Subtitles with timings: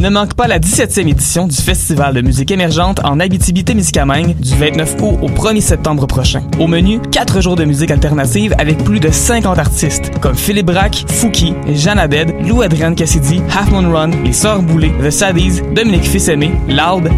[0.00, 4.96] Ne manque pas la 17e édition du Festival de musique émergente en Abitibi-Témiscamingue du 29
[5.02, 6.42] août au 1er septembre prochain.
[6.58, 11.04] Au menu, 4 jours de musique alternative avec plus de 50 artistes comme Philippe Braque,
[11.06, 14.62] Fouki, Jeanne Abed, Lou Adrienne Cassidy, Half Moon Run, Les Sœurs
[15.04, 17.10] The Saddies, Dominique Fils-Aimé, Loud,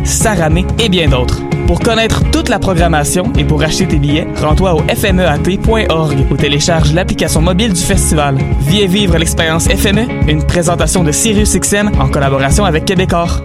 [0.80, 1.40] et bien d'autres.
[1.66, 6.92] Pour connaître toute la programmation et pour acheter tes billets, rends-toi au fmeat.org ou télécharge
[6.92, 8.36] l'application mobile du festival.
[8.60, 13.42] Viens vivre l'expérience FME, une présentation de SiriusXM en collaboration avec Québecor.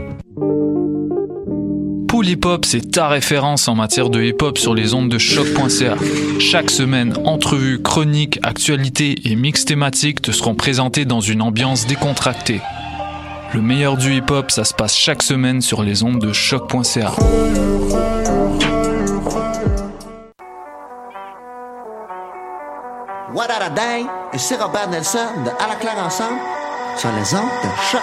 [2.08, 5.18] Pool Hip Hop, c'est ta référence en matière de hip hop sur les ondes de
[5.18, 5.96] choc.ca.
[6.40, 12.62] Chaque semaine, entrevues, chroniques, actualités et mix thématiques te seront présentés dans une ambiance décontractée.
[13.53, 17.12] Le meilleur du hip hop, ça se passe chaque semaine sur les ondes de choc.ca.
[23.34, 26.40] What a Day et c'est Robert Nelson de À la claire ensemble
[26.98, 28.02] sur les ondes de choc.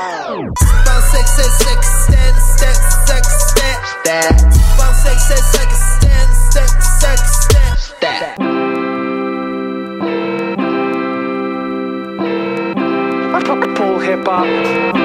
[13.76, 15.03] Full hip hop.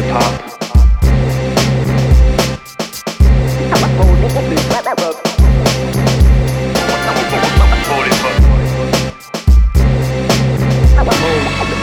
[0.00, 0.60] hip hop.
[7.92, 8.12] Holy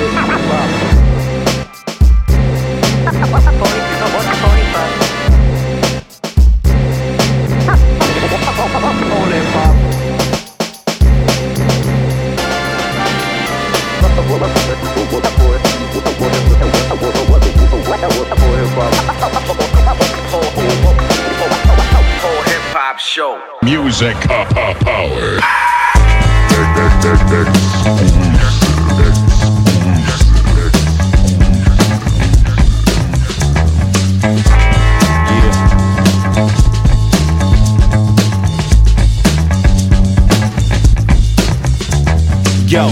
[0.10, 0.37] fuck.
[23.64, 25.40] Music power.
[42.68, 42.88] Yo,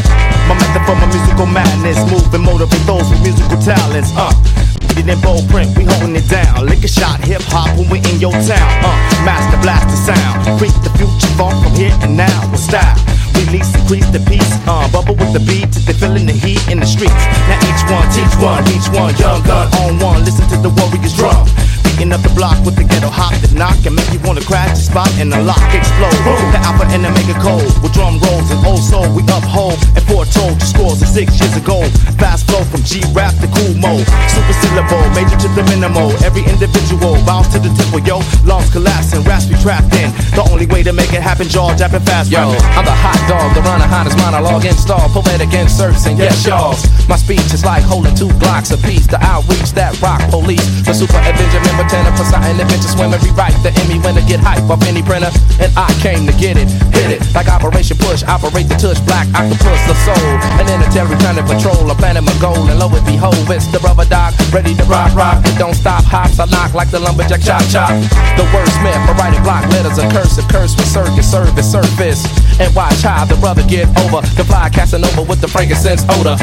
[0.47, 4.09] my method for my musical madness, move and motivate those with musical talents.
[4.15, 4.64] Uh, put
[4.97, 6.65] in bold print, we holding it down.
[6.65, 8.71] Lick a shot, hip hop when we in your town.
[8.83, 8.95] Uh,
[9.27, 12.95] master blast the sound, creep the future far from here and now with style.
[13.35, 16.87] Release, increase the peace, uh, bubble with the beat they feeling the heat in the
[16.87, 17.23] streets.
[17.51, 20.23] Now each one, teach one, each one, young gun on one.
[20.23, 21.45] Listen to the warriors drum.
[21.83, 24.73] Beating up the block with the ghetto hop that knock and make you wanna crash
[24.73, 26.15] the spot and the lock explode.
[26.23, 26.39] Boom.
[26.55, 30.03] The alpha and the mega cold with drum rolls and old soul we uphold and
[30.07, 30.74] foretold your of
[31.15, 31.79] six years ago.
[32.19, 36.11] Fast flow from G rap to cool mode, super syllable, major to the minimal.
[36.27, 38.19] Every individual bounce to the tempo, yo.
[38.43, 40.11] Lungs collapsing, raps be trapped in.
[40.35, 42.27] The only way to make it happen, jaw japping fast.
[42.27, 42.59] Yo, rapping.
[42.75, 46.75] I'm the hot dog, the runner, hottest monologue install, poetic inserts, and yes, y'all.
[47.07, 49.07] My speech is like holding two blocks apiece.
[49.07, 53.71] The outreach that rock police, the super Avenger member tenor, Poseidon adventure swimmer, rewrite the
[53.87, 55.31] Emmy winner, get hype off any printer,
[55.63, 59.31] and I came to get it, hit it like Operation Push, operate the touch, black
[59.31, 60.27] octopus, the soul,
[60.59, 63.79] and an interstellar planet patrol, a planet my goal, and lo and behold, it's the
[63.79, 67.41] rubber dog, ready to rock, rock, it don't stop, hops, I knock like the lumberjack,
[67.41, 67.89] chop, chop.
[68.37, 72.25] The wordsmith, I write it block letters, a curse, a curse with circus, service, surface,
[72.59, 76.37] and watch how the brother get over, the fly casting over with the frankincense odor.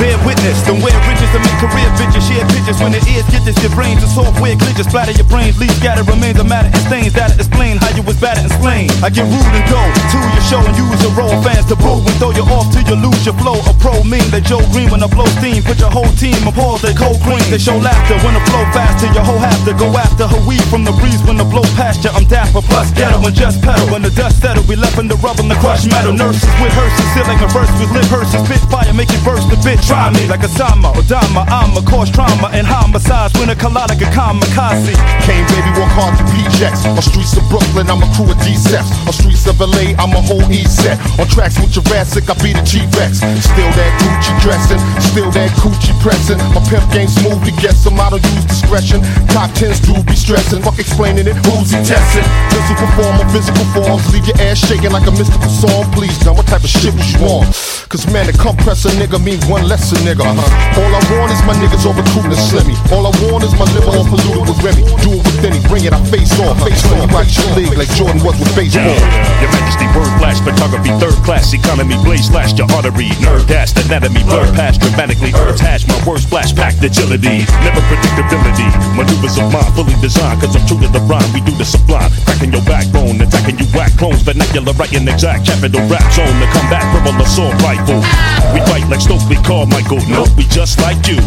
[0.00, 2.24] Bear witness, don't wear riches and make career bitches.
[2.24, 3.60] Share pictures when it is get this.
[3.60, 4.88] Your brains and software glitches.
[4.88, 7.12] Splatter your brains, leave scatter remains of matter and stains.
[7.12, 8.88] That'll explain how you was battered and slain.
[9.04, 11.36] I get rude and go to your show and use your role.
[11.44, 13.60] Fans to boo and throw you off till you lose your flow.
[13.68, 15.60] A pro mean that Joe Green when I blow steam.
[15.68, 17.44] Put your whole team on pause, they cold cream.
[17.52, 19.12] They show laughter when the flow faster.
[19.12, 22.08] Your whole have to go after her weed from the breeze when the blow past
[22.08, 22.10] you.
[22.16, 23.84] I'm dapper plus ghetto and just pedal.
[23.92, 26.16] When the dust settle, we left in the rubber and the crushed metal.
[26.16, 28.40] Nurses with hearses, sealing a verse with lip hearses.
[28.48, 29.89] Spit fire, make it burst the bitch.
[29.90, 31.42] Try me like a Sama or Dama.
[31.50, 34.94] I'm a cause trauma and homicides when a colonic kamikaze.
[35.26, 36.94] Came baby, walk hard to PJs.
[36.94, 38.86] On streets of Brooklyn, I'm a crew of D-Seps.
[39.10, 40.94] On streets of LA, I'm a whole East set.
[41.18, 43.18] On tracks with Jurassic, I be the G-Rex.
[43.42, 44.78] Still that Gucci dressing,
[45.10, 46.38] still that coochie pressing.
[46.54, 49.02] My pimp game smooth to get some, I don't use discretion.
[49.34, 52.22] Top tens do be stressing, fuck explaining it, who's he testing?
[52.54, 55.82] Physical form or physical forms, leave your ass shaking like a mystical song.
[55.90, 57.42] Please, now what type of shit was you on?
[57.90, 60.20] Cause man, to compress a nigga means one less a nigga.
[60.20, 60.80] Uh-huh.
[60.84, 62.76] All I want is my niggas all recruiting and slimmy.
[62.92, 64.84] All I want is my liver all polluted with Remy.
[65.00, 66.60] Do it with any, bring it, I face off.
[66.60, 68.84] Face on, you rock your league like Jordan was with baseball.
[68.84, 73.72] Yeah, Your Majesty, word flash, photography, third class economy, blaze slash your artery, nerd dash,
[73.80, 79.72] anatomy, blur past dramatically, attach my words, flash packed agility, never predictability, maneuvers of mine
[79.72, 83.16] fully designed, cause I'm true to the rhyme, we do the sublime, cracking your backbone,
[83.24, 87.54] attacking you whack clones, vernacular right writing exact, capital rap zone, the combat, purple assault
[87.62, 88.02] rifle.
[88.50, 89.69] We fight like Stokely Carmichael,
[90.10, 91.18] no, we just like you.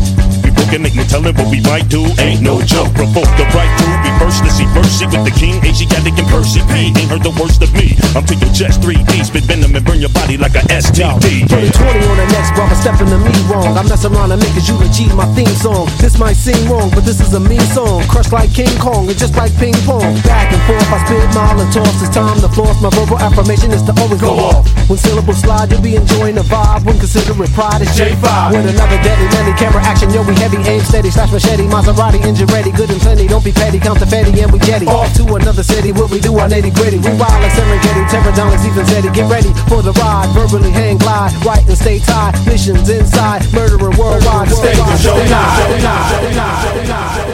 [0.44, 3.86] We broken no telling what we might do, ain't no joke, provoke the right to
[4.04, 7.34] be first to see mercy with the king, Asiatic and Percy P, ain't heard the
[7.40, 10.56] worst of me, I'm to your chest 3D, spit venom and burn your body like
[10.56, 11.48] a STD.
[11.48, 13.78] 2020 on the next brother stepping to me wrong.
[13.78, 15.88] I'm mess around and make it you the G my theme song.
[16.00, 18.04] This might seem wrong, but this is a mean song.
[18.08, 20.06] Crushed like King Kong and just like ping pong.
[20.24, 22.02] Back and forth, I spit mile and toss.
[22.02, 22.82] It's time to floss.
[22.82, 24.68] My verbal affirmation is to always go off.
[24.90, 26.86] When syllables slide, you'll be enjoying the vibe.
[26.86, 28.52] When consider it pride, it's J5.
[28.56, 32.48] With another deadly, deadly camera action, yo, we heavy, aim steady, slash machete, Maserati, engine
[32.48, 33.28] ready, good and plenty.
[33.28, 34.88] Don't be petty, count the fatty, and we jetty.
[34.88, 36.98] Off to another city, what we do, our nitty gritty.
[36.98, 39.14] We wild like Serengeti, terror down like Stephen Zeddy.
[39.14, 42.34] Get ready for the ride, verbally hang glide, right and stay tied.
[42.48, 44.50] Missions inside, murderer worldwide.
[44.50, 45.16] Stay the show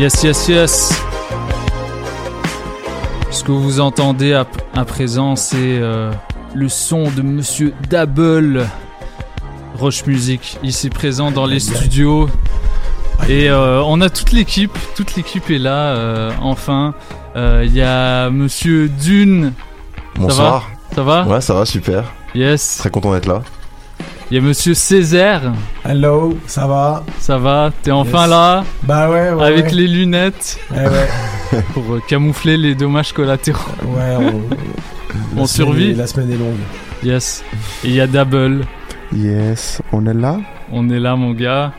[0.00, 1.02] Yes, yes, yes.
[3.30, 6.10] Ce que vous entendez à, à présent, c'est euh,
[6.54, 8.66] le son de Monsieur Double
[9.74, 12.30] Roche Music, ici présent dans les studios.
[13.28, 16.94] Et euh, on a toute l'équipe, toute l'équipe est là, euh, enfin.
[17.36, 19.52] Il y a Monsieur Dune.
[20.16, 20.70] Bonsoir.
[20.94, 21.34] Ça va Ça va?
[21.34, 22.04] Ouais, ça va, super.
[22.34, 22.78] Yes.
[22.78, 23.42] Très content d'être là.
[24.30, 25.52] Il y a Monsieur Césaire.
[25.94, 27.04] Hello, ça va?
[27.18, 27.72] Ça va?
[27.82, 28.30] T'es enfin Yes.
[28.30, 28.64] là?
[28.84, 29.44] Bah ouais, ouais.
[29.44, 29.70] Avec ouais.
[29.72, 30.60] les lunettes?
[30.70, 31.62] Ouais, ouais.
[31.74, 33.72] Pour euh, camoufler les dommages collatéraux.
[33.96, 35.90] Ouais, on, On la survit.
[35.90, 36.54] est- La semaine est longue.
[37.02, 37.42] Yes.
[37.82, 38.66] Et il y a Double.
[39.12, 40.38] Yes, on est là?
[40.70, 41.72] On est là, mon gars.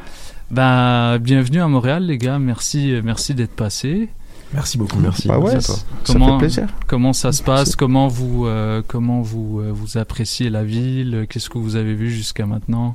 [0.49, 2.38] Bah, bienvenue à Montréal, les gars.
[2.38, 4.09] Merci, euh, merci d'être passés.
[4.53, 4.99] Merci beaucoup.
[4.99, 5.30] Merci.
[5.30, 6.68] Bah ouais, ça fait plaisir.
[6.86, 7.78] comment ça se passe?
[7.78, 11.26] Comment vous, euh, comment vous, euh, vous appréciez la ville?
[11.30, 12.93] Qu'est-ce que vous avez vu jusqu'à maintenant?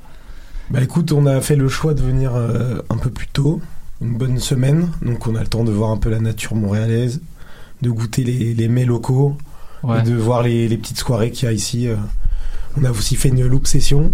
[0.70, 3.60] Bah écoute, on a fait le choix de venir euh, un peu plus tôt,
[4.02, 7.20] une bonne semaine, donc on a le temps de voir un peu la nature montréalaise,
[7.82, 9.36] de goûter les, les mets locaux,
[9.82, 10.00] Ouais.
[10.00, 11.86] et de voir les, les petites soirées qu'il y a ici.
[11.86, 11.96] euh.
[12.76, 14.12] On a aussi fait une loop session.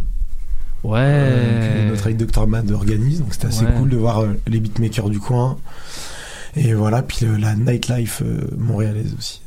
[0.85, 0.99] Ouais.
[1.01, 3.73] euh, que notre avec Dr Mad organise, donc c'était assez Ouais.
[3.79, 5.57] cool de voir euh, les beatmakers du coin.
[6.57, 8.23] Et voilà, puis le- la nightlife
[8.59, 9.41] montréalaise aussi.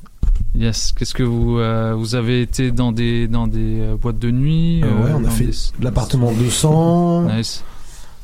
[0.56, 0.94] Yes.
[0.98, 4.82] Qu'est-ce que vous, euh, vous avez été dans des, dans des euh, boîtes de nuit
[4.84, 7.24] Euh, ouais, on a fait des- l'appartement 200.
[7.36, 7.64] Nice.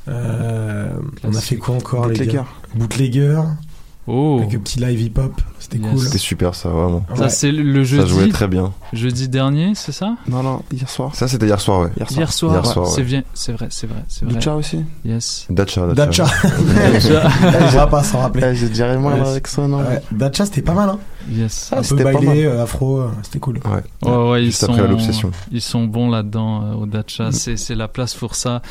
[0.07, 0.89] Euh,
[1.23, 2.37] on a fait quoi encore les Bootlegger.
[2.37, 2.45] gars?
[2.75, 3.41] Bootlegger.
[4.07, 4.39] Oh.
[4.41, 5.33] Avec un petit live hip-hop.
[5.59, 5.89] C'était Yes.
[5.91, 5.99] cool.
[5.99, 7.05] C'était super, ça, vraiment.
[7.15, 7.29] Ça, Ouais.
[7.29, 8.73] c'est le le Ça jouait très bien.
[8.93, 10.15] Jeudi dernier, c'est ça?
[10.27, 11.15] Non, non, hier soir.
[11.15, 11.89] Ça, c'était hier soir, ouais.
[11.97, 12.17] Hier soir.
[12.19, 12.51] Hier soir.
[12.53, 13.03] Hier soir, C'est ouais.
[13.07, 14.33] bien, c'est vrai, c'est vrai, c'est vrai.
[14.35, 14.83] Lucha aussi?
[15.05, 15.45] Yes.
[15.49, 16.25] Dacha, Dacha.
[16.25, 16.29] Dacha.
[16.99, 18.47] Je vais pas s'en rappeler.
[18.51, 19.19] Eh, J'ai déjà rien Ouais.
[19.21, 20.89] avec ça, non Ouais, Dacha, c'était pas mal.
[20.89, 20.99] Hein.
[21.31, 21.69] Yes.
[21.71, 22.37] Ah, un peu c'était pas bailé, mal.
[22.37, 23.59] euh, afro, euh, c'était cool.
[23.65, 24.09] Ouais.
[24.09, 25.31] Ouais, ouais, ils sont, l'obsession.
[25.51, 27.29] ils sont bons là-dedans euh, au Dacha.
[27.29, 27.31] Mm.
[27.31, 28.61] C'est, c'est la place pour ça.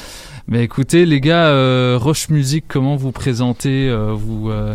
[0.48, 4.74] Mais écoutez, les gars, euh, Roche Music, comment vous présentez euh, vous euh,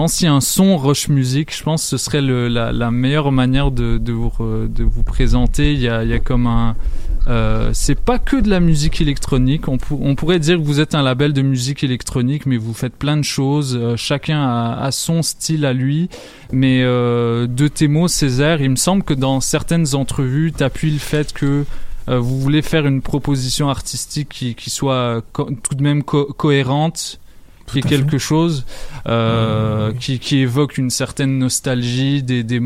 [0.00, 1.54] pense y a un son Roche Music.
[1.54, 5.74] Je pense que ce serait la, meilleure manière de, vous, présenter.
[5.74, 6.74] Il y a, comme un.
[7.28, 9.68] Euh, c'est pas que de la musique électronique.
[9.68, 12.72] On, pour- on pourrait dire que vous êtes un label de musique électronique, mais vous
[12.72, 13.76] faites plein de choses.
[13.78, 16.08] Euh, chacun a, son style à lui.
[16.50, 20.92] Mais euh, de tes mots, Césaire, il me semble que dans certaines entrevues, tu appuies
[20.92, 21.66] le fait que
[22.08, 27.19] vous voulez faire une proposition artistique qui, soit tout de même co- cohérente,
[27.72, 27.88] qui est fait.
[27.88, 28.64] quelque chose
[29.06, 29.98] euh, oui.
[29.98, 32.60] qui, qui évoque une certaine nostalgie, des, des,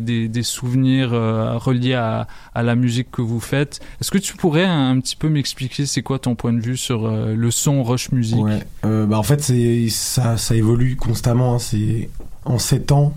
[0.00, 3.80] des, des, souvenirs euh, reliés à, à la musique que vous faites.
[4.00, 6.76] Est-ce que tu pourrais un, un petit peu m'expliquer c'est quoi ton point de vue
[6.76, 8.62] sur euh, le son Rush Music Ouais.
[8.82, 9.42] Bah, en fait,
[9.90, 11.54] ça, ça évolue constamment.
[11.54, 11.58] hein.
[11.58, 12.10] C'est
[12.44, 13.14] en 7 ans,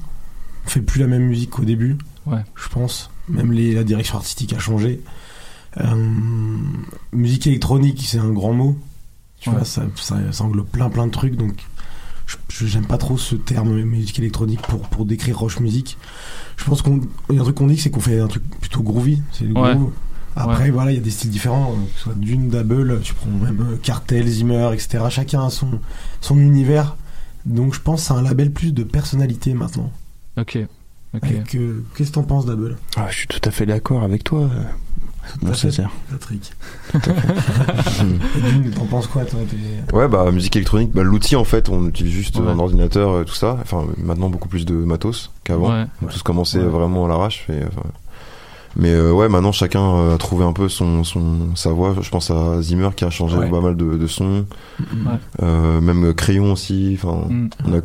[0.66, 1.98] on fait plus la même musique qu'au début.
[2.26, 2.42] Ouais.
[2.56, 3.10] Je pense.
[3.30, 5.02] Même les, la direction artistique a changé.
[7.14, 8.76] Musique électronique, c'est un grand mot.
[9.42, 9.56] Tu Ouais.
[9.56, 11.36] vois, ça, ça, ça englobe plein plein de trucs.
[11.36, 11.66] Donc,
[12.50, 15.98] j'aime pas trop ce terme musique électronique pour, pour décrire Roche Music.
[16.58, 18.82] Je pense qu'on y a un truc qu'on dit, c'est qu'on fait un truc plutôt
[18.84, 19.22] groovy.
[19.34, 19.74] C'est le Ouais.
[19.76, 19.92] groove.
[20.36, 20.70] Après, Ouais.
[20.72, 23.60] voilà, il y a des styles différents, que ce soit Dune, Double, tu prends même
[23.74, 25.04] euh, Cartel, Zimmer, etc.
[25.10, 25.82] Chacun a son,
[26.22, 26.96] son univers.
[27.46, 29.92] Donc, je pense que c'est un label plus de personnalité maintenant.
[30.38, 30.56] Ok.
[30.56, 30.68] Euh,
[31.96, 34.50] Qu'est-ce que t'en penses, Double Ah, je suis tout à fait d'accord avec toi,
[35.44, 35.58] euh, à fait.
[35.72, 35.90] Césaire.
[36.10, 36.52] Patrick.
[38.76, 39.40] T'en penses quoi, toi
[39.94, 42.48] Ouais, bah, musique électronique, bah, l'outil en fait, on utilise juste Ouais.
[42.50, 43.58] un ordinateur, euh, tout ça.
[43.62, 45.70] Enfin, maintenant beaucoup plus de matos qu'avant.
[45.72, 45.86] Ouais.
[46.02, 46.66] On a tous commencé Ouais.
[46.66, 47.46] vraiment à l'arrache.
[47.50, 47.88] et, enfin,
[48.76, 51.96] mais euh, ouais, maintenant chacun euh, a trouvé un peu son, son sa voix.
[52.02, 53.50] Je pense à Zimmer qui a changé Ouais.
[53.50, 54.46] pas mal de, de sons.
[54.80, 55.12] Ouais.
[55.42, 56.98] Euh, même Crayon aussi.
[57.02, 57.50] Enfin, Mm.
[57.66, 57.80] on, a,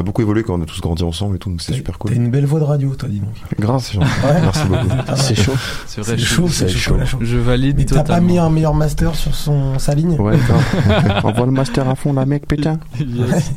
[0.00, 2.10] on beaucoup évolué quand on a tous grandi ensemble et tout, donc c'est super cool.
[2.10, 3.34] T'as une belle voix de radio, toi, dis donc.
[3.58, 3.94] Grâce.
[3.94, 4.00] Ouais.
[4.42, 4.88] Merci beaucoup.
[5.16, 5.52] C'est chaud.
[5.86, 6.96] C'est vrai, chaud, c'est chaud.
[6.98, 7.06] chaud.
[7.06, 7.18] chaud.
[7.20, 11.20] Je valide Mais t'as pas mis un meilleur master sur son, sa ligne Ouais, grave.
[11.24, 12.78] Envoie le master à fond, là, mec, putain.
[13.00, 13.52] yes.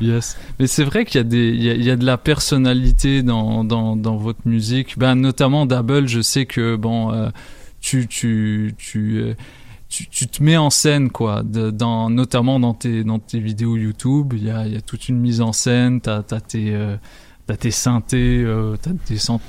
[0.00, 0.36] Yes.
[0.58, 3.96] Mais c'est vrai qu'il y a des, il y a, de la personnalité dans, dans,
[3.96, 4.98] dans votre musique.
[4.98, 7.30] Ben, notamment Double, je sais que bon, euh,
[7.80, 9.34] tu, tu, tu, euh,
[9.88, 11.42] tu, tu te mets en scène, quoi.
[11.42, 15.08] Dans, notamment dans tes, dans tes vidéos YouTube, il y a, il y a toute
[15.08, 16.00] une mise en scène.
[16.00, 16.96] T'as, t'as tes, euh,
[17.46, 18.42] t'as tes synthés.
[18.44, 18.76] Euh,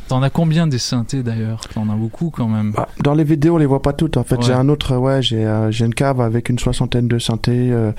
[0.08, 1.62] T'en as combien des synthés d'ailleurs?
[1.74, 2.72] T'en as beaucoup quand même.
[2.72, 4.18] Bah, dans les vidéos, on les voit pas toutes.
[4.18, 4.41] En fait, Ouais.
[4.43, 7.70] j'ai un autre, ouais, j'ai euh, j'ai une cave avec une soixantaine de synthés.
[7.72, 7.91] euh,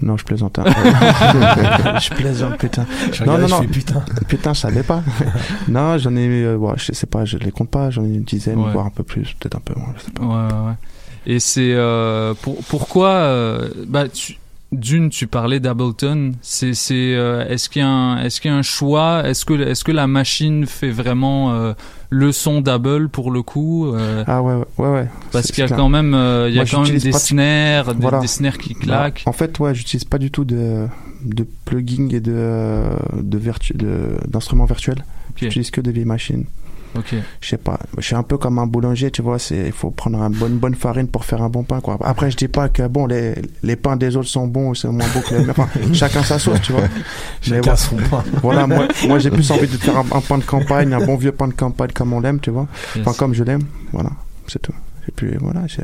[0.00, 0.58] Non, je plaisante.
[0.58, 0.64] hein.
[2.00, 2.86] je plaisante, putain.
[3.12, 3.60] Je Non, regarde, non, je non.
[3.62, 4.04] fais putain.
[4.28, 5.02] Putain, ça l'est pas.
[5.68, 7.90] non, j'en ai, euh, ouais, je sais pas, je les compte pas.
[7.90, 8.70] J'en ai une dizaine, Ouais.
[8.72, 9.94] voire un peu plus, peut-être un peu moins.
[9.98, 10.22] Je sais pas.
[10.24, 10.74] Ouais, ouais, ouais.
[11.24, 14.38] Et c'est euh, pour, pourquoi euh, bah tu,
[14.72, 16.32] d'une tu parlais d'Ableton.
[16.40, 19.22] C'est c'est euh, est-ce qu'il y a un est-ce qu'il y a un choix?
[19.26, 21.74] Est-ce que est-ce que la machine fait vraiment euh,
[22.10, 24.88] le son d'Able pour le coup euh, Ah ouais, ouais, ouais.
[24.92, 25.08] ouais.
[25.30, 27.18] Parce qu'il y a quand même euh, il y a Moi, quand même des pas-
[27.18, 28.20] snares, des, Voilà.
[28.20, 29.22] des snares qui Bah, claquent.
[29.26, 30.86] en fait, ouais, j'utilise pas du tout de
[31.24, 32.82] de plugins et de,
[33.20, 35.04] de virtu- de- d'instruments virtuels.
[35.36, 36.44] J'utilise que des vieilles machines.
[36.96, 37.14] Ok.
[37.40, 39.90] Je sais pas, je suis un peu comme un boulanger, tu vois, c'est il faut
[39.90, 41.98] prendre une bonne bonne farine pour faire un bon pain quoi.
[42.02, 44.88] Après je dis pas que bon les, les pains des autres sont bons ou c'est
[44.88, 45.50] moins beau que les miens.
[45.56, 46.82] Enfin, chacun sa sauce, tu vois.
[47.40, 47.76] Chacun voilà.
[47.76, 48.22] son pain.
[48.42, 51.16] Voilà, moi, moi j'ai plus envie de faire un, un pain de campagne, un bon
[51.16, 52.66] vieux pain de campagne comme on l'aime, tu vois.
[53.00, 53.16] Enfin Yes.
[53.16, 53.62] comme je l'aime,
[53.92, 54.10] voilà,
[54.46, 54.72] c'est tout.
[55.08, 55.82] Et puis voilà, je sais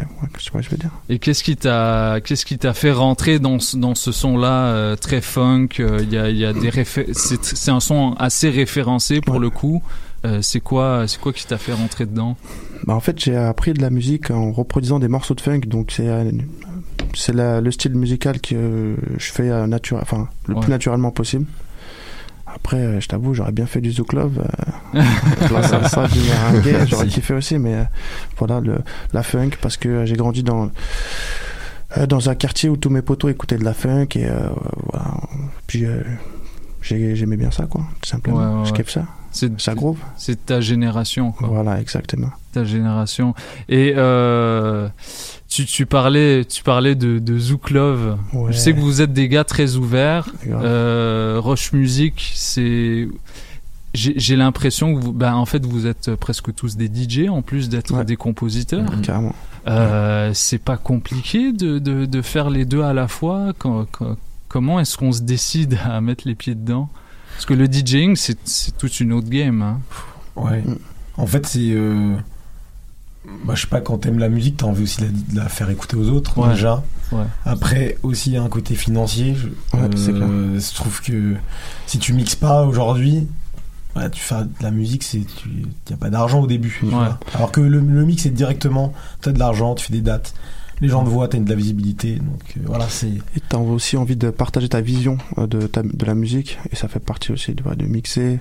[0.52, 0.90] pas, je veux dire.
[1.08, 4.96] Et qu'est-ce qui t'a qu'est-ce qui t'a fait rentrer dans ce, dans ce son-là euh,
[4.96, 9.20] très funk euh, Il y a il y a des c'est un son assez référencé
[9.20, 9.82] pour le coup.
[10.24, 12.36] Euh, c'est quoi c'est quoi qui t'a fait rentrer dedans
[12.84, 15.92] Bah, en fait, j'ai appris de la musique en reproduisant des morceaux de funk, donc
[15.92, 16.30] c'est euh,
[17.14, 20.60] c'est le style musical que je fais euh, nature, enfin le Ouais.
[20.60, 21.46] plus naturellement possible.
[22.46, 24.42] Après, je t'avoue, j'aurais bien fait du Zouk Love,
[24.94, 25.02] euh,
[25.52, 27.84] la salsa, du merengue, j'aurais kiffé aussi, mais euh,
[28.38, 28.78] voilà, le,
[29.12, 30.70] la funk, parce que j'ai grandi dans
[31.96, 34.28] euh, dans un quartier où tous mes potos écoutaient de la funk et
[34.90, 35.14] voilà,
[35.66, 35.84] puis
[36.82, 38.38] j'ai- j'aimais bien ça, quoi, tout simplement.
[38.38, 39.04] Ouais, ouais, je kiffe ça.
[39.30, 39.98] C'est ça groove.
[40.16, 41.48] C'est ta génération quoi.
[41.48, 42.30] Voilà, exactement.
[42.52, 43.34] ta génération.
[43.68, 44.88] Et euh,
[45.48, 48.16] tu, tu parlais, tu parlais de, de Zouk Love.
[48.32, 48.52] Ouais.
[48.52, 50.28] Je sais que vous êtes des gars très ouverts.
[50.46, 53.08] Euh, Roche Music, c'est.
[53.94, 57.68] J'ai l'impression que vous, ben, en fait, vous êtes presque tous des DJ en plus
[57.68, 58.84] d'être des compositeurs.
[59.02, 59.34] Carrément.
[59.66, 63.52] Euh, c'est pas compliqué de, de, de faire les deux à la fois.
[63.58, 64.16] Quand- quand-
[64.48, 66.88] comment est-ce qu'on se décide à mettre les pieds dedans?
[67.38, 69.62] Parce que le DJing, c'est c'est toute une autre game.
[69.62, 69.80] hein.
[70.34, 70.64] Ouais.
[71.16, 71.70] En fait, c'est.
[71.70, 72.16] euh,
[73.44, 75.48] Bah, je sais pas, quand t'aimes la musique, t'as envie aussi de la, de la
[75.48, 76.48] faire écouter aux autres, Ouais.
[76.54, 76.82] déjà.
[77.12, 77.24] Ouais.
[77.44, 79.36] Après, aussi, il y a un côté financier.
[79.36, 79.46] Je,
[79.78, 80.26] Ouais, c'est clair.
[80.28, 81.36] je trouve que
[81.86, 83.28] si tu mixes pas aujourd'hui,
[83.94, 85.48] ouais, tu fais de la musique, c'est tu
[85.90, 86.76] y a pas d'argent au début.
[86.80, 87.18] tu vois.
[87.34, 90.34] Alors que le, le mix, c'est directement, t'as de l'argent, tu fais des dates.
[90.80, 92.16] Les gens te voient, t'as de la visibilité.
[92.16, 93.08] Donc euh, voilà, c'est.
[93.08, 96.76] Et t'as aussi envie de partager ta vision euh, de, ta- de la musique, et
[96.76, 98.38] ça fait partie aussi de, de mixer,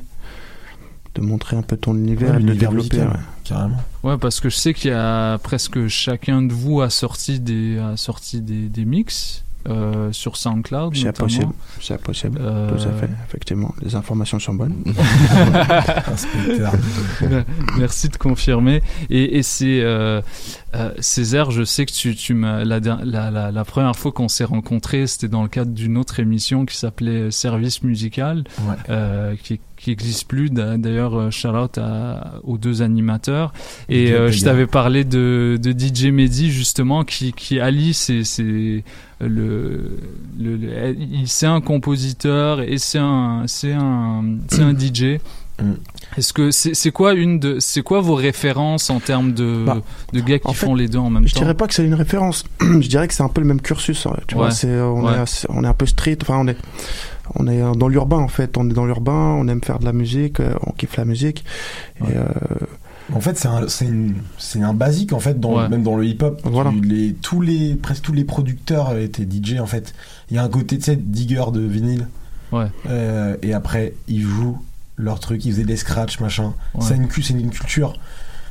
[1.15, 2.75] de montrer un peu ton univers, Ouais, de développer.
[2.97, 3.13] musical, ouais.
[3.43, 3.77] Carrément.
[4.03, 7.79] Ouais, parce que je sais qu'il y a presque chacun de vous a sorti des,
[7.79, 10.95] a sorti des, des mix euh, sur SoundCloud.
[10.95, 13.73] C'est possible, c'est possible, Euh, tout à fait, effectivement.
[13.81, 14.75] Les informations sont bonnes.
[17.77, 18.81] Merci de confirmer.
[19.09, 20.21] Et, et c'est euh,
[20.75, 24.11] euh, Césaire, je sais que tu, tu m'as la, der- la, la, la première fois
[24.11, 28.75] qu'on s'est rencontrés, c'était dans le cadre d'une autre émission qui s'appelait Service musical, Ouais.
[28.89, 30.49] euh, qui qui existe plus.
[30.49, 33.53] D'a- D'ailleurs, euh, shout out à- aux deux animateurs.
[33.87, 38.83] Et euh, je t'avais parlé de, de DJ Mehdi justement, qui, qui allie ses, ses-
[39.21, 39.97] le,
[40.39, 45.19] le, le- il- c'est un compositeur et c'est un, c'est un, c'est un DJ.
[45.59, 45.71] Mm.
[46.17, 49.81] Est-ce que c'est c'est quoi une de c'est quoi vos références en termes de Bah,
[50.13, 51.39] de gars qui fait, font les deux en même Je temps?
[51.41, 52.43] dirais pas que c'est une référence.
[52.61, 54.05] je dirais que c'est un peu le même cursus.
[54.27, 55.13] Tu vois, c'est on Ouais.
[55.13, 56.17] est on est un peu street.
[56.21, 56.57] Enfin, on est
[57.35, 58.57] on est dans l'urbain en fait.
[58.57, 59.35] On est dans l'urbain.
[59.39, 60.39] On aime faire de la musique.
[60.39, 61.43] euh, On kiffe la musique.
[62.01, 62.25] Et euh,
[63.13, 65.69] En fait, c'est un, c'est une- c'est un basique en fait, dans, Ouais.
[65.69, 66.41] même dans le hip-hop.
[66.43, 66.71] Voilà.
[66.83, 69.93] Les, tous les, presque tous les producteurs étaient DJ en fait.
[70.29, 72.07] Il y a un côté, tu sais, digger de vinyle.
[72.51, 72.65] Ouais.
[72.89, 74.57] Euh, et après, ils jouent
[74.97, 76.53] leur truc, ils faisaient des scratchs, machin.
[76.75, 76.81] Ouais.
[76.81, 77.07] C'est une,
[77.49, 77.93] culture.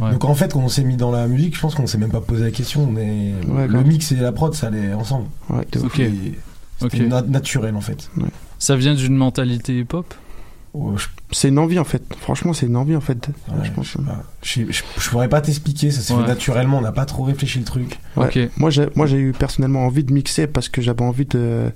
[0.01, 0.11] Ouais.
[0.13, 2.11] Donc en fait, quand on s'est mis dans la musique, je pense qu'on s'est même
[2.11, 2.87] pas posé la question.
[2.87, 5.27] Mais Ouais, le mix et la prod, ça allait ensemble.
[5.51, 6.25] Ouais, C'était
[6.83, 6.95] Ok.
[7.09, 8.11] na- naturel en fait.
[8.67, 10.13] Ça vient d'une mentalité hip-hop?
[11.33, 12.03] C'est une envie en fait.
[12.21, 13.29] Franchement, c'est une envie en fait.
[13.49, 13.87] Ouais, je pense.
[13.87, 14.23] je, sais pas.
[14.43, 16.23] Je, je- je pourrais pas t'expliquer, ça s'est Ouais.
[16.23, 17.99] fait naturellement, on n'a pas trop réfléchi le truc.
[18.17, 18.27] Ouais.
[18.27, 18.51] Ok.
[18.59, 21.71] Moi, j'ai, moi, j'ai eu personnellement envie de mixer parce que j'avais envie de.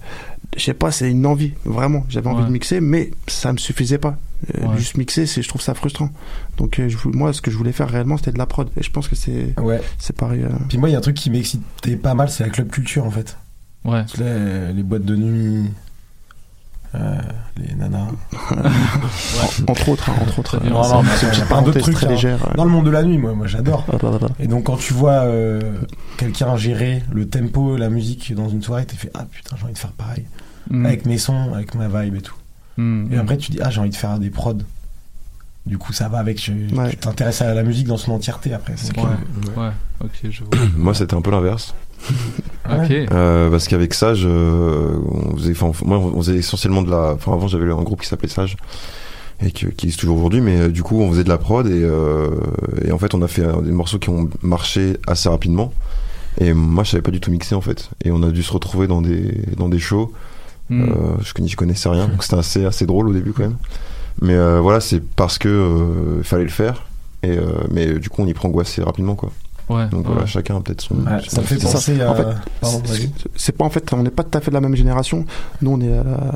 [0.56, 2.04] Je sais pas, c'est une envie, vraiment.
[2.08, 2.48] J'avais envie Ouais.
[2.48, 4.18] de mixer, mais ça me suffisait pas.
[4.58, 4.76] Euh, Ouais.
[4.78, 6.10] Juste mixer, c'est, je trouve ça frustrant.
[6.58, 8.68] Donc, euh, moi, ce que je voulais faire réellement, c'était de la prod.
[8.76, 9.80] Et je pense que c'est, Ouais.
[9.98, 10.42] c'est pareil.
[10.42, 10.48] euh.
[10.68, 13.04] Puis moi, il y a un truc qui m'excitait pas mal, c'est la club culture
[13.06, 13.38] en fait.
[13.84, 14.04] Ouais.
[14.18, 15.70] Les, les boîtes de nuit,
[16.94, 17.18] euh,
[17.56, 18.08] les nanas.
[19.66, 20.60] En- Entre autres, hein, entre autres.
[20.60, 20.82] Bien.
[21.18, 22.08] C'est très hein.
[22.10, 22.38] légère.
[22.56, 23.84] Dans le monde de la nuit, moi, moi j'adore.
[23.92, 24.28] Ah, bah, bah, bah.
[24.38, 25.60] Et donc quand tu vois euh,
[26.16, 29.72] quelqu'un gérer le tempo, la musique dans une soirée, tu fait ah putain j'ai envie
[29.74, 30.24] de faire pareil
[30.68, 30.86] Mm.
[30.86, 32.34] avec mes sons, avec ma vibe et tout.
[32.76, 33.12] Mm.
[33.12, 34.58] Et après tu dis ah j'ai envie de faire des prods.
[35.66, 36.90] Du coup ça va avec, je, Ouais.
[36.90, 38.74] tu t'intéresses à la musique dans son entièreté après.
[39.56, 39.70] Ouais.
[40.02, 40.66] Ok, je vois.
[40.76, 41.74] Moi, c'était un peu l'inverse.
[42.70, 42.90] Ok.
[42.90, 47.14] Euh, parce qu'avec Sage, euh, on faisait, moi, on faisait essentiellement de la.
[47.14, 48.56] Enfin, avant, j'avais un groupe qui s'appelait Sage
[49.42, 51.66] et que- qui existe toujours aujourd'hui, mais euh, du coup, on faisait de la prod
[51.66, 52.28] et, euh,
[52.84, 55.72] et en fait, on a fait des morceaux qui ont marché assez rapidement.
[56.38, 57.90] Et moi, je savais pas du tout mixer en fait.
[58.04, 60.12] Et on a dû se retrouver dans des dans des shows.
[60.68, 60.82] Mm.
[60.82, 60.86] Euh,
[61.22, 63.56] je j'y connaissais rien, donc c'était assez assez drôle au début quand même.
[64.22, 66.86] Mais euh, voilà, c'est parce que euh, fallait le faire.
[67.22, 69.32] Et euh, mais du coup, on y prend goût assez rapidement quoi.
[69.70, 69.86] Ouais.
[69.88, 70.12] Donc ouais.
[70.12, 70.96] voilà, chacun a peut-être son.
[70.96, 71.70] Ouais, son- ça me fait ça.
[71.72, 72.10] penser à.
[72.10, 72.26] En fait,
[72.60, 72.82] Pardon,
[73.36, 75.24] c'est- pas en fait, on n'est pas tout à fait de la même génération.
[75.62, 76.34] Nous, on est à la,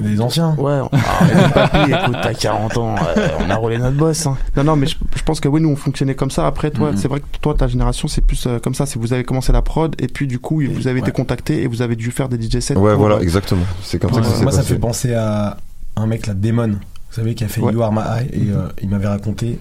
[0.00, 0.54] Des anciens.
[0.58, 4.26] Ouais, on- ah, papy, écoute, t'as 40 ans, euh, on a roulé notre boss.
[4.26, 4.36] hein.
[4.56, 6.44] Non, non, mais je, je pense que oui, nous on fonctionnait comme ça.
[6.46, 6.96] Après, toi, Mhm.
[6.96, 8.84] c'est vrai que toi, ta génération, c'est plus euh, comme ça.
[8.84, 11.66] C'est vous avez commencé la prod et puis du coup, vous avez été contacté et
[11.68, 12.74] vous avez dû faire des DJ sets.
[12.74, 13.62] Ouais, pour- voilà, exactement.
[13.82, 14.74] C'est comme ça que ça s'est Moi, ça passé.
[14.74, 15.56] fait penser à
[15.94, 16.68] un mec, là, Damon.
[16.70, 17.72] Vous savez, qui a fait Ouais.
[17.72, 18.28] You Are My Eye.
[18.32, 19.58] Et euh, il m'avait raconté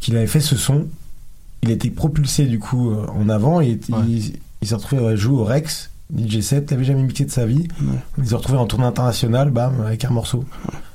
[0.00, 0.86] qu'il avait fait ce son.
[1.62, 3.60] Il été propulsé, du coup, euh, en avant.
[3.60, 4.32] Et il,
[4.62, 6.68] il s'est retrouvé à jouer au Rex, DJ 7.
[6.70, 7.66] Il avait jamais mixé de sa vie.
[8.18, 10.44] Il s'est retrouvé en tournée internationale, bam, avec un morceau.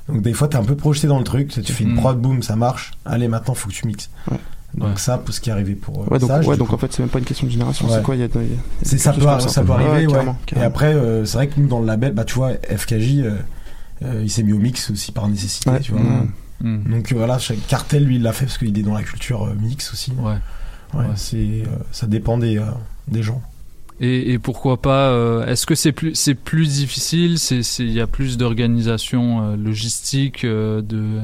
[0.08, 1.48] Donc, des fois, t'es un peu projeté dans le truc.
[1.48, 1.96] Tu fais une Mm.
[1.98, 2.92] prod, boum, ça marche.
[3.04, 4.10] Allez, maintenant, faut que tu mixes.
[4.74, 6.02] Donc, ça, pour ce qui est arrivé pour.
[6.02, 6.74] euh, Ouais, donc, Sage, ouais, du donc coup.
[6.74, 7.86] en fait, c'est même pas une question de génération.
[7.86, 7.96] Ouais.
[7.96, 9.40] C'est quoi Il y a, il y a- il y a C'est ça peut, comme
[9.40, 10.12] ça peut arriver, ouais.
[10.12, 13.18] carrément, Et après, euh, c'est vrai que nous dans le label, bah tu vois, FKJ,
[13.20, 13.36] euh,
[14.02, 15.80] euh, il s'est mis au mix aussi par nécessité, Ouais.
[15.80, 16.00] tu vois.
[16.00, 16.30] Mm.
[16.62, 16.90] Mm.
[16.90, 19.44] Donc euh, voilà, chaque cartel lui il l'a fait parce qu'il est dans la culture
[19.44, 20.12] euh, mix aussi.
[20.18, 20.36] Ouais.
[20.94, 22.64] Ouais, c'est, euh, ça dépend des, euh,
[23.08, 23.40] des gens.
[24.00, 27.36] Et, et pourquoi pas euh, Est-ce que c'est plus c'est plus difficile
[27.78, 31.20] il y a plus d'organisation euh, logistique euh, de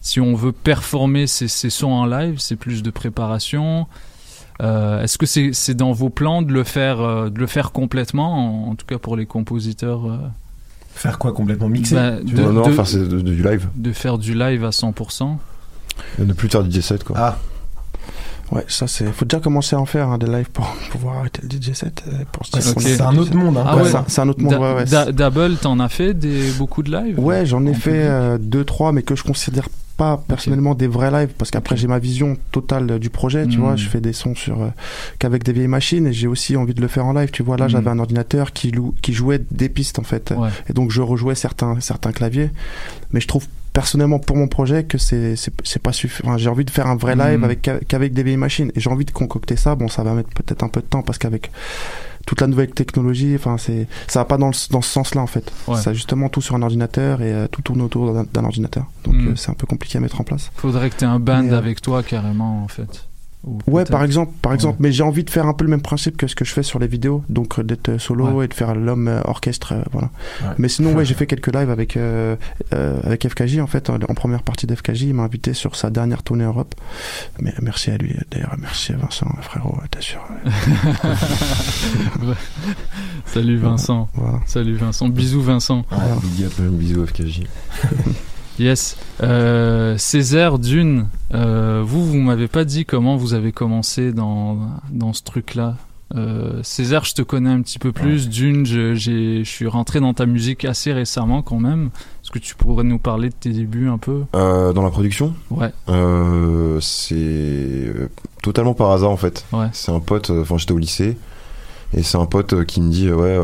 [0.00, 3.86] si on veut performer ces, ces sons en live, c'est plus de préparation.
[4.60, 8.74] Est-ce que c'est dans vos plans de le faire de le faire complètement en, en
[8.76, 10.20] tout cas pour les compositeurs
[10.94, 13.66] Faire quoi complètement mixer bah, tu de, Non, non, de- faire de- de- du live.
[13.74, 15.38] de faire du live à 100%.
[16.20, 17.16] Et ne plus faire DJ set, quoi.
[17.18, 17.38] Ah,
[18.52, 19.06] Ouais, ça c'est.
[19.10, 22.02] Faut déjà commencer à en faire hein, des lives pour pouvoir arrêter le DJ set.
[22.06, 23.64] euh, Pour Ouais, c'est- un autre monde, hein.
[23.66, 23.90] Ah Ouais, ouais.
[24.06, 24.52] c'est un- autre monde.
[24.52, 24.84] Da- ouais.
[24.84, 28.00] Da- Double, t'en as fait des beaucoup de live Ouais, j'en ai En fait public
[28.04, 31.86] euh, deux, trois, mais que je considère pas personnellement des vrais lives parce qu'après j'ai
[31.86, 33.60] ma vision totale du projet, tu Mm.
[33.60, 33.76] vois.
[33.76, 34.68] Je fais des sons sur euh,
[35.18, 37.30] qu'avec des vieilles machines et j'ai aussi envie de le faire en live.
[37.30, 37.70] Tu vois, là Mm.
[37.70, 40.48] j'avais un ordinateur qui, lou- qui jouait des pistes en fait, Ouais.
[40.68, 42.50] et donc je rejouais certains certains claviers,
[43.12, 46.38] mais je trouve personnellement pour mon projet que c'est c'est pas suffisant.
[46.38, 47.44] j'ai envie de faire un vrai live Mm.
[47.44, 49.74] avec qu'avec des vieilles machines et j'ai envie de concocter ça.
[49.74, 51.50] Bon, ça va mettre peut-être un peu de temps parce qu'avec
[52.26, 55.26] toute la nouvelle technologie, enfin c'est ça va pas dans, le- dans ce sens-là en
[55.26, 55.50] fait.
[55.68, 55.76] Ouais.
[55.82, 58.86] C'est justement tout sur un ordinateur et euh, tout tourne autour d'un- ordinateur.
[59.04, 59.28] Donc Mm.
[59.28, 60.50] euh, c'est un peu compliqué à mettre en place.
[60.56, 63.04] Faudrait que t'aies un band Mais, euh, avec toi carrément en fait.
[63.46, 64.80] Ou Ouais, par exemple, par exemple.
[64.80, 64.88] Ouais.
[64.88, 66.62] Mais j'ai envie de faire un peu le même principe que ce que je fais
[66.62, 68.44] sur les vidéos, donc euh, d'être euh, solo Ouais.
[68.46, 70.10] et de faire l'homme euh, orchestre, euh, voilà.
[70.42, 70.48] Ouais.
[70.58, 72.36] Mais sinon, ouais, j'ai fait quelques lives avec euh,
[72.72, 73.90] euh, avec FKJ en fait.
[73.90, 76.74] En, première partie d'FKJ, il m'a invité sur sa dernière tournée Europe.
[77.40, 80.20] Mais merci à lui, d'ailleurs, merci à Vincent, frérot, t'es sûr.
[80.44, 82.34] Ouais.
[83.26, 84.08] Salut Vincent.
[84.14, 84.40] Voilà.
[84.46, 85.08] Salut Vincent.
[85.08, 85.84] Bisous Vincent.
[85.90, 87.42] Ouais, big up, bisous FKJ.
[88.58, 88.96] Yes.
[89.22, 94.58] Euh, Césaire Dune, euh, vous, vous m'avez pas dit comment vous avez commencé dans,
[94.90, 95.76] dans ce truc-là.
[96.14, 98.28] Euh, Césaire, je te connais un petit peu plus.
[98.28, 101.90] Dune, je, je suis rentré dans ta musique assez récemment quand même.
[102.22, 104.22] Est-ce que tu pourrais nous parler de tes débuts un peu?
[104.36, 105.34] Euh, dans la production?
[105.50, 105.72] Ouais.
[105.88, 108.08] Euh, c'est euh,
[108.42, 109.44] totalement par hasard en fait.
[109.52, 109.66] Ouais.
[109.72, 111.16] C'est un pote, enfin j'étais au lycée,
[111.96, 113.42] et c'est un pote euh, qui me dit Ouais, euh,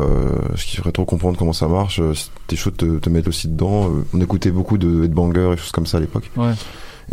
[0.55, 2.13] je kifferais trop comprendre comment ça marche, euh,
[2.47, 3.85] t'es chaud de te, te mettre aussi dedans.
[3.89, 6.29] Euh, On écoutait beaucoup de headbangers et choses comme ça à l'époque.
[6.35, 6.53] Ouais.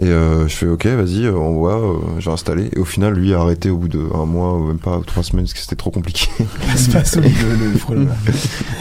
[0.00, 2.70] Et euh, je fais Ok, vas-y, euh, on voit, euh, j'ai installé.
[2.74, 5.04] Et au final, lui a arrêté au bout de un mois, ou même pas ou
[5.04, 6.28] trois semaines, parce que c'était trop compliqué.
[6.38, 8.06] le, le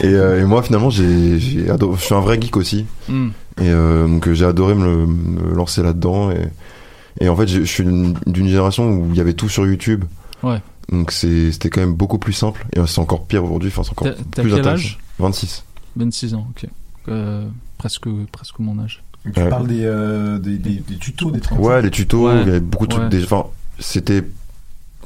[0.02, 1.96] et, euh, et moi, finalement, j'ai j'ai adoré.
[1.98, 2.86] Je suis un vrai geek aussi.
[3.08, 3.28] Hmm.
[3.60, 6.30] Et euh, donc euh, j'ai adoré me, me lancer là-dedans.
[6.30, 6.48] Et,
[7.20, 9.66] et en fait, je je suis d'une d'une génération où il y avait tout sur
[9.66, 10.04] YouTube.
[10.44, 10.58] Ouais.
[10.90, 12.66] Donc c'est- c'était quand même beaucoup plus simple.
[12.74, 13.68] Et c'est encore pire aujourd'hui.
[13.70, 14.98] Enfin, c'est encore plus quel âge?
[15.18, 15.64] 26.
[15.96, 16.68] 26 ans, ok.
[17.08, 17.46] Euh,
[17.78, 19.02] presque, presque mon âge.
[19.34, 19.48] Tu Ouais.
[19.48, 22.40] parles des, euh, des, des, des tutos, des trucs comme Ouais, ça les tutos, Ouais.
[22.42, 23.12] il y avait beaucoup de trucs.
[23.12, 23.24] Ouais.
[23.24, 23.44] Enfin,
[23.78, 24.22] c'était.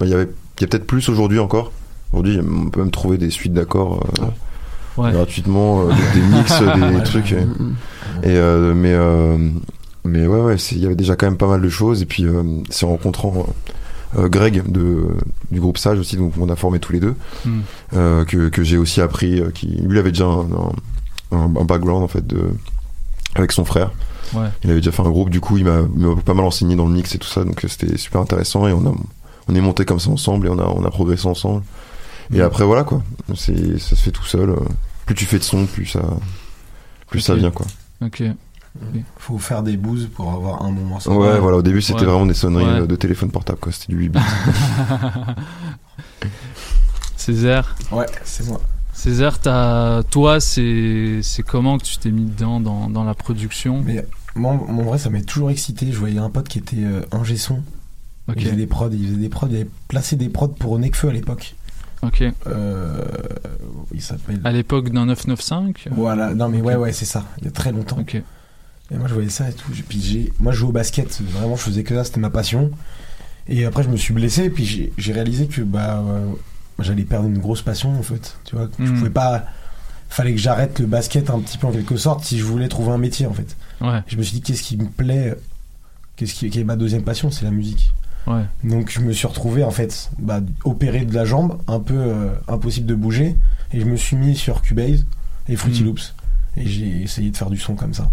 [0.00, 0.28] Il y avait,
[0.58, 1.72] il y a peut-être plus aujourd'hui encore.
[2.12, 4.26] Aujourd'hui, on peut même trouver des suites d'accords euh,
[5.02, 5.12] Ouais.
[5.12, 6.52] gratuitement, euh, des, des mix,
[6.98, 7.32] des trucs.
[7.32, 7.36] Et,
[8.22, 9.38] et, euh, mais, euh,
[10.04, 12.02] mais ouais, ouais, c'est- il y avait déjà quand même pas mal de choses.
[12.02, 13.71] Et puis, euh, c'est en rencontrant euh,
[14.16, 15.06] Greg de,
[15.50, 17.60] du groupe Sage aussi, donc on a formé tous les deux, Hmm.
[17.94, 19.40] euh, que, que j'ai aussi appris.
[19.40, 20.46] euh, Qui, lui, il avait déjà un,
[21.32, 22.50] un, un background en fait de,
[23.34, 23.90] avec son frère.
[24.34, 24.48] Ouais.
[24.64, 25.82] Il avait déjà fait un groupe, du coup, il m'a
[26.24, 28.66] pas mal enseigné dans le mix et tout ça, donc euh, c'était super intéressant.
[28.68, 28.94] Et on, a,
[29.48, 31.62] on est monté comme ça ensemble et on a, on a progressé ensemble.
[32.32, 32.42] Et Mm.
[32.42, 33.02] après, voilà quoi,
[33.34, 34.50] c'est ça se fait tout seul.
[34.50, 34.56] euh.
[35.04, 36.00] Plus tu fais de son, plus ça,
[37.08, 37.66] plus ça vient quoi.
[38.02, 38.22] Ok.
[39.18, 41.12] Faut faire des bouses pour avoir un bon morceau.
[41.12, 42.06] Ouais, voilà, au début c'était Ouais.
[42.06, 42.80] vraiment des sonneries Ouais.
[42.80, 44.18] euh, de téléphone portable quoi, c'était du 8 bits.
[47.16, 48.60] Césaire Ouais, c'est moi.
[48.92, 53.82] Césaire, toi, c'est comment que tu t'es mis dedans dans, dans la production?
[53.84, 55.90] Mais moi, en vrai, ça m'a toujours excité.
[55.92, 57.62] Je voyais un pote qui était euh, ingé son.
[58.28, 61.08] Il faisait des prods, il faisait des prods, il avait placé des prods pour Necfeu
[61.08, 61.54] à l'époque.
[62.02, 62.22] Ok.
[62.46, 63.04] Euh,
[63.92, 64.40] il s'appelle.
[64.44, 67.24] À l'époque d'un 995 Voilà, non mais ouais, ouais, c'est ça.
[67.38, 67.98] Il y a très longtemps.
[68.00, 68.20] Ok.
[68.92, 69.72] Et moi, je voyais ça et tout.
[69.72, 71.20] J'ai- Puis j'ai, moi, je jouais au basket.
[71.22, 72.04] Vraiment, je faisais que ça.
[72.04, 72.70] C'était ma passion.
[73.48, 74.44] Et après, je me suis blessé.
[74.44, 76.26] Et puis j'ai, j'ai réalisé que bah, euh,
[76.78, 78.36] j'allais perdre une grosse passion en fait.
[78.44, 78.98] Tu vois, je Mhm.
[78.98, 79.46] pouvais pas
[80.08, 82.90] fallait que j'arrête le basket un petit peu en quelque sorte si je voulais trouver
[82.92, 83.56] un métier en fait.
[83.80, 84.00] Ouais.
[84.06, 85.34] Je me suis dit qu'est-ce qui me plaît,
[86.16, 87.94] qu'est-ce qui, est ma deuxième passion, c'est la musique.
[88.26, 88.42] Ouais.
[88.62, 92.28] Donc je me suis retrouvé en fait bah, opéré de la jambe, un peu euh,
[92.46, 93.36] impossible de bouger,
[93.72, 95.06] et je me suis mis sur Cubase
[95.48, 95.86] et Fruity Mm.
[95.86, 96.14] Loops,
[96.58, 98.12] et j'ai essayé de faire du son comme ça.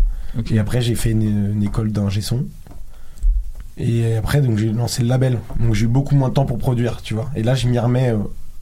[0.52, 2.46] Et après j'ai fait une, une école d'ingé son.
[3.78, 6.58] Et après donc j'ai lancé le label, donc j'ai eu beaucoup moins de temps pour
[6.58, 7.30] produire, tu vois.
[7.36, 8.10] Et là je m'y remets.
[8.12, 8.18] euh,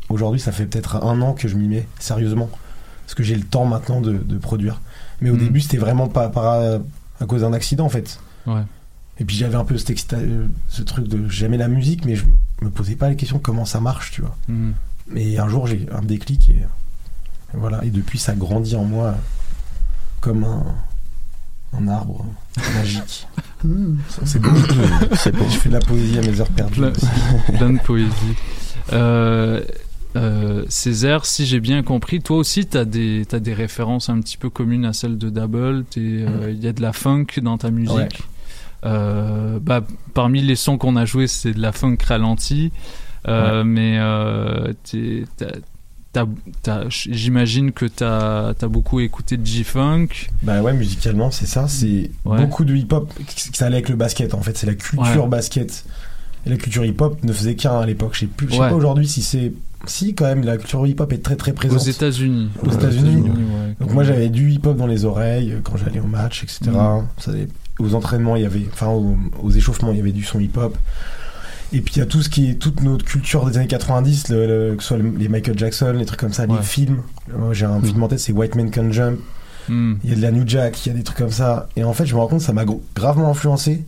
[0.09, 2.49] Aujourd'hui ça fait peut-être un an que je m'y mets sérieusement,
[3.05, 4.79] parce que j'ai le temps maintenant de, de produire.
[5.19, 5.39] Mais au Mm.
[5.39, 6.79] début c'était vraiment pas, pas
[7.19, 8.19] à cause d'un accident en fait.
[8.45, 8.61] Ouais.
[9.19, 12.23] Et puis j'avais un peu cet euh, ce truc de j'aimais la musique, mais je
[12.61, 14.35] me posais pas la question comment ça marche, tu vois.
[14.47, 14.71] Mm.
[15.17, 16.65] Et un jour j'ai un déclic et, et
[17.55, 17.83] voilà.
[17.83, 19.15] Et depuis ça grandit en moi
[20.21, 20.63] comme un,
[21.73, 22.25] un arbre
[22.75, 23.27] magique.
[24.09, 24.49] Ça, C'est beau.
[25.15, 25.45] C'est beau.
[25.49, 26.81] Je fais de la poésie à mes heures perdues.
[27.57, 28.35] Plein, de poésie.
[28.93, 29.61] Euh,
[30.15, 34.19] euh, Césaire, si j'ai bien compris, toi aussi, tu as des, t'as des références un
[34.21, 35.85] petit peu communes à celles de Double.
[35.97, 37.95] Euh, Il y a de la funk dans ta musique.
[37.95, 38.09] Ouais.
[38.85, 39.81] Euh, bah,
[40.13, 42.71] parmi les sons qu'on a joués, c'est de la funk ralentie.
[43.27, 44.73] Euh, Mais euh,
[46.17, 46.25] t'as-
[46.63, 50.07] t'as- t'as- j'imagine que tu as, beaucoup écouté de G-Funk.
[50.43, 51.67] Bah ouais, musicalement, c'est ça.
[51.67, 52.41] C'est Ouais.
[52.41, 54.33] beaucoup de hip-hop qui allait avec le basket.
[54.33, 55.29] En fait, c'est la culture Ouais.
[55.29, 55.85] basket.
[56.45, 58.11] Et la culture hip-hop ne faisait qu'un à l'époque.
[58.13, 58.69] Je sais plus, je sais Ouais.
[58.69, 59.51] pas aujourd'hui si c'est.
[59.85, 61.79] Si, quand même, la culture hip-hop est très très présente.
[61.79, 62.49] Aux États-Unis.
[62.65, 63.29] Aux États-Unis.
[63.79, 66.71] Donc moi j'avais du hip-hop dans les oreilles euh, quand j'allais au match, etc.
[66.71, 67.01] Mm.
[67.19, 67.31] Ça,
[67.79, 70.75] aux entraînements, il y avait, enfin aux, aux échauffements, il y avait du son hip-hop.
[71.73, 74.29] Et puis il y a tout ce qui est toute notre culture des années 90,
[74.29, 76.55] le, le- que ce soit le- les Michael Jackson, les trucs comme ça, Ouais.
[76.57, 77.01] les films.
[77.37, 79.19] Moi, J'ai un film en tête, c'est White Man Can Jump.
[79.67, 79.95] Mm.
[80.03, 81.67] Il y a de la New Jack, il y a des trucs comme ça.
[81.75, 82.63] Et en fait, je me rends compte que ça m'a
[82.95, 83.83] gravement influencé.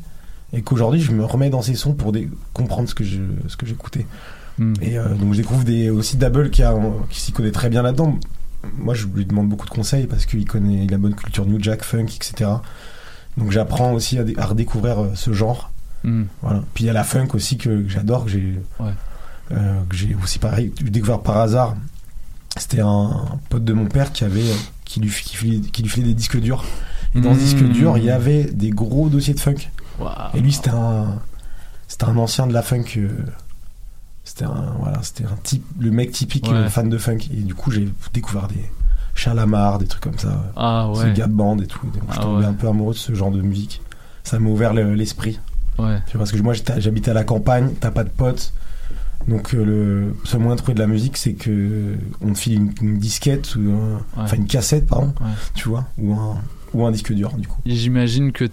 [0.51, 3.55] Et qu'aujourd'hui, je me remets dans ces sons pour des- comprendre ce que je- ce
[3.55, 4.05] que j'écoutais.
[4.57, 4.73] Mm.
[4.81, 6.75] Et euh, donc, je découvre des, aussi Double qui, a,
[7.09, 8.17] qui s'y connaît très bien là-dedans.
[8.77, 11.63] Moi, je lui demande beaucoup de conseils parce qu'il connaît il a bonne culture New
[11.63, 12.49] Jack, funk, etc.
[13.37, 15.71] Donc, j'apprends aussi à, à redécouvrir euh, ce genre.
[16.03, 16.23] Mm.
[16.41, 16.63] Voilà.
[16.73, 18.91] Puis il y a la funk aussi que, que j'adore, que j'ai Ouais.
[19.51, 21.75] euh, que j'ai aussi pareil découvert par hasard.
[22.57, 24.43] C'était un, un pote de mon père qui avait
[24.85, 26.63] qui lui, qui, filait, qui lui filait des disques durs.
[27.15, 27.43] Et dans ce Mm.
[27.43, 29.69] disque dur, il y avait des gros dossiers de funk.
[30.33, 31.19] Et lui, c'était un
[31.87, 32.85] c'était un ancien de la funk.
[32.97, 33.09] euh,
[34.23, 36.69] c'était un voilà, c'était un type, le mec typique Ouais.
[36.69, 37.17] fan de funk.
[37.33, 38.63] Et du coup, j'ai découvert des
[39.15, 40.51] Chalamar, des trucs comme ça.
[40.55, 41.11] Ah ouais.
[41.13, 41.85] De bande et tout.
[41.87, 42.49] Donc, je Ah tombais ouais.
[42.49, 43.81] un peu amoureux de ce genre de musique.
[44.23, 45.39] Ça m'a ouvert le- l'esprit.
[45.79, 45.97] Ouais.
[46.07, 48.53] Tu vois, parce que moi j'habitais à la campagne, t'as pas de potes.
[49.27, 52.53] Donc euh, le seul moyen de trouver de la musique, c'est que on te file
[52.55, 55.27] une, une disquette ou un- enfin une cassette, pardon, Ouais.
[55.55, 56.37] tu vois, ou un
[56.73, 57.59] ou un disque dur du coup.
[57.65, 58.45] J'imagine que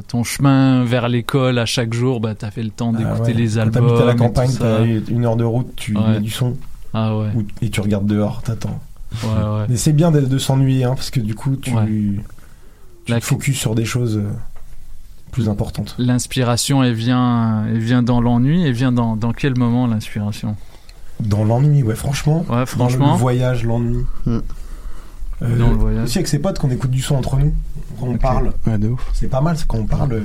[0.00, 3.32] ton chemin vers l'école à chaque jour, bah, t'as fait le temps d'écouter Ah ouais.
[3.34, 3.86] les albums.
[3.86, 6.54] T'habites à la campagne, t'as une heure de route, tu mets du son
[6.94, 8.80] Ah ou- et tu regardes dehors, t'attends.
[9.68, 11.72] Mais c'est bien de, de s'ennuyer, hein, parce que du coup tu,
[13.04, 14.30] tu te focuses sur des choses euh,
[15.36, 15.94] plus importantes.
[15.98, 18.64] L'inspiration, elle vient, elle vient dans l'ennui.
[18.66, 20.56] Elle vient dans, dans quel moment l'inspiration?
[21.20, 22.44] Dans l'ennui, ouais, franchement.
[22.48, 23.12] Ouais, Dans franchement.
[23.12, 24.04] le voyage, l'ennui.
[24.24, 24.38] Mm.
[25.42, 26.04] Euh, Dans le voyage.
[26.04, 27.52] Aussi avec ses potes qu'on écoute du son entre nous,
[28.00, 28.54] on parle.
[28.66, 29.06] Ouais, de ouf.
[29.12, 30.20] C'est pas mal, c'est quand on parle, euh,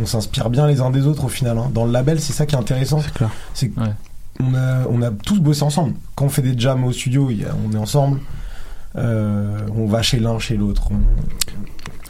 [0.00, 1.58] on s'inspire bien les uns des autres au final.
[1.58, 1.70] hein.
[1.74, 3.00] Dans le label, c'est ça qui est intéressant.
[3.00, 3.30] C'est clair.
[3.52, 3.92] C'est Ouais.
[4.38, 5.92] qu'on a, on a tous bossé ensemble.
[6.14, 8.20] Quand on fait des jams au studio, il y a- on est ensemble.
[8.96, 10.88] Euh, on va chez l'un, chez l'autre.
[10.90, 10.96] On-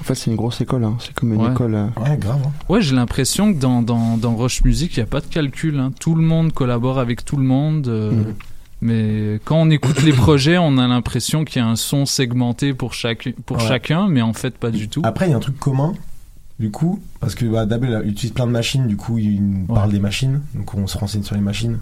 [0.05, 0.85] En fait, c'est une grosse école.
[0.85, 0.97] hein.
[1.01, 1.51] C'est comme une Ouais.
[1.53, 1.75] école.
[1.75, 2.41] euh, Ouais, grave.
[2.45, 2.51] hein.
[2.69, 5.79] Ouais, j'ai l'impression que dans, dans, dans Rush Music, il n'y a pas de calcul.
[5.79, 5.93] hein.
[5.99, 7.89] Tout le monde collabore avec tout le monde.
[7.89, 8.35] euh, Mhm.
[8.83, 12.75] Mais quand on écoute les projets, on a l'impression qu'il y a un son segmenté
[12.75, 13.67] pour, chaque, pour Ouais.
[13.67, 15.01] chacun, mais en fait, pas du tout.
[15.05, 15.95] Après, il y a un truc commun,
[16.61, 19.75] du coup, parce que bah, Dabel utilise plein de machines, du coup, il Ouais.
[19.75, 21.79] parle des machines, donc on se renseigne sur les machines.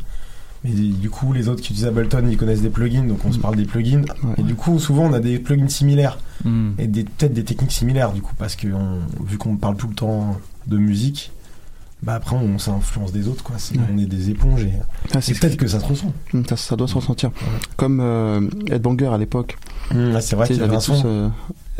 [0.64, 3.38] Mais du coup, les autres qui utilisent Ableton, ils connaissent des plugins, donc on se
[3.38, 4.02] parle des plugins.
[4.22, 4.34] Ouais.
[4.38, 6.70] Et du coup, souvent, on a des plugins similaires Hmm.
[6.78, 9.88] et des- peut-être des techniques similaires, du coup, parce que on- vu qu'on parle tout
[9.88, 10.36] le temps
[10.66, 11.30] de musique,
[12.02, 13.56] bah après, on s'influence des autres, quoi.
[13.58, 13.84] C'est- Ouais.
[13.92, 14.72] On est des éponges et,
[15.14, 16.12] Ah, et c'est peut-être que ça se ressent.
[16.34, 17.30] Hum, Ça, ça doit se ressentir.
[17.76, 19.56] Comme euh, Ed Banger à l'époque.
[19.92, 21.02] Hum, c'est vrai qu'il y avait tous, son.
[21.06, 21.28] euh,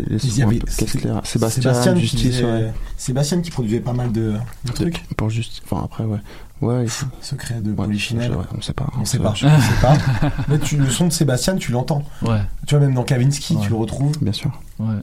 [0.09, 2.73] les Il y sons un avait- peu c'est- Kessler, Sébastien, qui Justice, faisait- ouais.
[2.97, 4.95] Sébastien qui produisait pas mal de, de trucs.
[4.95, 5.63] Truc pour juste.
[5.65, 6.19] Enfin après ouais.
[6.63, 6.87] Ouais.
[7.21, 8.33] Secret de ouais, Polichinelle.
[8.35, 8.87] ouais, on sait pas.
[8.99, 9.97] On sait Ça, pas, je- on sait pas.
[10.49, 12.03] Mais tu, le son de Sébastien, tu l'entends.
[12.23, 13.63] Ouais, Tu vois, même dans Kavinsky, Ouais.
[13.65, 14.17] tu le retrouves.
[14.23, 14.51] Bien sûr.
[14.79, 14.95] ouais.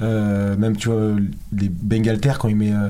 [0.00, 1.16] Euh, même, tu vois,
[1.52, 2.88] les Bengalter, quand il met euh,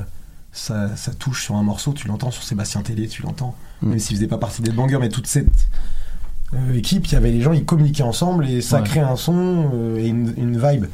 [0.52, 2.30] sa, sa touche sur un morceau, tu l'entends.
[2.30, 3.54] Sur Sébastien Télé, tu l'entends.
[3.82, 3.88] Mm.
[3.88, 5.48] Même s'il faisait pas partie des bangers, mais toute cette
[6.54, 8.84] euh, équipe, il y avait les gens, ils communiquaient ensemble et ça Ouais.
[8.88, 10.84] crée un son euh, et une, une vibe.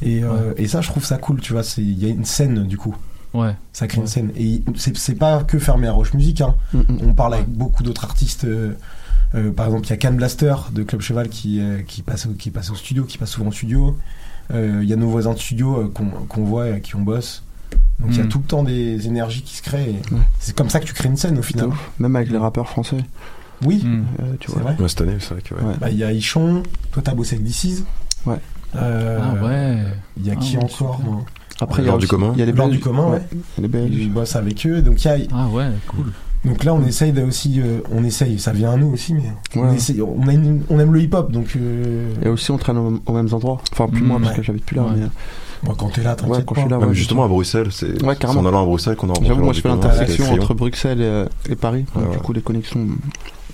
[0.00, 1.62] Et, euh, et ça, je trouve ça cool, tu vois.
[1.64, 2.94] c'est- Il y a une scène, du coup.
[3.34, 3.54] Ouais.
[3.72, 4.30] Ça crée une scène.
[4.36, 6.40] Et c'est c'est pas que fermé à Roche Musique.
[6.40, 6.54] Hein.
[6.72, 6.98] Mm, mm.
[7.08, 8.72] On parle avec beaucoup d'autres artistes euh,
[9.34, 12.24] Euh, par exemple, il y a Can Blaster de Club Cheval qui, euh, qui, passe,
[12.24, 13.94] au- qui passe au studio, qui passe souvent au studio.
[14.54, 16.96] Euh, Il y a nos voisins de studio euh, qu'on qu'on voit et à qui
[16.96, 17.42] on bosse.
[18.00, 18.28] Donc il y a Mm.
[18.28, 19.96] tout le temps des énergies qui se créent.
[20.40, 21.68] C'est comme ça que tu crées une scène au final.
[21.98, 23.04] Même avec les rappeurs français.
[23.66, 24.72] Oui, Euh, tu c'est vois.
[24.72, 24.76] vrai.
[24.80, 25.52] Ouais, cette année, c'est vrai que.
[25.54, 25.74] ouais.
[25.78, 26.62] Bah, Il y a Ichon,
[26.92, 27.82] toi t'as bossé avec DC's.
[28.24, 28.36] Ouais.
[28.76, 29.82] Euh, Ah ouais.
[30.16, 31.02] Il y a Ah qui ouais, encore
[31.60, 32.32] Après, il y a du commun.
[32.34, 32.70] Il y a les Belges.
[32.70, 33.22] du commun, ouais.
[33.58, 33.94] Les Belges.
[33.96, 34.80] Il bosse avec eux.
[34.82, 36.12] Donc, il y a, Ah ouais, cool.
[36.44, 37.60] donc là, on essaye aussi.
[37.60, 39.24] euh, on essaye, ça vient à nous aussi, mais
[39.56, 39.74] on, Ouais.
[39.76, 41.32] essaye- on, a une- on aime le hip-hop.
[41.32, 43.60] Donc, euh, Et aussi, on traîne au- aux mêmes endroits.
[43.72, 44.36] Enfin, plus Mm, moi, parce ouais.
[44.36, 44.82] que j'habite plus là.
[44.84, 44.90] Ouais.
[44.96, 45.70] Mais...
[45.76, 46.60] quand t'es là, t'inquiète quand pas.
[46.60, 49.10] je suis là, mais ouais, justement, à Bruxelles, c'est en allant à Bruxelles qu'on a
[49.10, 51.84] rencontré J'avoue, moi, je fais l'intersection entre Bruxelles et, et Paris.
[51.94, 52.86] Donc, Ouais, du coup, les connexions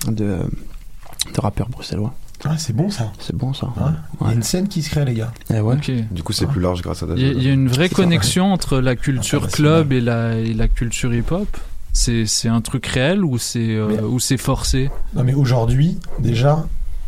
[0.09, 2.13] de, de rappeurs bruxellois.
[2.47, 3.11] Ah, c'est bon ça.
[3.19, 3.67] C'est bon, ça.
[3.77, 3.91] Ouais.
[4.21, 5.33] Il y a une scène qui se crée, les gars.
[5.53, 5.77] Eh ouais.
[6.11, 7.89] Du coup, c'est plus large grâce à Il y, a- il y a une vraie
[7.89, 9.73] connexion entre la culture International.
[9.87, 11.49] club et la, et la culture hip-hop.
[11.93, 14.91] C'est c'est un truc réel ou c'est euh, Mais- ou c'est forcé?
[15.15, 16.67] Non, mais aujourd'hui, déjà,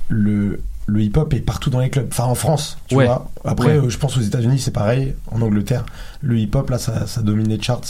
[0.08, 2.06] le, le hip-hop est partout dans les clubs.
[2.10, 3.06] Enfin, en France, tu Ouais.
[3.06, 3.28] vois.
[3.44, 3.86] Après, Ouais.
[3.86, 5.14] euh, je pense aux États-Unis, c'est pareil.
[5.32, 5.84] En Angleterre,
[6.22, 7.80] le hip-hop, là, ça, ça domine les charts.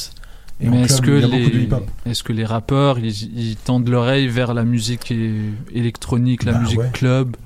[0.60, 5.12] Et Mais est-ce que les que rappeurs ils, ils tendent l'oreille vers la musique
[5.74, 6.90] électronique, la Bah, musique ouais.
[6.92, 7.36] club?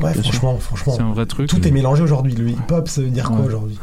[0.00, 0.32] Ouais, Bien sûr.
[0.34, 0.92] franchement, franchement.
[0.96, 1.48] C'est un vrai truc.
[1.48, 2.34] Tout est mélangé aujourd'hui.
[2.34, 3.78] Le hip-hop, ça veut dire quoi aujourd'hui?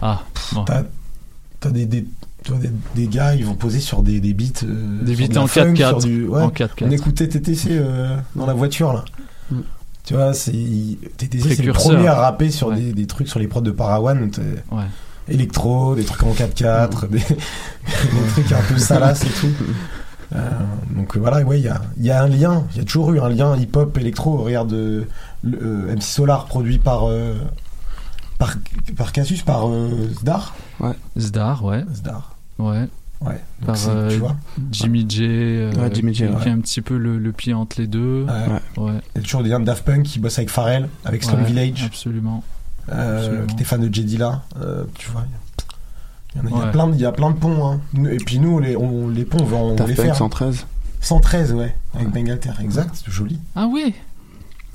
[0.00, 0.22] Ah,
[0.52, 0.64] bon.
[0.64, 2.06] T'as des, des,
[2.42, 4.64] t'as des, des gars, ils vont poser sur des, des beats.
[4.64, 5.88] euh, Des beats en funk, 4x4.
[5.88, 6.40] sur du- ouais.
[6.42, 6.84] En 4x4.
[6.86, 9.04] On écoutait TTC euh, dans la voiture, là.
[9.50, 9.58] Mm.
[10.06, 10.52] Tu vois, c'est
[11.18, 12.76] TTC, c'est le premier à rapper sur Ouais.
[12.80, 14.30] des, des trucs sur les prods de Parawan.
[14.72, 14.84] Ouais.
[15.28, 17.24] Électro, des trucs en 4x4, des, des
[18.32, 19.48] trucs un peu salaces et tout.
[20.34, 20.48] Euh,
[20.96, 23.12] donc voilà, ouais, il y a, il y a un lien, il y a toujours
[23.12, 24.38] eu un lien hip-hop, électro.
[24.38, 25.04] Regarde euh,
[25.42, 27.34] le, euh, MC Solar produit par, euh,
[28.38, 28.54] par,
[28.96, 30.54] par Cassius, par euh, Zdar.
[31.18, 31.84] Zdar, ouais.
[31.94, 32.36] Zdar.
[32.58, 32.88] Ouais.
[33.20, 33.38] Ouais.
[33.66, 34.34] Par euh, tu vois,
[34.72, 36.40] Jimmy J, euh, Ouais, Jimmy J, qui, ouais.
[36.42, 38.24] qui a un petit peu le, le pied entre les deux.
[38.24, 38.82] Ouais.
[38.82, 38.92] Ouais.
[39.14, 41.40] il y a toujours des gars de Daft Punk qui bossent avec Pharrell, avec Slum
[41.40, 41.82] Ouais, Village.
[41.84, 42.42] Absolument.
[42.92, 43.46] Euh, Absolument.
[43.56, 45.24] T'es fan de Jedi là, euh, tu vois.
[46.34, 46.70] Il y, en a, il y a Ouais.
[46.72, 47.66] plein de- il y a plein de ponts.
[47.72, 47.80] Hein.
[48.10, 50.14] Et puis nous, les, on, les ponts, on va, on les faire.
[50.16, 50.66] 113.
[51.00, 53.38] 113, ouais, avec Bengalter, exact, c'est joli.
[53.56, 53.94] Ah oui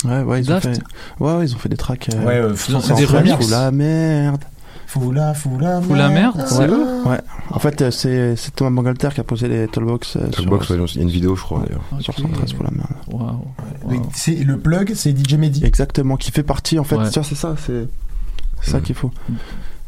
[0.03, 0.79] Ouais, ouais, ils ont fait.
[1.19, 2.09] Ouais, ouais, ils ont fait des tracks.
[2.13, 3.45] euh, Ouais, euh, Ils ont fait 113, des remixes.
[3.45, 4.43] Fou la merde.
[4.87, 7.19] Fou la, fou la Fou la merde, c'est Ouais, eux ouais.
[7.49, 10.27] En fait, euh, c'est c'est Thomas Bangalter qui a posé les Tollbox euh, ouais,
[10.69, 11.83] il y a une vidéo, je crois, d'ailleurs.
[12.01, 12.19] sur Ok.
[12.21, 12.89] 113 pour la merde.
[13.11, 13.99] Waouh.
[14.13, 15.65] C'est- Le plug, c'est DJ Mehdi.
[15.65, 16.95] Exactement, qui fait partie en fait.
[16.97, 17.07] Ouais.
[17.09, 17.87] Tu vois, c'est ça, c'est
[18.65, 18.81] c'est ça Mm.
[18.81, 19.11] qu'il faut.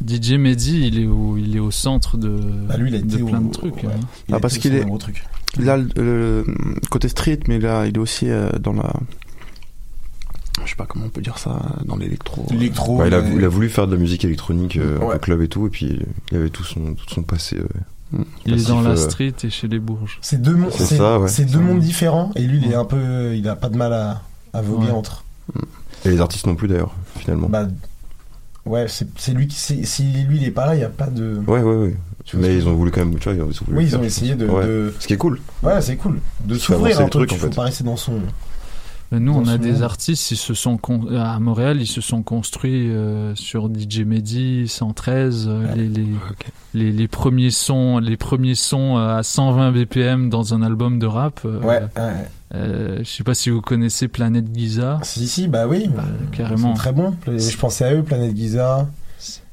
[0.06, 2.30] DJ Mehdi, il est au, il est au centre de,
[2.68, 3.76] Bah, lui, il a de été plein au- de trucs.
[3.78, 3.86] ouais.
[3.88, 4.00] hein.
[4.30, 5.24] Il Ah, parce qu'il est- un gros truc.
[5.60, 6.46] Il a le, le
[6.92, 8.94] côté street, mais là, il est aussi euh, dans la.
[10.66, 12.46] Je sais pas comment on peut dire ça, dans l'électro.
[12.52, 12.98] L'électro.
[12.98, 13.32] Ouais, il, a, ouais.
[13.38, 15.14] il a voulu faire de la musique électronique euh, Ouais.
[15.14, 16.00] peu club et tout, et puis
[16.32, 17.58] il avait tout son, tout son passé.
[17.58, 20.18] euh, Il est dans la euh, street et chez les Bourges.
[20.22, 21.28] C'est deux, mondes- C'est c'est- ça, ouais.
[21.28, 22.32] c'est deux mondes différents.
[22.36, 23.36] Et lui, il est un peu.
[23.36, 24.22] Il a pas de mal à,
[24.54, 24.92] à voguer Ouais.
[24.92, 25.24] entre.
[26.06, 27.50] Et les artistes non plus d'ailleurs, finalement.
[27.50, 27.68] Bah,
[28.68, 29.56] ouais, c'est lui qui.
[29.56, 31.42] Si lui, il est pas là, il y a pas de.
[31.48, 31.96] ouais, ouais, ouais.
[32.34, 33.16] Mais ils ont voulu quand même.
[33.20, 34.66] Tu vois, ils ont voulu Oui, ils ont essayé de- Ouais.
[34.66, 35.40] de- Ce qui est cool.
[35.64, 36.20] Ouais, c'est cool.
[36.44, 37.56] De s'ouvrir un truc, Tu en faut fait.
[37.56, 38.20] pas rester dans son.
[39.12, 42.24] Mais nous, on a des artistes, ils se sont con- à Montréal, ils se sont
[42.24, 46.08] construits euh, sur DJ Mehdi, 113, euh, les, les,
[46.74, 51.06] les, les premiers sons, les premiers sons euh, à 120 BPM dans un album de
[51.06, 51.40] rap.
[51.46, 52.14] euh, Ouais, ouais.
[52.56, 55.00] euh, je sais pas si vous connaissez Planète Giza.
[55.04, 55.90] Si, si, bah oui.
[56.34, 56.58] carrément.
[56.58, 57.16] Ils sont très bons.
[57.28, 58.88] Je pensais à eux, Planète Giza.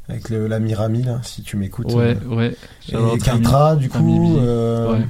[0.09, 1.91] Avec le, la Mirami, là, si tu m'écoutes.
[1.95, 2.57] Ouais, euh, ouais.
[2.91, 4.37] Et Rami- du coup.
[4.39, 5.07] Euh, Ouais.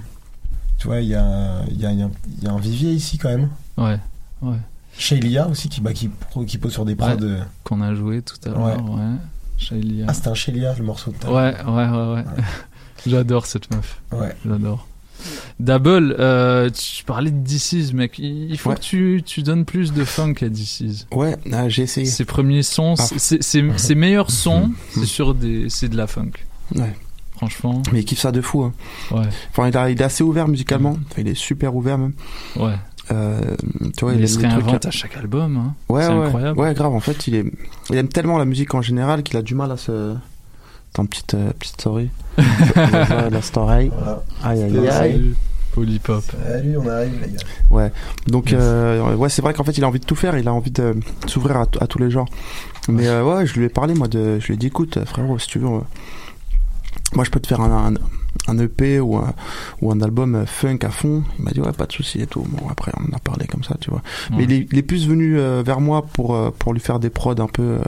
[0.79, 2.09] Tu vois, il y a, y, a, y a-
[2.43, 3.49] y a un vivier ici, quand même.
[3.79, 3.99] Ouais,
[4.51, 4.57] ouais.
[4.97, 6.09] Shailia aussi, qui, bah, qui,
[6.47, 7.15] qui pose sur des prods.
[7.21, 8.77] Ouais, Qu'on a joué tout à l'heure, Ouais.
[8.95, 9.13] ouais.
[9.57, 10.07] Shailia.
[10.09, 12.25] Ah, c'était un Shailia, le morceau de ta- Ouais, ouais, ouais, ouais.
[13.07, 14.01] J'adore cette meuf.
[14.13, 14.35] Ouais.
[14.47, 14.87] J'adore.
[15.61, 18.19] Double, euh, tu parlais de DC's, mec.
[18.19, 18.77] Il faut Ouais.
[18.77, 21.07] que tu, tu donnes plus de funk à DC's.
[21.13, 22.07] Ouais, ah, j'ai essayé.
[22.07, 23.03] Ses premiers sons, Ah.
[23.03, 26.33] ses, ses- ses meilleurs sons, c'est sur des, c'est de la funk.
[26.75, 26.95] Ouais.
[27.37, 27.83] Franchement.
[27.93, 28.63] Mais il kiffe ça de fou.
[28.65, 28.73] hein.
[29.11, 29.27] Ouais.
[29.51, 30.97] Enfin, il est assez ouvert musicalement.
[31.11, 32.13] Enfin, il est super ouvert même.
[32.57, 32.75] Ouais.
[33.13, 33.39] Euh,
[33.97, 35.57] tu vois, il aime se trucs- réinvente à chaque album.
[35.57, 35.75] Hein.
[35.89, 36.25] Ouais, c'est ouais.
[36.27, 36.59] incroyable.
[36.59, 36.93] Ouais, grave.
[36.95, 37.45] En fait, il, est...
[37.91, 40.15] il aime tellement la musique en général qu'il a du mal à se.
[40.93, 42.11] Attends, petite, euh, petite story.
[42.77, 43.91] la, story.
[43.95, 44.23] Voilà.
[44.43, 45.35] Aïe, aïe, aïe.
[45.73, 46.23] Polypop.
[46.47, 47.39] Salut, on arrive, les gars.
[47.69, 47.93] Ouais.
[48.29, 50.39] Donc, euh, ouais, c'est vrai qu'en fait, il a envie de tout faire.
[50.39, 50.95] Il a envie de
[51.27, 52.29] s'ouvrir à, t- à tous les genres.
[52.89, 54.39] Mais euh, ouais, je lui ai parlé, moi, de.
[54.39, 55.67] Je lui ai dit, écoute, frérot, si tu veux.
[55.67, 55.81] euh,
[57.17, 57.95] Moi, je peux te faire un, un,
[58.49, 59.33] un EP ou un,
[59.81, 61.23] ou un album funk à fond.
[61.39, 62.43] Il m'a dit, ouais, pas de souci et tout.
[62.49, 64.03] Bon, après, on en a parlé comme ça, tu vois.
[64.31, 64.37] Ouais.
[64.39, 66.99] Mais il est, il est plus venu euh, vers moi pour, euh, pour lui faire
[66.99, 67.63] des prods un peu.
[67.63, 67.79] euh,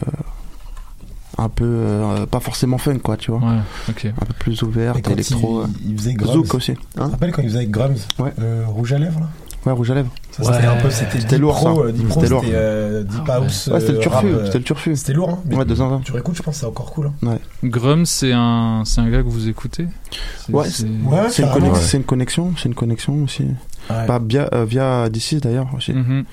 [1.39, 1.65] un peu.
[1.67, 3.41] euh, pas forcément funk, quoi, tu vois.
[3.41, 3.59] Ouais,
[3.91, 4.07] ok.
[4.07, 4.63] Un peu plus
[5.03, 5.65] quand électro.
[5.85, 6.33] il, il faisait Grums.
[6.33, 6.73] Zouk aussi.
[6.75, 8.33] Tu te Hein rappelles quand il faisait avec Grums Ouais.
[8.39, 9.29] euh, Rouge à lèvres, là?
[9.67, 10.11] Ouais, rouge à lèvres.
[10.31, 11.93] Ça, c'était un peu, c'était C'était Deep lourd, Pro, ça.
[11.93, 12.43] Deep Pro, C'était lourd.
[12.45, 13.67] c'était euh, Deep House.
[13.73, 14.97] Ouais, c'était le turfu, rap, c'était le turfu.
[14.97, 15.57] C'était lourd, hein.
[15.57, 16.01] Ouais, de zinzin.
[16.05, 17.07] Tu réécoutes, je pense que c'est encore cool.
[17.23, 17.27] hein.
[17.29, 17.69] Ouais.
[17.69, 19.89] Grum, c'est un, c'est un gars que vous écoutez
[20.47, 20.91] C'est- Ouais, c'est- c'est Ouais,
[21.31, 23.43] c'est une, c'est connexion, c'est une connexion aussi.
[23.43, 24.07] Ouais.
[24.07, 25.93] Bah, via, euh, via D6 d'ailleurs aussi.
[25.93, 26.25] Mhm.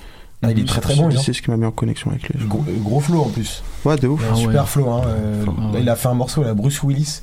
[0.46, 1.10] Ah, il est très très bon, hein.
[1.10, 2.38] D6 qui m'a mis en connexion avec lui.
[2.48, 3.64] Gros, flow en plus.
[3.86, 4.22] Ouais, de ouf.
[4.32, 4.68] Ah super ouais.
[4.68, 4.90] flow.
[4.90, 5.02] Hein.
[5.08, 5.82] euh, Ah ouais.
[5.82, 7.22] il a fait un morceau, là, Bruce Willis.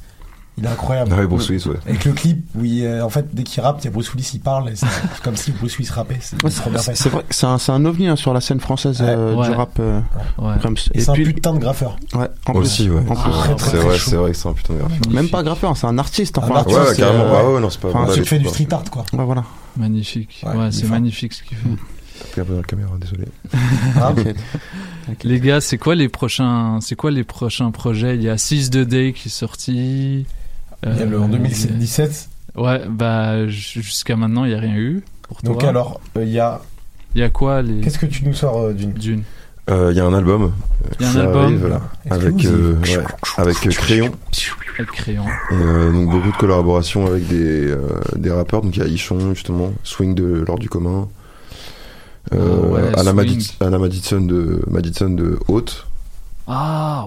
[0.61, 1.11] Il est incroyable.
[1.15, 1.77] Ah ouais, Bruce Willis, ouais.
[1.87, 4.13] Avec le clip où, il, euh, en fait, dès qu'il rappe, il y a Bruce
[4.13, 4.69] Willis, il parle.
[4.69, 6.19] et C'est c'est comme si Bruce Willis rappait.
[6.21, 9.35] C'est Ouais, vrai que c'est un, c'est un ovni hein, sur la scène française euh,
[9.35, 9.49] Ouais.
[9.49, 9.71] du rap.
[9.81, 10.01] euh,
[10.39, 10.55] Ouais.
[10.61, 10.77] Grams.
[10.95, 11.97] Et c'est un putain de graffeur.
[12.15, 12.81] Ouais, en plus.
[12.89, 12.99] Ouais.
[13.09, 13.33] En plus.
[13.35, 15.11] Ah, C'est vrai, c'est vrai que c'est un putain de graphique.
[15.11, 16.37] Même pas graffeur, c'est un artiste.
[16.39, 17.25] Un Enfin, artiste, Ouais, ouais, c'est, carrément.
[17.25, 18.85] euh, Ah ouais, non, c'est pas enfin, pas Ensuite, les il fait du street art,
[18.91, 19.05] quoi.
[19.15, 19.45] Ouais, voilà.
[19.77, 20.45] Magnifique.
[20.47, 22.45] Ouais, c'est magnifique ce qu'il fait.
[22.45, 23.25] dans la caméra, désolé.
[23.97, 24.15] Hein
[25.25, 28.15] Les gars, c'est quoi les prochains, c'est quoi les prochains projets?
[28.17, 30.27] Il y a 6 de Day qui est sorti.
[30.83, 32.29] Le, en Euh, 2017.
[32.57, 35.69] Ouais, bah jusqu'à maintenant, il n'y a rien eu pour Donc toi.
[35.69, 36.61] alors, euh, il y a.
[37.15, 39.23] il y a quoi les Qu'est-ce que tu nous sors euh, d'une Dune
[39.71, 40.43] Euh, Il y a un album.
[40.45, 40.49] euh,
[40.99, 41.45] Il y a un album.
[41.45, 41.81] arrive, là,
[42.11, 43.05] avec, euh, ouais,
[43.37, 44.13] avec euh, Crayon.
[44.79, 45.25] Avec crayon.
[45.51, 47.79] Et euh, donc beaucoup de collaborations avec des, euh,
[48.17, 48.63] des rappeurs.
[48.63, 51.09] Donc il y a Ichon, justement, Swing de l'ordre du commun.
[52.33, 53.13] Euh, Oh ouais, Anna,
[53.79, 55.87] Madison de, Madison de Haute.
[56.49, 57.07] Ah,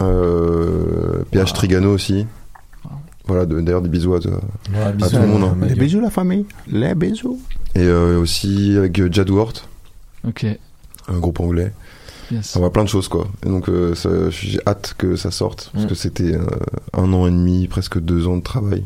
[0.00, 0.08] waouh.
[0.10, 2.26] Euh, PH Trigano aussi.
[3.30, 4.24] Voilà, de- d'ailleurs des bisous à, Ouais,
[4.84, 5.42] à bisous, tout le monde.
[5.44, 5.66] euh, hein.
[5.68, 6.46] Les bisous, la famille.
[6.66, 7.38] Les bisous.
[7.76, 9.52] Et euh, aussi avec euh, Jadwort,
[10.26, 10.44] Ok.
[11.08, 11.72] un groupe anglais.
[12.32, 12.54] Yes.
[12.56, 13.26] On va plein de choses quoi.
[13.44, 13.94] Et donc euh,
[14.30, 15.88] j'ai hâte que ça sorte parce Mm.
[15.88, 16.44] que c'était euh,
[16.92, 18.84] un an et demi, presque deux ans de travail.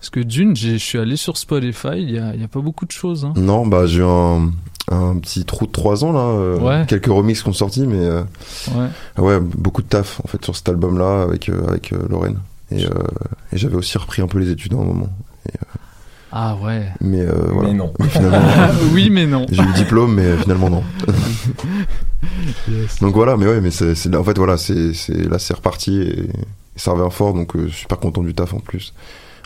[0.00, 2.48] Parce que Dune, j'ai- je suis allé sur Spotify, il y a, il y a
[2.48, 3.24] pas beaucoup de choses.
[3.24, 3.32] Hein.
[3.36, 4.50] Non, bah j'ai eu un,
[4.90, 6.20] un petit trou de trois ans là.
[6.20, 6.84] euh, Ouais.
[6.86, 8.22] Quelques remixes qui sont sortis, mais euh,
[8.76, 8.88] Ouais.
[9.24, 12.38] ouais, beaucoup de taf en fait sur cet album là avec euh, avec euh, Lorraine.
[12.70, 12.88] Et, euh,
[13.52, 15.08] et j'avais aussi repris un peu les études à un moment.
[16.36, 16.88] Ah ouais.
[17.00, 17.68] Mais, euh, voilà.
[17.68, 17.92] Mais non.
[18.00, 18.38] Mais finalement,
[18.92, 19.46] oui, mais non.
[19.52, 20.82] j'ai eu le diplôme, mais finalement non.
[22.68, 22.98] Yes.
[23.00, 26.20] Donc voilà, mais ouais, mais c'est, en fait voilà, c'est, c'est là c'est reparti et,
[26.20, 26.28] et
[26.76, 28.94] ça revient fort, donc euh, super content du taf en plus.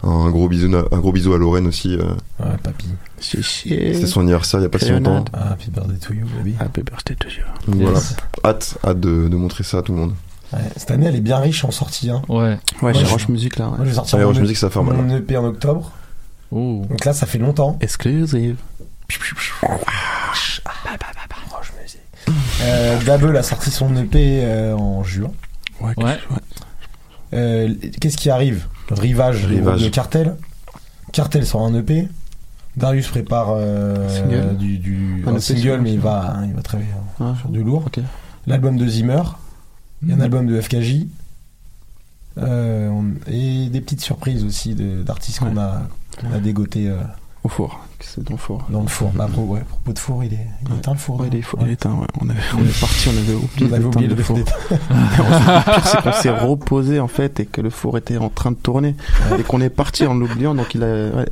[0.05, 1.97] Un gros bisou, un gros bisou à Lorraine aussi.
[1.97, 2.05] euh,
[2.39, 2.87] Ouais, papy.
[3.19, 3.95] C'est chier.
[3.95, 5.25] c'était son anniversaire il y a pas si longtemps.
[5.33, 6.55] Ah, happy birthday to you, baby.
[6.61, 7.43] Happy birthday to you.
[7.67, 7.89] Donc Yes.
[7.91, 8.01] voilà,
[8.45, 10.13] hâte, hâte de, de montrer ça à tout le monde.
[10.53, 12.11] Ouais, cette année, elle est bien riche en sorties.
[12.11, 12.23] Hein.
[12.29, 12.59] Ouais.
[12.83, 13.67] Ouais, je- Roche Music là.
[13.67, 15.93] Moi, je vais sortir Ouais, mon, Roche E- Music, ça mal, mon EP en octobre.
[16.51, 16.83] Oh.
[16.89, 17.77] Donc là, ça fait longtemps.
[17.83, 18.57] Exclusive.
[21.51, 22.01] Roche Music.
[22.63, 25.31] Euh, Dabble a sorti son EP euh, en juin.
[25.81, 25.93] Ouais.
[25.97, 26.17] Ouais.
[27.35, 28.67] Euh, Qu'est-ce qui arrive?
[28.91, 29.83] Rivage, Rivage.
[29.83, 30.37] de Cartel.
[31.13, 32.09] Cartel sort un EP.
[32.77, 34.57] Darius prépare euh, Single.
[34.57, 36.89] du, du Un un EP single, mais il va, il va travailler
[37.21, 37.85] Ah, sur du lourd.
[37.87, 37.99] Ok.
[38.47, 39.23] L'album de Zimmer.
[40.03, 40.21] Il y a Mhm.
[40.21, 41.07] un album de FKJ.
[42.39, 45.89] Euh, on- et des petites surprises aussi de- d'artistes qu'on a,
[46.21, 47.01] qu'on a dégoté euh,
[47.49, 47.81] Au four.
[48.01, 48.65] C'est dans le four.
[48.71, 49.11] dans le four.
[49.15, 50.37] Bah, à propos, ouais, propos de four, il est,
[50.69, 51.19] il est éteint le four.
[51.21, 52.07] Ouais, il est, il est éteint, ouais.
[52.21, 54.37] On, avait, on est parti, on avait oublié On avait oublié de le four.
[54.39, 58.53] le pire, c'est qu'on s'est reposé en fait et que le four était en train
[58.53, 58.95] de tourner
[59.39, 60.55] et qu'on est parti en l'oubliant.
[60.55, 61.27] Donc il a ouais.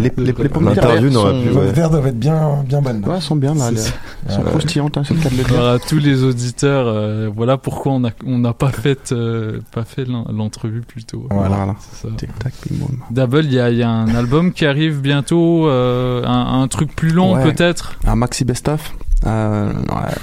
[0.00, 1.72] les, les, les pommes de terre sont, plus, Les ouais.
[1.72, 3.04] verres doivent être bien, bien bonnes.
[3.06, 3.66] ouais, sont bien là.
[3.66, 3.92] C'est les- ça.
[4.28, 4.50] sont Ouais.
[4.50, 5.54] croustillantes, hein, c'est le cas de le dire.
[5.60, 9.60] Alors, à tous les auditeurs, euh, voilà pourquoi on a on n'a pas fait euh,
[9.72, 11.26] pas fait l'en- l'entrevue plus tôt.
[11.30, 11.74] Voilà, voilà.
[11.78, 12.14] C'est ça.
[12.16, 12.98] Tic tac, ping boum.
[13.10, 16.68] Double, il y a, il y a un album qui arrive bientôt, euh, un, un
[16.68, 17.42] truc plus long Ouais.
[17.42, 17.94] peut-être.
[18.06, 18.94] Un maxi best-of.
[19.26, 19.72] Euh,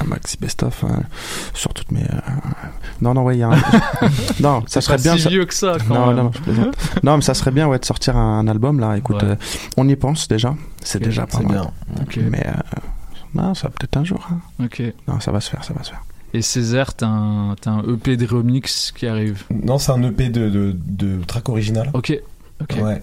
[0.06, 0.88] maxi best-of euh,
[1.54, 2.04] sur toutes mes.
[2.04, 2.20] euh,
[3.02, 3.58] Non, non, ouais, il y a un.
[4.40, 5.18] non, ça serait pas bien.
[5.18, 6.16] si ça- vieux que ça quand Non, même.
[6.16, 6.76] non, non, je plaisante.
[7.04, 8.96] non, mais ça serait bien ouais, de sortir un album là.
[8.98, 9.32] Écoute, Ouais.
[9.32, 9.36] euh,
[9.78, 10.56] on y pense déjà.
[10.82, 11.68] C'est déjà pas C'est mal.
[12.16, 12.30] bien.
[12.32, 12.52] Mais euh,
[13.34, 14.26] non, ça va peut-être un jour.
[14.32, 14.38] hein.
[14.64, 14.82] Ok.
[15.10, 16.02] Non, ça va se faire, ça va se faire.
[16.34, 19.44] Et Césaire, t'as un, t'as un EP de remix qui arrive.
[19.64, 21.90] Non, c'est un EP de, de, de track original.
[21.94, 22.18] Ok.
[22.62, 22.78] Ok.
[22.82, 23.02] Ouais.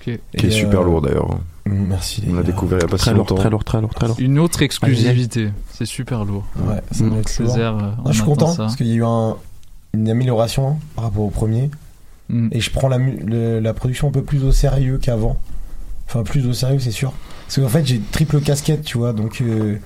[0.00, 1.38] Qui est super euh, lourd d'ailleurs.
[1.66, 2.22] Merci.
[2.22, 3.34] les On l'a découvert il y a pas Très si lourd, longtemps.
[3.36, 4.16] très lourd, très lourd, très lourd.
[4.18, 5.50] Une autre exclusivité.
[5.72, 6.44] C'est super lourd.
[6.66, 7.10] Ouais, ça Mm.
[7.10, 7.50] doit être lourd.
[7.50, 8.64] Césaire, euh, Non, je suis content ça.
[8.64, 9.36] parce qu'il y a eu un-
[9.94, 11.70] une amélioration par rapport au premier.
[12.28, 12.48] Mm.
[12.52, 15.36] Et je prends la, le- la production un peu plus au sérieux qu'avant.
[16.06, 17.12] Enfin, plus au sérieux, c'est sûr.
[17.46, 19.12] Parce qu'en fait, j'ai triple casquette, tu vois.
[19.12, 19.78] Donc, il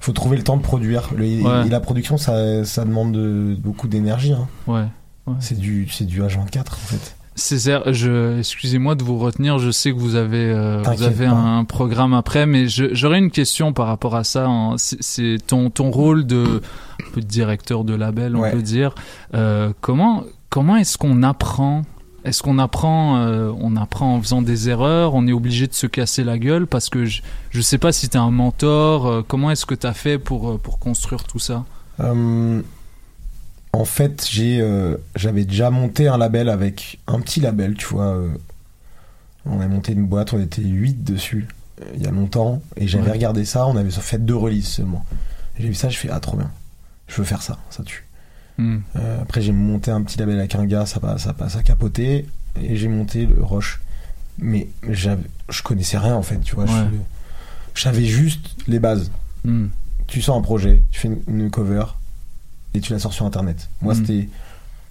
[0.00, 1.10] faut trouver le temps de produire.
[1.16, 1.66] Le- Ouais.
[1.66, 4.32] Et la production, ça, ça demande de- beaucoup d'énergie.
[4.32, 4.48] hein.
[4.66, 4.84] Ouais.
[5.26, 5.34] ouais.
[5.40, 7.14] C'est du, c'est du H24, en fait.
[7.38, 9.58] Césaire, je, excusez-moi de vous retenir.
[9.58, 13.72] Je sais que vous avez, euh, vous avez un programme après, mais j'aurais une question
[13.72, 14.46] par rapport à ça.
[14.46, 14.74] hein.
[14.76, 16.60] C'est- ton, ton rôle de,
[17.00, 18.50] un peu de directeur de label, on Ouais.
[18.50, 18.94] peut dire.
[19.34, 21.82] Euh, comment, comment est-ce qu'on apprend?
[22.24, 25.14] Est-ce qu'on apprend, euh, on apprend en faisant des erreurs?
[25.14, 28.08] On est obligé de se casser la gueule parce que je, je sais pas si
[28.08, 29.24] t'es un mentor.
[29.28, 31.64] comment est-ce que t'as fait pour, pour construire tout ça?
[32.00, 32.60] Euh,
[33.72, 38.14] en fait, j'ai, euh, j'avais déjà monté un label avec un petit label, tu vois.
[38.16, 38.28] euh,
[39.46, 41.46] on a monté une boîte, on était 8 dessus.
[41.80, 43.12] euh, il y a longtemps et j'avais Ouais.
[43.12, 43.66] regardé ça.
[43.66, 45.04] On avait fait deux releases seulement.
[45.58, 46.50] J'ai vu ça, je fais ah trop bien.
[47.06, 48.04] Je veux faire ça, ça tue.
[48.58, 48.78] Hmm.
[49.22, 52.26] Après j'ai monté un petit label avec un gars, ça passe, ça passe à capoter
[52.60, 53.80] et j'ai monté le Roche.
[54.38, 56.64] Mais je connaissais rien en fait, tu vois.
[56.64, 56.88] Ouais.
[57.74, 59.10] Je, savais juste les bases.
[59.44, 59.66] Hmm.
[60.08, 61.84] Tu sors un projet, tu fais une, une cover
[62.74, 63.68] et tu la sors sur internet.
[63.82, 63.96] Moi Mm.
[63.96, 64.28] c'était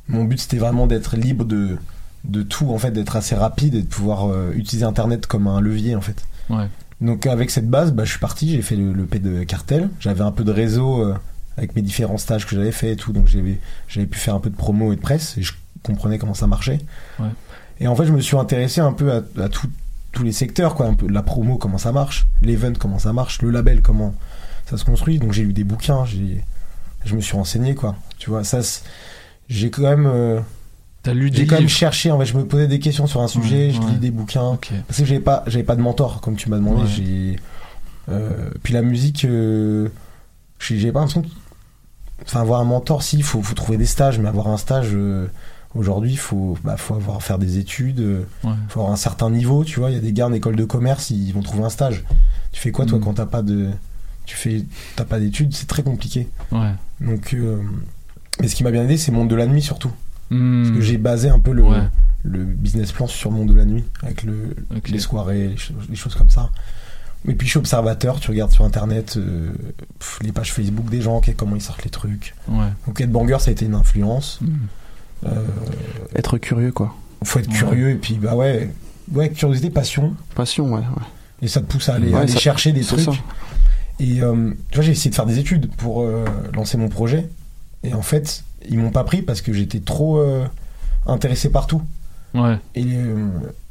[0.10, 1.78] mon but c'était vraiment d'être libre de
[2.24, 5.62] de tout en fait, d'être assez rapide et de pouvoir euh, utiliser internet comme un
[5.62, 6.26] levier en fait.
[6.50, 6.68] Ouais.
[7.00, 9.90] Donc avec cette base, bah, je suis parti, j'ai fait le, le P de cartel.
[10.00, 11.16] J'avais un peu de réseau euh,
[11.58, 14.40] avec mes différents stages que j'avais fait et tout, donc j'avais j'avais pu faire un
[14.40, 16.80] peu de promo et de presse et je comprenais comment ça marchait.
[17.20, 17.30] Ouais.
[17.80, 19.70] Et en fait, je me suis intéressé un peu à, à tout-
[20.12, 23.42] tous les secteurs, quoi, un peu la promo, comment ça marche, l'event, comment ça marche,
[23.44, 24.16] le label, comment
[24.70, 25.20] ça se construit.
[25.20, 26.44] Donc j'ai lu des bouquins, j'ai
[27.08, 27.96] je me suis renseigné, quoi.
[28.20, 28.60] Tu vois, ça,
[29.50, 30.06] j'ai quand même.
[30.06, 30.40] euh,
[31.04, 33.22] T'as lu des j'ai quand même cherché, en fait, je me posais des questions sur
[33.22, 33.92] un sujet, je ouais.
[33.92, 34.58] lis des bouquins.
[34.88, 36.82] Parce que j'avais pas, j'avais pas de mentor, comme tu m'as demandé.
[36.82, 36.88] Ouais.
[36.88, 37.36] J'ai,
[38.10, 39.88] euh, puis la musique, euh,
[40.60, 41.24] j'ai pas l'impression.
[42.24, 44.96] Enfin, avoir un mentor, si, il faut, faut trouver des stages, mais avoir un stage,
[45.76, 48.00] aujourd'hui, il faut, bah, faut avoir faire des études,
[48.44, 48.52] Ouais.
[48.70, 49.92] faut avoir un certain niveau, tu vois.
[49.92, 52.04] Il y a des gars en école de commerce, ils vont trouver un stage.
[52.52, 53.02] Tu fais quoi, toi, Mm.
[53.02, 53.70] quand t'as pas de.
[54.28, 54.64] Tu fais,
[54.96, 56.28] t'as pas d'études, c'est très compliqué.
[56.52, 56.72] Ouais.
[57.02, 57.58] Donc, euh,
[58.40, 59.92] mais ce qui m'a bien aidé, c'est Monde de la Nuit surtout.
[60.30, 60.64] Hmm.
[60.64, 61.82] Parce que j'ai basé un peu le, Ouais.
[62.24, 64.56] le business plan sur Monde de la Nuit, avec le,
[64.90, 66.50] les soirées, les, cho- les choses comme ça.
[67.28, 69.50] Et puis je suis observateur, tu regardes sur internet euh,
[70.00, 72.36] pff, les pages Facebook des gens, ok, comment ils sortent les trucs.
[72.50, 72.68] Ouais.
[72.86, 74.40] Donc être banger, ça a été une influence.
[74.42, 74.54] Hmm.
[75.26, 75.46] Euh,
[76.16, 76.94] Être curieux, quoi.
[77.24, 77.56] faut être Ouais.
[77.58, 78.72] curieux, et puis bah ouais,
[79.14, 80.16] ouais, curiosité, passion.
[80.36, 80.82] Passion, ouais.
[80.82, 81.04] ouais.
[81.42, 83.00] Et ça te pousse à aller, Ouais, à aller ça- chercher des trucs.
[83.02, 83.12] ça.
[84.00, 87.28] Et euh, tu vois, j'ai essayé de faire des études pour euh, lancer mon projet.
[87.84, 90.46] Et en fait, ils m'ont pas pris parce que j'étais trop euh,
[91.06, 91.82] intéressé par tout.
[92.34, 92.60] Ouais.
[92.76, 93.28] Et euh,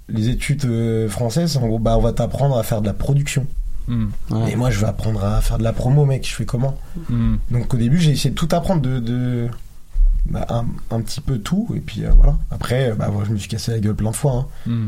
[0.09, 3.47] les études euh, françaises, en gros, bah, on va t'apprendre à faire de la production.
[3.89, 4.07] Hmm.
[4.31, 4.53] Ouais.
[4.53, 6.27] Et moi, je vais apprendre à faire de la promo, mec.
[6.29, 6.77] Je fais comment?
[7.09, 7.37] Hmm.
[7.53, 9.49] Donc au début, j'ai essayé de tout apprendre, de, de
[10.29, 11.69] bah, un, un petit peu tout.
[11.77, 12.37] Et puis euh, voilà.
[12.51, 14.33] Après, bah, je me suis cassé la gueule plein de fois.
[14.67, 14.71] hein.
[14.71, 14.87] Hmm.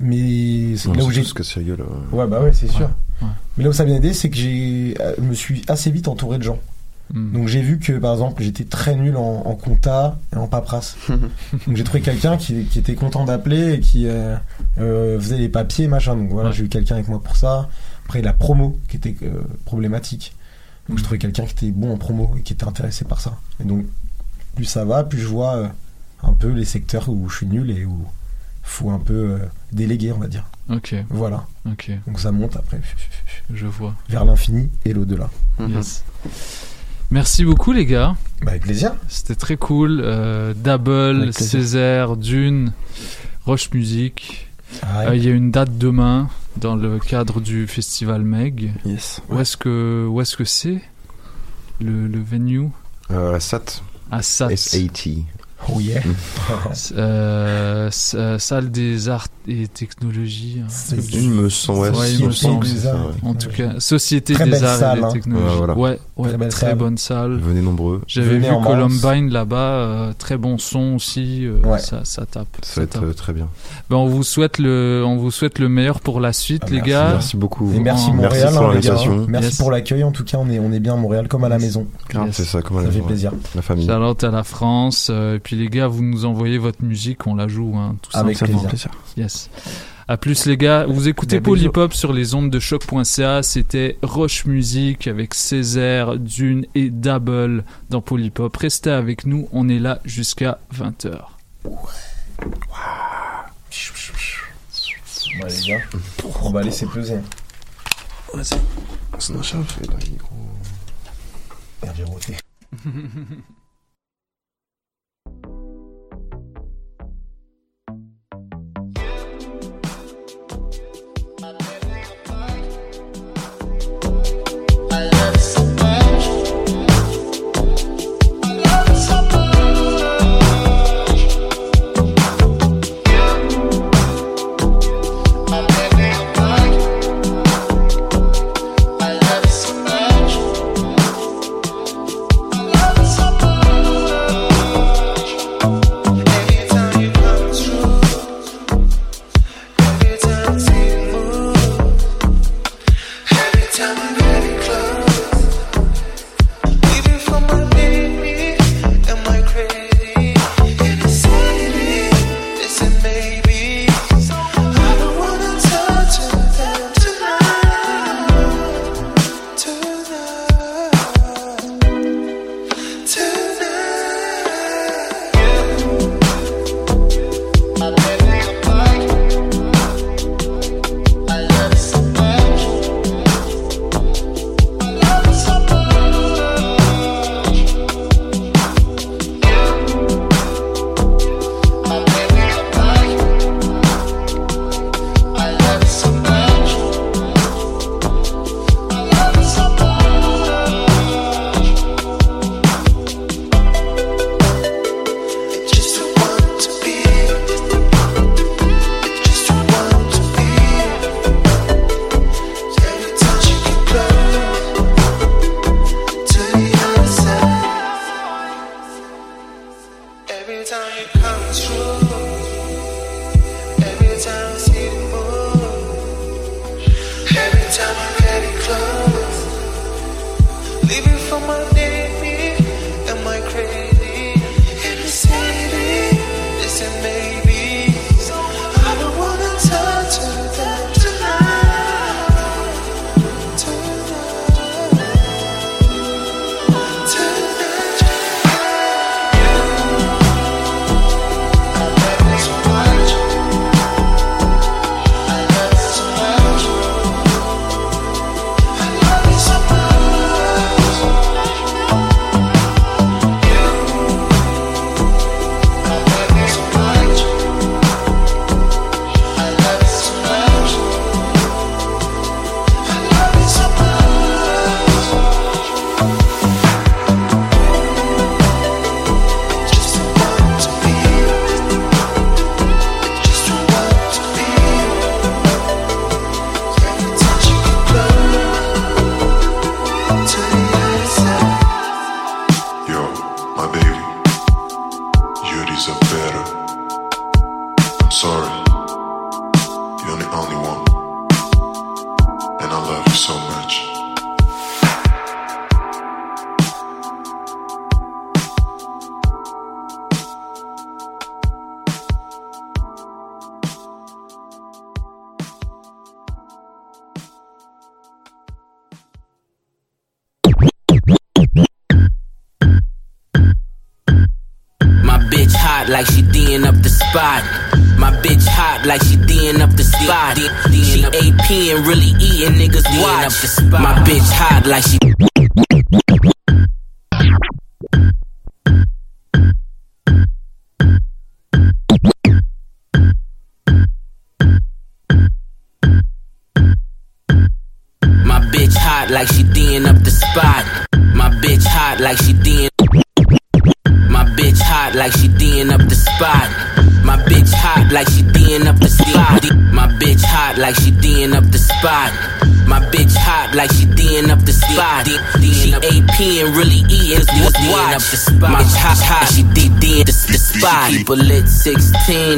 [0.00, 1.84] Mais c'est là où j'ai cassé la gueule.
[2.12, 2.88] Ouais, bah ouais, c'est sûr.
[3.22, 3.28] Ouais.
[3.56, 6.08] Mais là où ça vient aidé, c'est que j'ai, euh, je me suis assez vite
[6.08, 6.58] entouré de gens.
[7.12, 7.32] Hmm.
[7.32, 10.96] Donc j'ai vu que par exemple j'étais très nul en, en compta et en paperasse.
[11.08, 14.36] Donc j'ai trouvé quelqu'un qui, qui était content d'appeler et qui euh,
[14.78, 16.16] euh, faisait les papiers machin.
[16.16, 16.54] Donc voilà, Ouais.
[16.54, 17.68] j'ai eu quelqu'un avec moi pour ça.
[18.04, 20.34] Après la promo qui était euh, problématique.
[20.88, 23.38] Donc je trouvais quelqu'un qui était bon en promo et qui était intéressé par ça.
[23.60, 23.86] Et donc
[24.54, 25.70] plus ça va, plus je vois
[26.22, 28.04] un peu les secteurs où je suis nul et où
[28.62, 29.38] faut un peu
[29.72, 30.44] déléguer, on va dire.
[30.70, 30.94] Ok.
[31.10, 31.46] Voilà.
[31.70, 31.90] Ok.
[32.06, 32.80] Donc ça monte après
[33.52, 33.94] Je vois.
[34.08, 35.30] vers l'infini et l'au-delà.
[35.68, 36.04] Yes.
[37.10, 38.16] Merci beaucoup les gars.
[38.42, 38.92] Bah, avec plaisir.
[39.08, 40.00] C'était très cool.
[40.04, 41.32] Euh, Double.
[41.32, 42.72] Césaire, Dune,
[43.46, 44.48] Roche Music.
[44.82, 45.06] Ah ouais.
[45.08, 46.28] Euh, Il y a une date demain
[46.58, 48.72] dans le cadre du festival Meg.
[48.84, 49.22] Yes.
[49.30, 50.82] Où est-ce que où est-ce que c'est?
[51.80, 52.68] Le, le venue?
[53.10, 53.82] Euh, la SAT.
[54.10, 54.50] À SAT.
[54.50, 55.24] S-A-T.
[55.70, 56.00] Oh yeah.
[56.96, 60.58] Euh, s- euh, salle des arts et technologies.
[60.62, 60.66] hein.
[60.68, 62.66] C'est- Il me semble, ouais, Ouais, il me Société semble.
[62.66, 65.08] des arts et En tout cas, Société Très des arts salle, et hein.
[65.08, 65.46] des technologies.
[65.46, 65.74] Ouais, voilà.
[65.76, 66.78] Ouais, ouais, Très très salle.
[66.78, 67.38] bonne salle.
[67.38, 68.02] Venez nombreux.
[68.06, 68.46] J'avais vu.
[68.64, 71.78] Columbine là-bas, euh, très bon son aussi, euh, Ouais.
[71.78, 72.46] ça, ça tape.
[72.62, 73.02] Ça ça va être tape.
[73.04, 73.48] euh, très bien.
[73.90, 76.76] Ben, on vous souhaite le, on vous souhaite le meilleur pour la suite, Ah, les
[76.76, 76.90] merci.
[76.90, 77.08] gars.
[77.14, 77.72] Merci beaucoup.
[77.74, 79.26] Et merci Montréal, merci pour hein.
[79.28, 79.56] Merci Yes.
[79.58, 80.04] pour l'accueil.
[80.04, 81.86] En tout cas, on est, on est bien à Montréal comme à la maison.
[82.32, 83.32] C'est ça, comme à Ça la fait maison, plaisir.
[83.54, 83.86] La famille.
[83.86, 85.10] Shout-out à la France.
[85.48, 88.36] Et puis les gars, vous nous envoyez votre musique, on la joue, hein, tout Avec
[88.36, 88.64] simplement.
[88.64, 88.90] plaisir.
[89.16, 89.48] Yes.
[90.06, 90.84] À plus les gars.
[90.84, 91.40] Vous écoutez.
[91.40, 93.42] Polypop sur les ondes de choc.ca.
[93.42, 98.54] C'était Roche Musique avec Césaire, Dune et Double dans Polypop.
[98.58, 99.48] Restez avec nous.
[99.52, 101.18] On est là jusqu'à 20h.
[101.64, 101.72] Ouais,
[105.48, 105.80] les gars.
[106.42, 107.20] On va laisser peser.
[108.34, 108.58] Vas-y.
[109.14, 109.64] On s'en achève.
[111.82, 112.36] Merde, j'ai roté.
[112.84, 112.88] I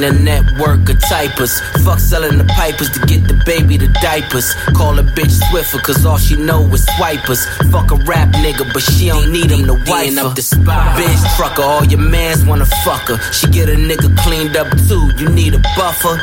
[0.00, 1.60] 16, a network of typers.
[1.84, 4.54] Fuck selling the pipers to get the baby the diapers.
[4.74, 7.44] Call a bitch Swiffer cause all she know is swipers.
[7.70, 10.98] Fuck a rap nigga, but she don't need him to wife up the spot.
[10.98, 13.18] Bitch trucker, all your mans wanna fuck her.
[13.32, 16.16] She get a nigga cleaned up too, you need a buffer.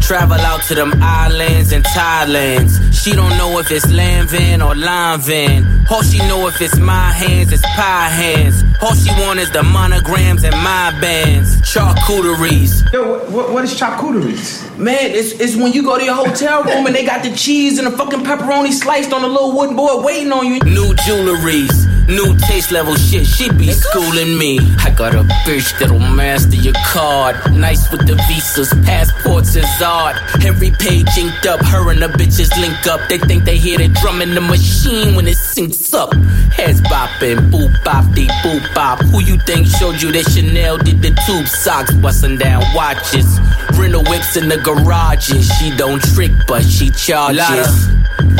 [0.00, 2.72] Travel out to them islands and Thailands.
[2.92, 5.86] She don't know if it's land van or line van.
[5.90, 8.62] All she know if it's my hands, it's pie hands.
[8.80, 11.57] All she want is the monograms and my bands.
[11.68, 12.90] Charcuteries.
[12.94, 14.74] Yo, what, what is charcuteries?
[14.78, 17.76] Man, it's, it's when you go to your hotel room and they got the cheese
[17.76, 20.60] and the fucking pepperoni sliced on a little wooden board waiting on you.
[20.60, 21.68] New jewelries,
[22.08, 23.26] new taste level shit.
[23.26, 24.58] She be schooling me.
[24.78, 27.36] I got a bitch that'll master your card.
[27.52, 30.16] Nice with the visas, passports is art.
[30.44, 33.00] Every page inked up, her and the bitches link up.
[33.08, 36.12] They think they hear the drum in the machine when it syncs up.
[36.52, 39.00] Heads bopping, boop bop, dee boop bop.
[39.04, 43.38] Who you think showed you that Chanel did the tube socks, busting down watches?
[43.78, 45.50] Rental whips in the garages.
[45.58, 47.88] She don't trick, but she charges.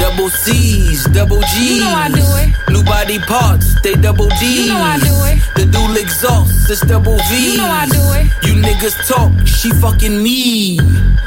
[0.01, 1.77] Double C's, double G's.
[1.77, 2.73] You know I do it.
[2.73, 4.67] New body parts, they double D's.
[4.67, 5.39] You know I do it.
[5.57, 7.53] The dual exhaust, it's double V.
[7.53, 8.27] You know I do it.
[8.47, 10.77] You niggas talk, she fucking me.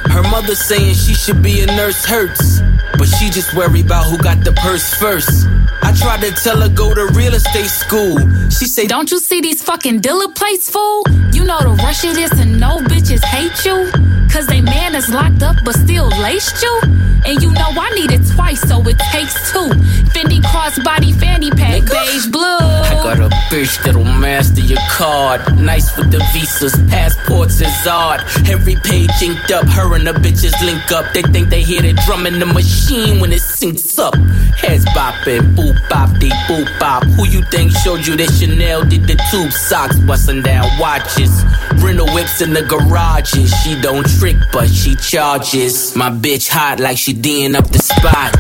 [0.10, 2.62] Her mother saying she should be a nurse hurts.
[2.98, 5.48] But she just worry about who got the purse first.
[5.82, 8.18] I tried to tell her go to real estate school.
[8.50, 11.04] She say, Don't you see these fucking dealer plates, fool?
[11.34, 14.21] You know the rush it is and no bitches hate you.
[14.32, 16.82] Cause they man is locked up but still laced you.
[17.24, 19.70] And you know I need it twice, so it takes two.
[20.10, 22.42] Fendi crossbody fanny pack, beige blue.
[22.42, 25.42] I got a bitch that'll master your card.
[25.60, 28.22] Nice with the visas, passports is art.
[28.50, 31.14] Every page inked up, her and the bitches link up.
[31.14, 34.16] They think they hear the drum in the machine when it syncs up.
[34.58, 37.04] Heads bopping, boop bop, dee boop bop.
[37.04, 41.44] Who you think showed you that Chanel did the tube socks, busting down watches?
[41.84, 43.54] Rental whips in the garages.
[43.62, 45.96] She don't trick, but she charges.
[45.96, 48.32] My bitch hot like she D'ing up the spot.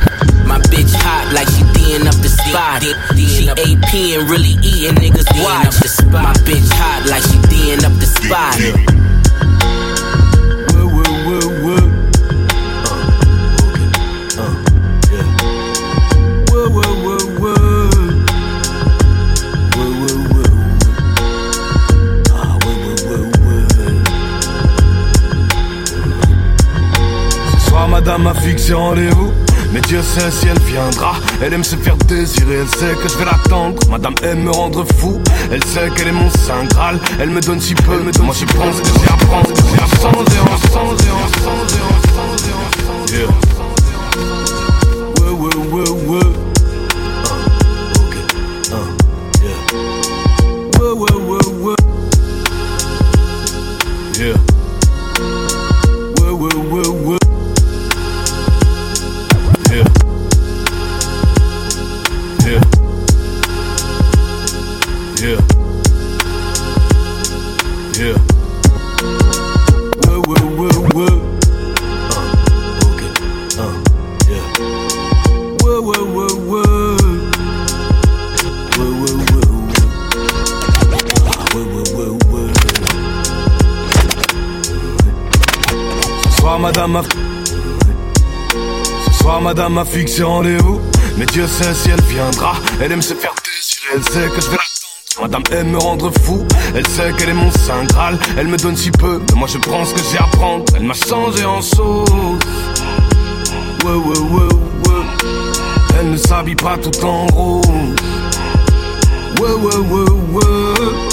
[0.46, 2.84] My bitch hot like she D'ing up the spot.
[3.18, 5.74] She AP and really eating niggas watch.
[6.14, 9.21] My bitch hot like she D'ing up the spot.
[28.12, 29.32] Ce soir, madame a fixé rendez-vous.
[29.72, 31.14] Mais Dieu sait si elle viendra.
[31.42, 33.80] Elle aime se faire désirer, elle sait que je vais l'attendre.
[33.90, 35.22] Madame aime me rendre fou.
[35.50, 37.00] Elle sait qu'elle est mon saint Graal.
[37.20, 39.50] Elle me donne si peu, donne Moi, je prends que j'ai à prendre.
[43.12, 43.28] Yeah.
[43.28, 43.51] Ouais,
[89.54, 90.80] madame a fixé rendez-vous.
[91.18, 92.54] Mais Dieu sait si elle viendra.
[92.82, 94.58] Elle aime se faire désirer, elle sait que je vais.
[95.22, 98.18] Madame aime me rendre fou, elle sait qu'elle est mon saint graal.
[98.38, 100.64] Elle me donne si peu, mais moi je prends ce que j'ai à prendre.
[100.76, 102.10] Elle m'a changé en sauce.
[103.84, 104.54] Ouais, ouais, ouais,
[104.88, 105.04] ouais.
[106.00, 107.66] Elle ne s'habille pas tout en rose.
[109.42, 111.11] Ouais, ouais, ouais, ouais.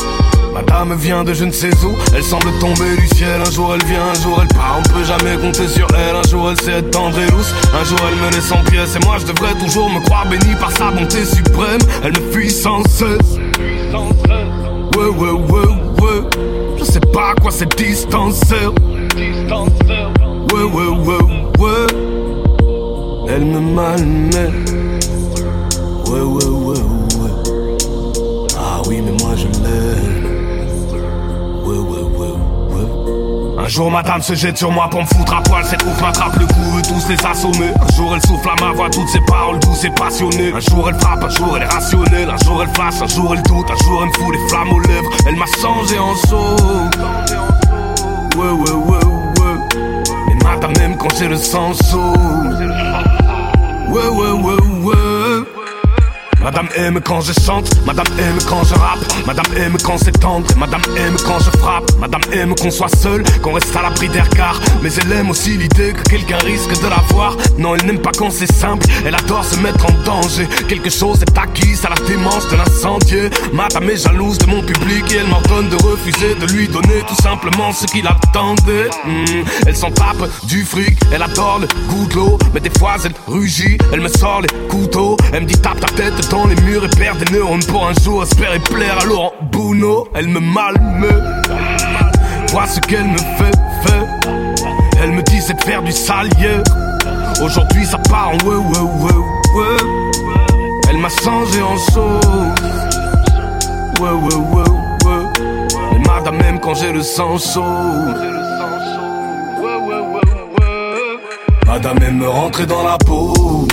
[0.59, 3.41] Madame vient de je ne sais où, elle semble tomber du ciel.
[3.47, 4.81] Un jour elle vient, un jour elle part.
[4.81, 6.17] On peut jamais compter sur elle.
[6.17, 7.27] Un jour elle sait être tendre et.
[7.27, 8.97] Un jour elle me laisse en pièces.
[8.97, 11.79] Et moi je devrais toujours me croire béni par sa bonté suprême.
[12.03, 13.39] Elle me fuit sans cesse.
[14.97, 15.69] Ouais, ouais, ouais,
[16.03, 16.23] ouais.
[16.77, 18.73] Je sais pas quoi cette distance sert.
[20.53, 21.23] Ouais, ouais, ouais,
[21.61, 21.87] ouais.
[23.29, 24.65] Elle me malmène.
[33.69, 35.63] Un jour, madame se jette sur moi pour me foutre à poil.
[35.63, 37.69] Cette ouf m'attrape le cou, veut tous les assommer.
[37.79, 40.55] Un jour, elle souffle à ma voix toutes ses paroles douces et passionnées.
[40.55, 42.31] Un jour, elle frappe, un jour, elle est rationnelle.
[42.31, 43.71] Un jour, elle flash, un jour, elle doute.
[43.71, 45.11] Un jour, elle me fout les flammes aux lèvres.
[45.27, 46.57] Elle m'a changé en saut.
[48.39, 49.57] Ouais, ouais, ouais, ouais.
[50.31, 52.15] Et madame même quand j'ai le sang chaud.
[53.91, 55.28] Ouais, ouais, ouais, ouais.
[56.43, 60.47] Madame aime quand je chante, Madame aime quand je rappe, Madame aime quand c'est tendre,
[60.57, 64.21] Madame aime quand je frappe, Madame aime qu'on soit seul, qu'on reste à l'abri des
[64.21, 67.37] regards, mais elle aime aussi l'idée que quelqu'un risque de la voir.
[67.59, 70.49] Non, elle n'aime pas quand c'est simple, elle adore se mettre en danger.
[70.69, 73.31] Quelque chose est acquis à la démence de l'incendier.
[73.53, 77.21] Madame est jalouse de mon public et elle m'ordonne de refuser de lui donner tout
[77.21, 78.91] simplement ce qu'il attendait.
[79.05, 82.97] Hmm, elle s'en tape du fric, elle adore le goût de l'eau, mais des fois
[83.05, 86.57] elle rugit, elle me sort les couteaux, elle me dit tape ta tête dans les
[86.63, 90.09] murs et perd des neurones pour un jour espérer plaire à Laurent Bouno.
[90.15, 91.23] Elle me malmeut,
[92.51, 94.31] vois ce qu'elle me fait, fait.
[95.03, 96.63] Elle me dit c'est de faire du salier.
[97.43, 99.13] Aujourd'hui ça part en ouais, ouais, ouais,
[99.57, 99.77] ouais.
[100.91, 102.27] Elle m'a changé en sauce.
[104.01, 104.71] Ouais, ouais, ouais,
[105.07, 105.99] ouais.
[106.07, 107.63] Madame même quand j'ai le sang chaud.
[111.67, 113.69] Madame aime me rentrer dans la peau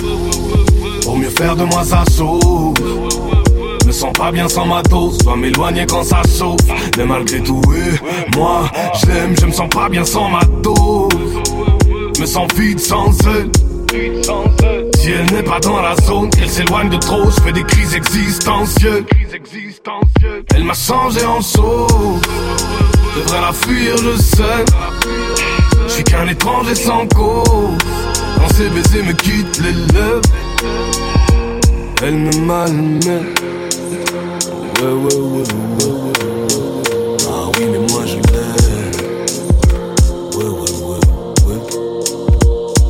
[1.06, 2.74] Pour mieux faire de moi sa sauce
[3.86, 5.18] Me sens pas bien sans ma dose.
[5.18, 6.58] Dois m'éloigner quand ça chauffe
[6.98, 7.62] Mais malgré tout,
[8.36, 8.68] moi
[9.00, 11.08] Je l'aime, je me sens pas bien sans ma dose.
[12.18, 13.50] Me sens vide sans elle.
[14.96, 17.94] Si elle n'est pas dans la zone, qu'elle s'éloigne de trop, je fais des crises
[17.94, 19.04] existentielles.
[20.56, 22.20] Elle m'a changé en sauce,
[23.14, 24.64] devrais la fuir, je sais.
[25.86, 27.78] Je suis qu'un étranger sans cause.
[28.36, 30.20] Quand ses baisers me quittent les lèvres,
[32.02, 33.34] elle me malmène.
[34.80, 36.12] Ouais, ouais, ouais, ouais.
[37.28, 38.92] Ah oui, mais moi je l'aime.
[40.36, 41.60] Ouais, ouais.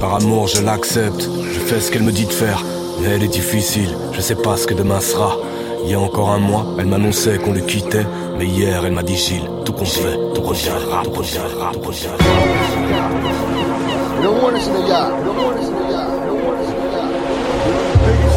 [0.01, 1.29] Par amour, je l'accepte.
[1.53, 2.63] Je fais ce qu'elle me dit de faire.
[3.01, 5.37] Mais elle est difficile, je sais pas ce que demain sera.
[5.85, 8.07] Il y a encore un mois, elle m'annonçait qu'on le quittait.
[8.39, 12.25] Mais hier, elle m'a dit Gilles, tout qu'on fait, tout reviendra, tout reviendra, tout reviendra.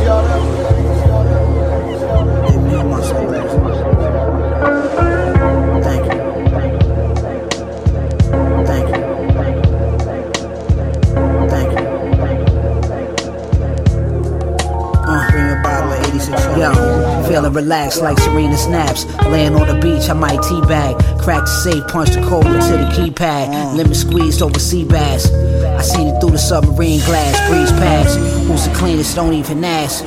[0.09, 0.58] y'all
[17.39, 19.05] Feeling relaxed like Serena Snaps.
[19.27, 21.21] Laying on the beach, I might teabag.
[21.21, 23.77] Crack the safe, punch the code into the keypad.
[23.77, 25.31] Lemon squeezed over sea bass.
[25.31, 28.19] I seen it through the submarine glass, breeze past.
[28.45, 29.15] Who's the cleanest?
[29.15, 30.03] Don't even ask.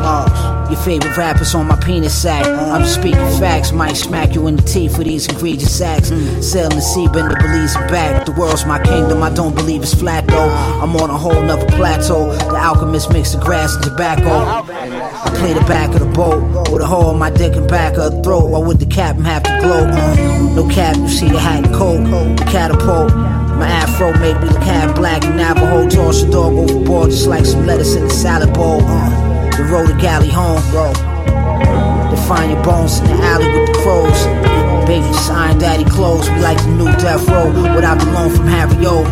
[0.00, 0.61] Lost.
[0.72, 2.46] Your favorite rappers on my penis sack.
[2.46, 3.72] I'm just speaking facts.
[3.72, 6.08] Might smack you in the teeth for these egregious acts.
[6.40, 8.24] Sailing the sea, bend the Belize back.
[8.24, 9.22] The world's my kingdom.
[9.22, 10.48] I don't believe it's flat though.
[10.48, 12.32] I'm on a whole nother plateau.
[12.32, 14.30] The alchemist mix the grass and tobacco.
[14.30, 17.98] I play the back of the boat with a hole in my dick and back
[17.98, 18.48] of the throat.
[18.48, 19.90] Why would the captain have to gloat?
[20.56, 22.02] No cap, you see the hat and coat,
[22.38, 23.14] the catapult.
[23.14, 25.86] My afro made me look half black and Navajo.
[25.90, 28.80] Toss your dog overboard just like some lettuce in a salad bowl.
[29.62, 30.92] The road to galley home, bro.
[30.92, 34.26] To find your bones in the alley with the crows.
[34.88, 36.28] Baby, sign daddy clothes.
[36.30, 39.02] We like the new death row without the loan from Harry O.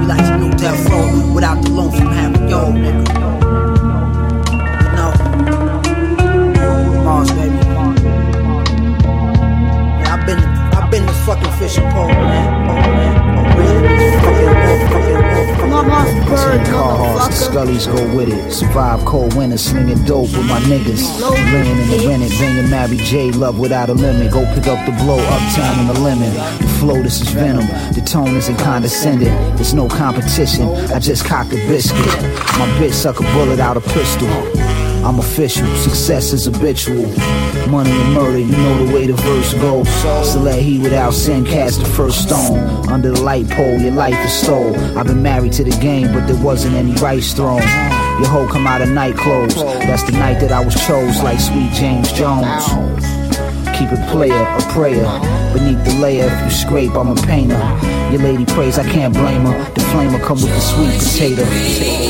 [0.00, 3.55] We like the new death row without the loan from Harry O.
[18.56, 21.20] Survive cold winter, slinging dope with my niggas.
[21.52, 23.30] Laying in the rented, banging Mary J.
[23.30, 24.32] Love without a limit.
[24.32, 26.32] Go pick up the blow, uptown in the lemon.
[26.32, 27.66] The flow, this is venom.
[27.92, 29.28] The tone isn't condescending.
[29.56, 30.68] There's no competition.
[30.90, 32.06] I just cocked a biscuit.
[32.56, 34.26] My bitch suck a bullet out a pistol.
[35.04, 37.06] I'm official, success is habitual.
[37.68, 39.86] Money and murder, you know the way the verse goes.
[40.32, 42.88] So let he without sin cast the first stone.
[42.88, 44.74] Under the light pole, your life is stole.
[44.98, 47.60] I've been married to the game, but there wasn't any rice thrown.
[48.18, 49.54] Your hoe come out of night clothes.
[49.54, 52.66] That's the night that I was chose, like sweet James Jones.
[53.76, 55.45] Keep it player, a prayer.
[55.56, 57.56] Beneath the layer, if you scrape, I'm a painter.
[58.12, 59.56] Your lady prays, I can't blame her.
[59.72, 61.44] The flamer come with the sweet potato.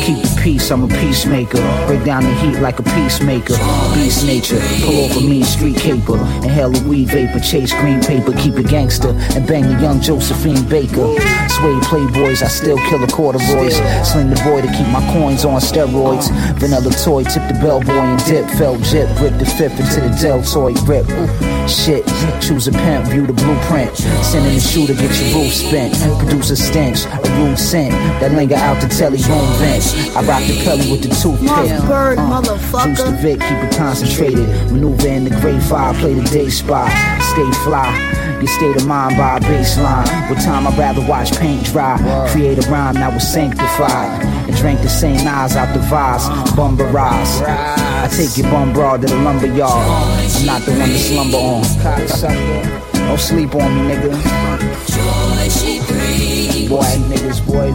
[0.02, 1.62] Keep the peace, I'm a peacemaker.
[1.86, 3.54] Break down the heat like a peacemaker.
[3.94, 6.18] Beast nature, pull off a mean street caper.
[6.42, 9.10] Inhale a weed vapor, chase green paper, keep it gangster.
[9.36, 11.06] And bang the young Josephine Baker.
[11.46, 13.76] Sway playboys, I still kill a corduroys.
[14.10, 16.34] Sling the boy to keep my coins on steroids.
[16.58, 18.50] Vanilla toy, tip the bellboy and dip.
[18.58, 21.06] Felt jip, rip the fifth into the deltoid rip.
[21.68, 22.06] Shit,
[22.40, 23.96] choose a pimp, view the blueprint.
[24.24, 25.94] Send in the shooter, get your roof spent.
[26.20, 27.90] Produce a stench, a rude scent
[28.20, 29.94] that linger out the telly room vents.
[30.16, 31.48] I rock the pelly with the toothpick.
[31.48, 32.86] Mossberg, Uh, motherfucker.
[32.96, 34.48] Juice the Vic, keep it concentrated.
[34.70, 36.90] Maneuver in the great fire, play the day spot.
[37.36, 38.38] Stay fly.
[38.40, 40.30] Your state of mind by a baseline.
[40.30, 41.98] With time, I'd rather watch paint dry.
[42.30, 44.24] Create a rhyme that was sanctified.
[44.48, 46.24] And drank the same eyes out the vase.
[46.30, 46.56] Uh.
[46.56, 47.42] Bum barrage.
[47.44, 49.68] I take your bum broad to the lumber yard.
[49.68, 51.62] I'm not the one to slumber on.
[53.06, 54.12] Don't sleep on me, nigga.
[56.70, 57.70] Boy, niggas, boy.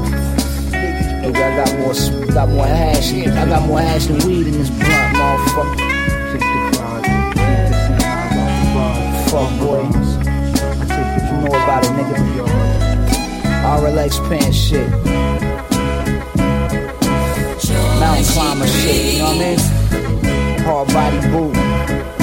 [1.21, 3.13] Nigga, I got more, got more hash.
[3.13, 5.90] I got more hash than weed in this blunt, motherfucker.
[9.31, 9.79] Fuck, boy.
[9.79, 9.87] You
[11.39, 12.17] know about it, nigga.
[13.63, 14.89] RLX pen shit.
[17.97, 20.59] Mountain climber shit, you know what I mean?
[20.59, 22.20] Hard body boot.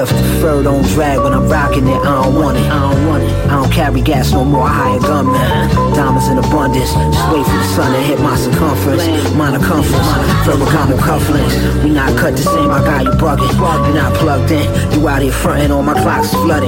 [0.00, 2.66] If the fur don't drag when I'm rocking it, I don't want it.
[2.66, 3.30] I don't want it.
[3.46, 4.66] I don't carry gas no more.
[4.66, 5.38] I hire gunmen.
[5.94, 6.90] Diamonds in abundance.
[6.90, 9.06] Just wait for the sun to hit my circumference.
[9.34, 10.08] Minor comforts.
[10.42, 11.84] Ferragamo cufflinks.
[11.84, 12.70] We not cut the same.
[12.70, 13.54] I got you bugging.
[13.86, 14.66] You not plugged in.
[14.92, 15.70] You out here fronting.
[15.70, 16.34] All my clocks.
[16.34, 16.60] Uh,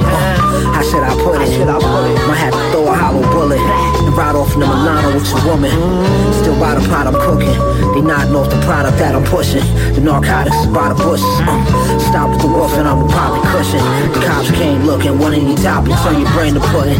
[0.73, 1.65] how should I put it?
[2.27, 5.69] Might have to throw a hollow bullet ride off in the Milano with your woman.
[6.41, 7.53] Still by the pot I'm cooking.
[7.93, 9.61] They nodding off the product that I'm pushing.
[9.93, 11.37] The narcotics is by the bushes.
[11.45, 11.53] Uh,
[12.09, 13.79] stop with the wolf and I'm a poppy cushion.
[14.17, 16.97] The cops came looking, one of your topics on your brain to put in.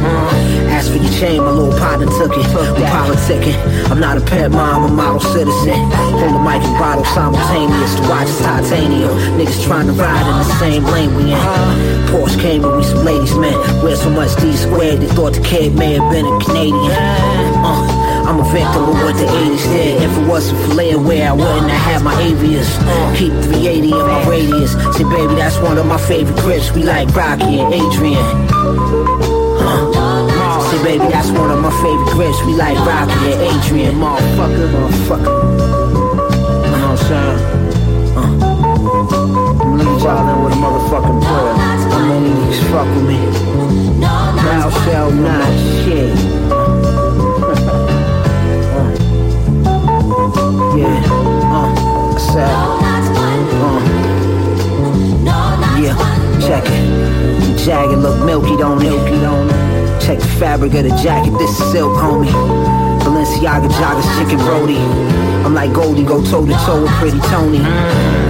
[0.70, 2.46] Ask for your chain, my little partner took it.
[2.78, 3.58] We politicking.
[3.90, 5.74] I'm not a pet mom, I'm a model citizen.
[6.22, 7.98] Hold the mic and bottle simultaneous.
[7.98, 9.10] The watch is titanium.
[9.42, 11.42] Niggas trying to ride in the same lane we in.
[12.14, 13.58] Porsche came with me some ladies, man.
[13.82, 17.07] Wear so much D squared, they thought the kid may have been a Canadian.
[17.64, 20.04] Uh, I'm a victim of what the 80s did.
[20.04, 22.70] If it wasn't for layaway, I wouldn't have had my avias.
[23.18, 24.72] Keep 380 in my radius.
[24.96, 26.72] Say, baby, that's one of my favorite grips.
[26.72, 28.26] We like Rocky and Adrian.
[29.60, 30.72] Huh.
[30.72, 32.40] Say, baby, that's one of my favorite grips.
[32.44, 33.96] We like Rocky and Adrian.
[33.96, 35.36] Motherfucker, motherfucker.
[36.64, 37.40] You know what I'm saying?
[38.18, 38.58] Uh.
[38.98, 41.54] I'm leave y'all in with a motherfucking prayer.
[41.92, 43.20] How many niggas fuck with me?
[44.02, 45.54] Thou shall not
[45.84, 46.27] shit.
[50.78, 53.82] Yeah, uh, I said, uh,
[55.82, 55.98] yeah,
[56.40, 57.48] check it.
[57.48, 58.84] The jacket look milky, don't it?
[58.84, 60.02] Milky, don't it?
[60.04, 62.87] Check the fabric of the jacket, this is silk, homie.
[63.38, 64.78] Balenciaga joggers, chicken roti.
[65.46, 67.60] I'm like Goldie, go toe to toe with Pretty Tony.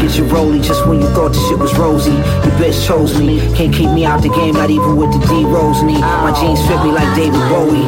[0.01, 2.11] Get your rollie just when you thought the shit was rosy.
[2.11, 5.45] Your bitch chose me, can't keep me out the game, not even with the D
[5.45, 5.99] Rose knee.
[5.99, 7.79] My jeans fit me like David Bowie.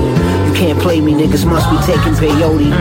[0.47, 2.71] You can't play me, niggas must be taking peyote.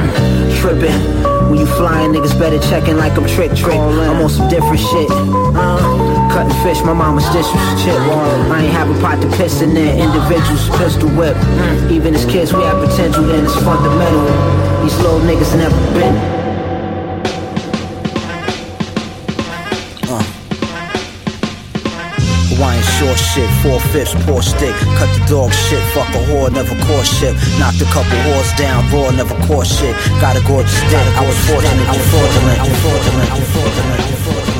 [0.60, 1.28] Trippin'.
[1.50, 3.78] When you flying, niggas better checking like I'm trick trick.
[3.78, 5.08] I'm on some different shit.
[5.58, 7.98] Uh, cutting fish, my mama's dish was chip.
[7.98, 9.90] I ain't have a pot to piss in there.
[9.98, 11.36] Individuals pistol whip.
[11.90, 14.22] Even as kids, we have potential, then it's fundamental.
[14.84, 16.14] These little niggas never been.
[20.06, 20.22] Uh.
[22.54, 24.74] Hawaiian short shit, four fifths, poor stick.
[24.94, 27.34] Cut the dog shit, fuck a whore, never caught shit.
[27.58, 29.96] Knocked a couple whores down, raw, never caught shit.
[30.22, 33.50] Got a gorgeous dick, I was fortunate, I was fortunate, I was fortunate, I was
[33.50, 34.57] fortunate, I was fortunate.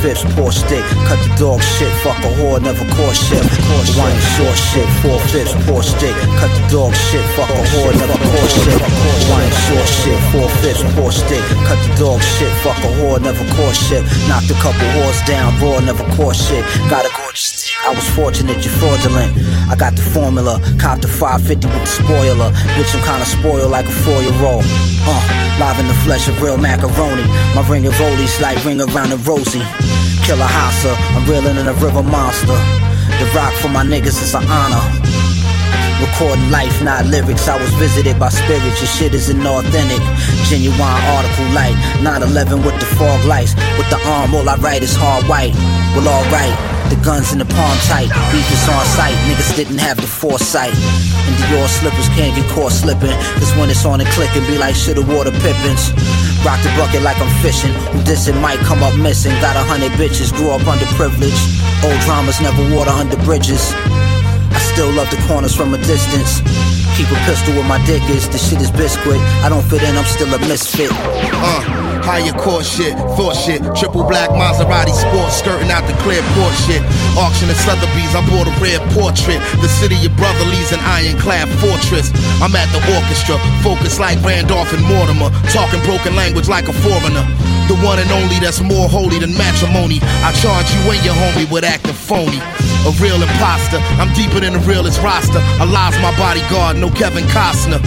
[0.00, 0.84] Fifths, poor stick.
[1.06, 3.44] Cut the dog shit, fuck a whore, never caught shit.
[3.96, 6.16] Wine short shit, four fifths, poor stick.
[6.40, 8.80] Cut the dog shit, fuck a whore, never caught shit.
[9.30, 11.44] Wine short shit, four fifths, poor stick.
[11.68, 14.02] Cut the dog shit, fuck a whore, never caught shit.
[14.28, 16.64] Knocked a couple whores down, raw, never caught shit.
[16.88, 17.19] Got a.
[17.86, 19.32] I was fortunate, you're fraudulent.
[19.70, 22.50] I got the formula, copped the 550 with the spoiler.
[22.76, 24.64] Bitch, I'm kinda spoiled like a four year old.
[25.08, 25.22] Uh,
[25.58, 27.24] live in the flesh of real macaroni.
[27.56, 29.64] My ring of rollies like ring around the rosy.
[30.28, 32.58] Killer Hassa, I'm reeling in a river monster.
[33.18, 34.84] The rock for my niggas is an honor.
[36.00, 37.48] Recording life, not lyrics.
[37.48, 38.80] I was visited by spirits.
[38.80, 40.00] Your shit is inauthentic.
[40.48, 41.76] Genuine article light.
[42.02, 43.54] 911 with the fog lights.
[43.76, 45.54] With the arm, all I write is hard white.
[45.96, 46.69] Well, alright.
[46.90, 48.10] The guns in the palm tight.
[48.34, 49.14] Beef is on sight.
[49.30, 50.74] Niggas didn't have the foresight.
[50.74, 53.14] And Dior slippers can't get caught slipping.
[53.38, 54.10] Cause when it's on and
[54.50, 55.94] be like shit water pippins.
[56.42, 57.72] Rock the bucket like I'm fishing.
[57.94, 59.32] Who dissing might come up missing.
[59.40, 61.44] Got a hundred bitches, grew up underprivileged.
[61.86, 63.72] Old dramas never water under bridges.
[64.50, 66.42] I still love the corners from a distance.
[66.96, 68.28] Keep a pistol where my dick is.
[68.28, 69.20] This shit is biscuit.
[69.46, 70.90] I don't fit in, I'm still a misfit.
[70.92, 73.62] Uh, higher court shit, thought shit.
[73.78, 76.82] Triple black Maserati sports skirting out the clear port shit.
[77.14, 79.38] Auction at Sotheby's, I bought a red portrait.
[79.62, 82.10] The city of brother leaves an ironclad fortress.
[82.42, 85.30] I'm at the orchestra, focused like Randolph and Mortimer.
[85.54, 87.22] Talking broken language like a foreigner.
[87.70, 90.02] The one and only that's more holy than matrimony.
[90.26, 92.42] I charge you and your homie with acting phony.
[92.88, 95.38] A real imposter, I'm deeper than the realest roster.
[95.62, 97.78] Allah's my bodyguard, no Kevin Costner.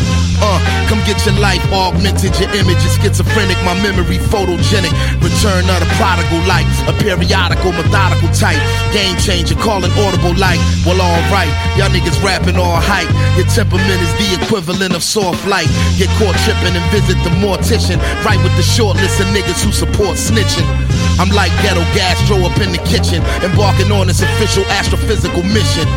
[0.43, 0.59] Uh,
[0.91, 4.91] come get your life augmented, your image is schizophrenic, my memory photogenic.
[5.23, 8.59] Return of the prodigal light, a periodical, methodical type.
[8.91, 11.47] Game changer, calling audible like, well, alright.
[11.79, 13.07] Y'all niggas rapping all hype.
[13.39, 15.71] Your temperament is the equivalent of soft light.
[15.95, 18.03] Get caught tripping and visit the mortician.
[18.27, 20.67] Right with the short list of niggas who support snitching.
[21.23, 25.87] I'm like ghetto gastro up in the kitchen, embarking on this official astrophysical mission.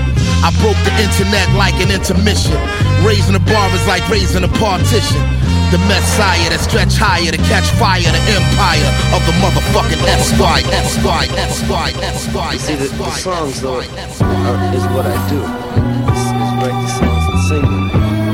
[0.47, 2.55] I broke the internet like an intermission.
[3.05, 5.20] Raising the bar is like raising a partition.
[5.74, 11.27] The messiah that stretch higher to catch fire, the empire of the motherfucking SY, SY,
[11.27, 12.52] SY, SY.
[12.52, 15.43] You see, the, the songs, though, are, uh, is what I do.
[15.43, 18.27] Is, is write the songs and sing them.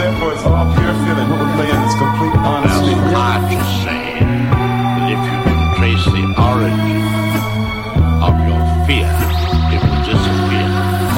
[0.00, 1.28] Therefore, it's all pure feeling.
[1.32, 2.92] What we're playing is complete honesty.
[2.92, 7.00] It's hard to say that if you can trace the origin
[8.20, 9.39] of your fear, it will disappear.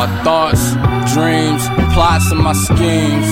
[0.03, 0.73] My thoughts,
[1.15, 1.63] dreams,
[1.95, 3.29] plots, and my schemes.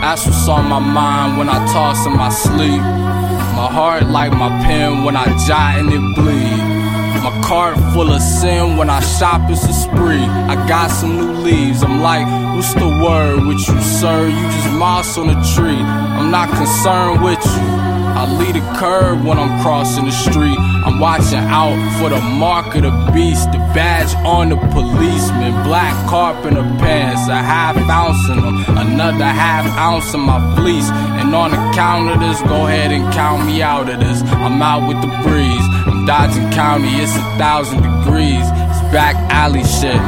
[0.00, 2.80] That's what's on my mind when I toss in my sleep.
[2.80, 7.22] My heart like my pen when I jot and it bleed.
[7.22, 10.24] My cart full of sin when I shop it's a spree.
[10.24, 11.82] I got some new leaves.
[11.82, 12.24] I'm like,
[12.56, 14.26] what's the word with you, sir?
[14.26, 15.82] You just moss on a tree.
[16.16, 17.79] I'm not concerned with you.
[18.16, 20.58] I lead a curve when I'm crossing the street.
[20.58, 25.94] I'm watching out for the mark of the beast, the badge on the policeman, black
[26.08, 30.88] carpenter pants, a half ounce in them, another half ounce in my fleece.
[31.20, 34.22] And on account of this, go ahead and count me out of this.
[34.22, 35.66] I'm out with the breeze.
[35.86, 38.44] I'm dodging county, it's a thousand degrees.
[38.44, 40.00] It's back alley shit,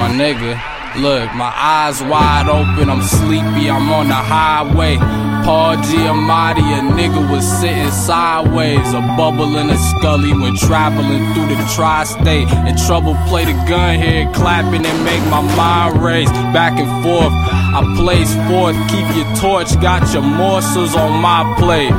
[0.00, 0.60] my nigga.
[0.96, 4.96] Look, my eyes wide open, I'm sleepy, I'm on the highway.
[5.44, 11.54] Paul Giamatti, a nigga was sitting sideways, a bubble in a scully when traveling through
[11.54, 12.48] the tri-state.
[12.48, 17.32] And trouble play the gun here, clapping and make my mind race back and forth.
[17.76, 21.92] I place forth, keep your torch, got your morsels on my plate,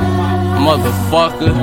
[0.65, 1.53] motherfucker.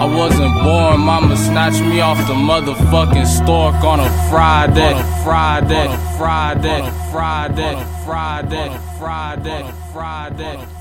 [0.00, 4.94] I wasn't born, mama snatched me off the motherfucking stork on a Friday.
[4.94, 9.62] On a Friday, on a Friday, on a Friday, on a Friday, on a Friday,
[9.62, 10.73] on a Friday,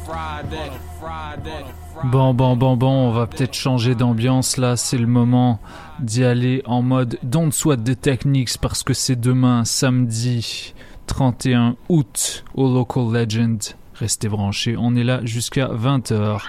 [2.05, 4.75] Bon, bon, bon, bon, on va peut-être changer d'ambiance là.
[4.75, 5.59] C'est le moment
[5.99, 10.73] d'y aller en mode Don't Sweat the Techniques parce que c'est demain, samedi
[11.07, 13.61] 31 août, au Local Legend.
[13.95, 16.41] Restez branchés, on est là jusqu'à 20h.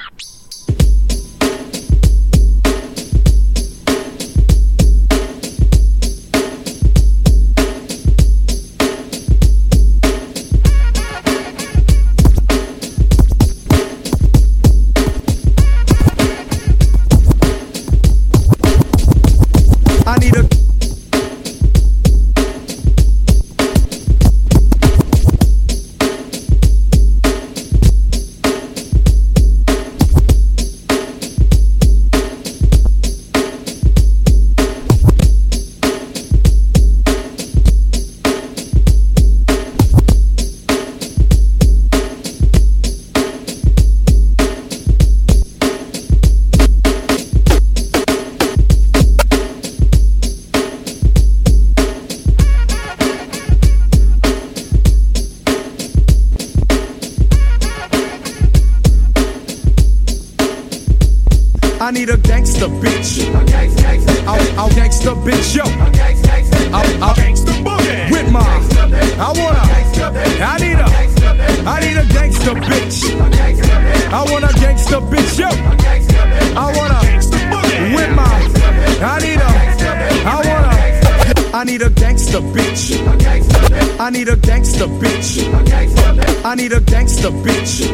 [86.47, 87.89] I need a gangster bitch.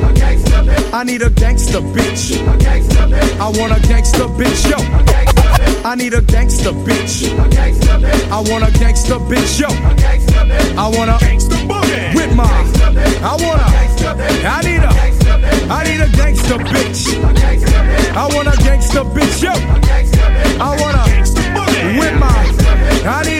[0.92, 2.36] I need a gangster bitch.
[3.38, 4.76] I want a gangster bitch, yo.
[5.88, 7.30] I need a gangster bitch.
[8.30, 9.68] I want a gangster bitch, yo.
[10.76, 12.44] I want a gangster boogie with my.
[13.22, 13.70] I want a.
[14.44, 14.90] I need a.
[15.72, 17.06] I need a gangster bitch.
[18.16, 19.52] I want a gangster bitch, yo.
[20.60, 21.10] I want a.
[21.98, 22.50] With my.
[23.06, 23.39] I need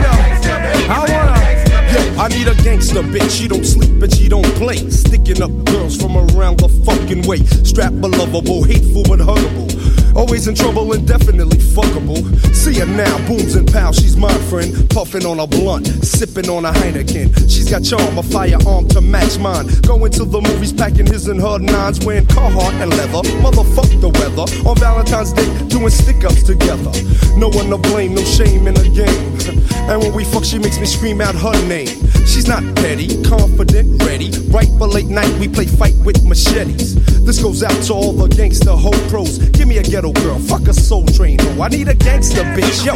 [2.20, 3.30] I need a gangster bitch.
[3.30, 4.76] She don't sleep and she don't play.
[4.90, 7.38] Sticking up girls from around the fucking way.
[7.64, 9.72] Strap lovable, hateful but huggable.
[10.14, 12.20] Always in trouble and definitely fuckable.
[12.54, 14.90] See her now, booms and pow, she's my friend.
[14.90, 17.32] Puffing on a blunt, sipping on a Heineken.
[17.48, 19.68] She's got charm, a firearm to match mine.
[19.80, 23.26] Going to the movies, packing his and her nines, wearing Carhartt and leather.
[23.40, 24.44] Motherfuck the weather.
[24.68, 26.92] On Valentine's Day, doing stick ups together.
[27.38, 29.56] No one to blame, no shame in the game.
[29.90, 31.88] And when we fuck, she makes me scream out her name.
[32.26, 34.30] She's not petty, confident, ready.
[34.48, 36.94] Right for late night, we play fight with machetes.
[37.24, 39.38] This goes out to all the gangster hoe pros.
[39.50, 41.38] Give me a ghetto girl, fuck a soul train.
[41.40, 42.94] Oh, I need a gangster bitch, yo.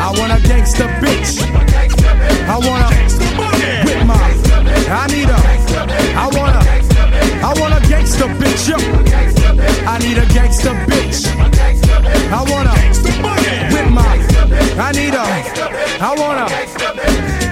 [0.00, 1.42] I want a gangster bitch.
[2.48, 3.08] I want a
[3.84, 4.14] with my.
[4.90, 5.40] I need a.
[6.16, 6.78] I want a.
[7.44, 8.76] I want a gangster bitch, yo.
[9.86, 11.26] I need a gangster bitch.
[12.32, 12.78] I want a
[13.74, 14.18] with my.
[14.80, 15.24] I need a.
[16.00, 16.52] I want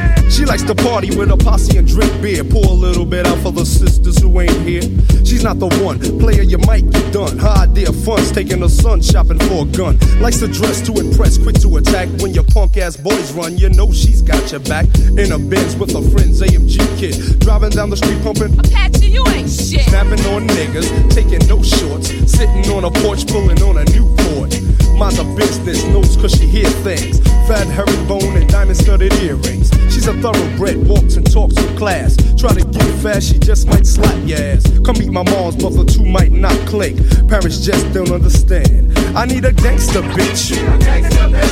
[0.03, 0.06] a.
[0.29, 2.45] She likes to party with a posse and drink beer.
[2.45, 4.83] Pour a little bit out for the sisters who ain't here.
[5.25, 5.99] She's not the one.
[6.19, 7.39] Player, you might get done.
[7.39, 9.99] Her idea fun's taking her son shopping for a gun.
[10.21, 12.09] Likes to dress to impress, quick to attack.
[12.21, 14.87] When your punk ass boys run, you know she's got your back.
[15.17, 17.41] In a Benz with her friends, AMG kid.
[17.41, 18.59] Driving down the street pumping.
[18.59, 19.87] Apache, you ain't shit.
[19.89, 22.09] Snapping on niggas, taking no shorts.
[22.31, 24.51] Sitting on a porch, pulling on a Newport.
[24.97, 27.21] Mind her business, knows cause she hear things.
[27.47, 29.71] Fat herringbone and diamond studded earrings.
[29.93, 32.17] She's a thoroughbred, walks and talks with class.
[32.37, 34.65] Try to get fast, she just might slap your ass.
[34.85, 36.97] Come meet my mom's, the two might not click.
[37.29, 38.97] Parents just don't understand.
[39.17, 40.53] I need a gangster bitch.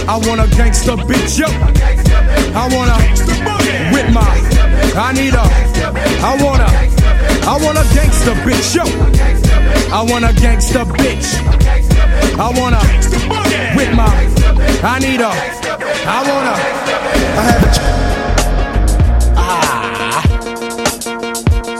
[0.09, 1.49] I want a gangster bitch, yo.
[2.57, 2.99] I want a
[3.93, 4.23] with my.
[4.97, 5.45] I need a.
[6.23, 6.71] I want a.
[7.47, 8.85] I want a gangster bitch, yo.
[9.93, 11.35] I want a gangster bitch.
[12.39, 12.83] I want a
[13.77, 14.13] with my.
[14.83, 15.31] I need a.
[16.07, 16.55] I want a.
[17.39, 18.24] I have a.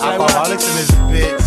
[0.05, 1.44] Alcoholics in this bitch.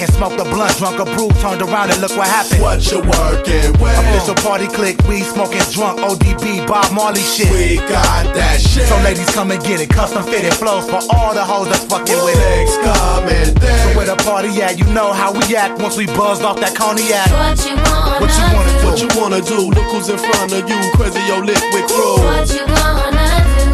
[0.00, 0.16] To get it crackin'.
[0.20, 2.62] Smoke the blunt, drunk a brew, turned around and look what happened.
[2.62, 3.98] What you working with?
[3.98, 7.50] Official party click, we smoking drunk, ODB, Bob Marley shit.
[7.50, 8.86] We got that shit.
[8.88, 12.24] So ladies come and get it, custom fitted flows for all the hoes that's fucking
[12.24, 12.40] with it.
[12.40, 14.78] Legs coming So where the party at?
[14.78, 17.30] You know how we act once we buzzed off that cognac.
[17.30, 18.86] What you wanna What you wanna do?
[18.86, 19.60] What you wanna do?
[19.70, 22.18] Look who's in front of you, crazy your liquid crew.
[22.24, 23.09] What you gonna do?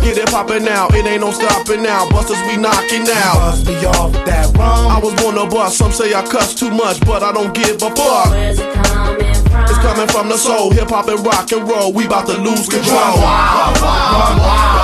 [0.07, 2.09] Get it poppin' now, it ain't no stopping now.
[2.09, 3.43] Busters, we knocking out.
[3.43, 4.87] Bust me off that rum.
[4.87, 7.83] I was born to bust, some say I cuss too much, but I don't give
[7.83, 8.31] a fuck.
[8.31, 9.65] Where's it coming from?
[9.65, 11.93] It's coming from the soul, hip hop and rock and roll.
[11.93, 13.01] We bout to lose control.
[13.01, 14.76] Run wild, run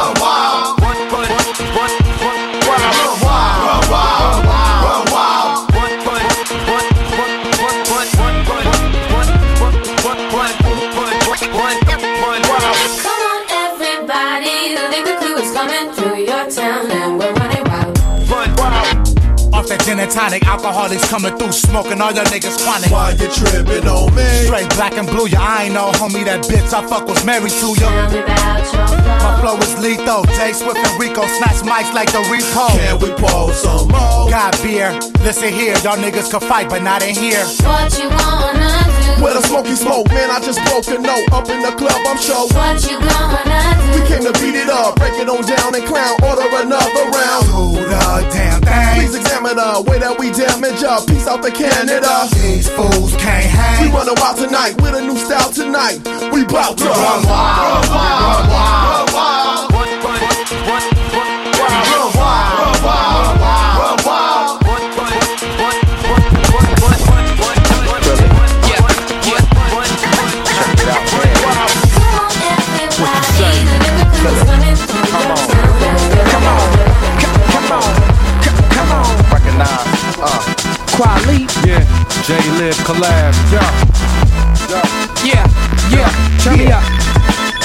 [19.93, 22.91] gin and tonic, alcoholics coming through, smoking all your niggas chronic.
[22.91, 24.25] Why you tripping on me?
[24.47, 27.53] Straight black and blue, yeah, I ain't know, homie, that bitch I fuck was married
[27.53, 28.13] to Tell you.
[28.13, 28.65] me about
[29.21, 29.57] My flow.
[29.57, 32.69] flow is lethal, Jay Swift and Rico snatch mics like the repo.
[32.73, 34.31] Can we pour some more?
[34.31, 34.93] Got beer,
[35.25, 37.45] listen here, y'all niggas can fight, but not in here.
[37.65, 39.23] What you gonna do?
[39.23, 41.27] Where the smoky smoke, man, I just broke a note.
[41.33, 42.49] Up in the club, I'm show.
[42.57, 43.93] What you gonna do?
[43.95, 47.45] We came to beat it up, break it on down and clown, order another round.
[47.47, 52.29] Do the damn Please examine the Way that we damage up, peace out to Canada.
[52.35, 53.91] These fools can't hang.
[53.91, 55.99] We running wild tonight with a new style tonight.
[56.33, 57.87] We bout to run wild.
[57.87, 59.42] run wild, run wild.
[81.03, 81.51] Quali.
[81.67, 81.83] Yeah,
[82.23, 83.35] J Live collab.
[83.51, 83.67] Yeah.
[85.27, 85.43] Yeah,
[85.91, 86.09] yeah,
[86.39, 86.83] turn me up.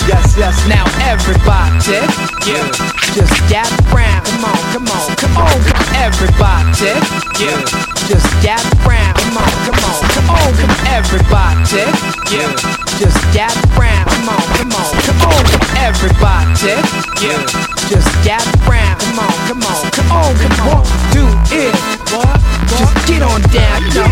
[0.10, 0.58] Yes, yes.
[0.68, 2.02] Now everybody,
[2.50, 2.66] yeah,
[3.14, 4.26] just gather round.
[4.26, 5.54] Come on, come on, come on.
[5.94, 6.98] Everybody,
[7.38, 7.62] yeah,
[8.10, 9.14] just gather round.
[9.22, 10.50] Come on, come on, come on.
[10.58, 11.86] Come everybody,
[12.34, 14.10] yeah, just gather round.
[14.10, 15.44] Come on, come on, come on.
[15.78, 16.74] Everybody,
[17.22, 17.45] yeah,
[17.86, 18.99] just gather round.
[19.02, 20.34] Come on, come on, come on.
[20.34, 21.76] Come on, do it.
[22.10, 22.41] What?
[22.74, 24.10] Just get on down, you know.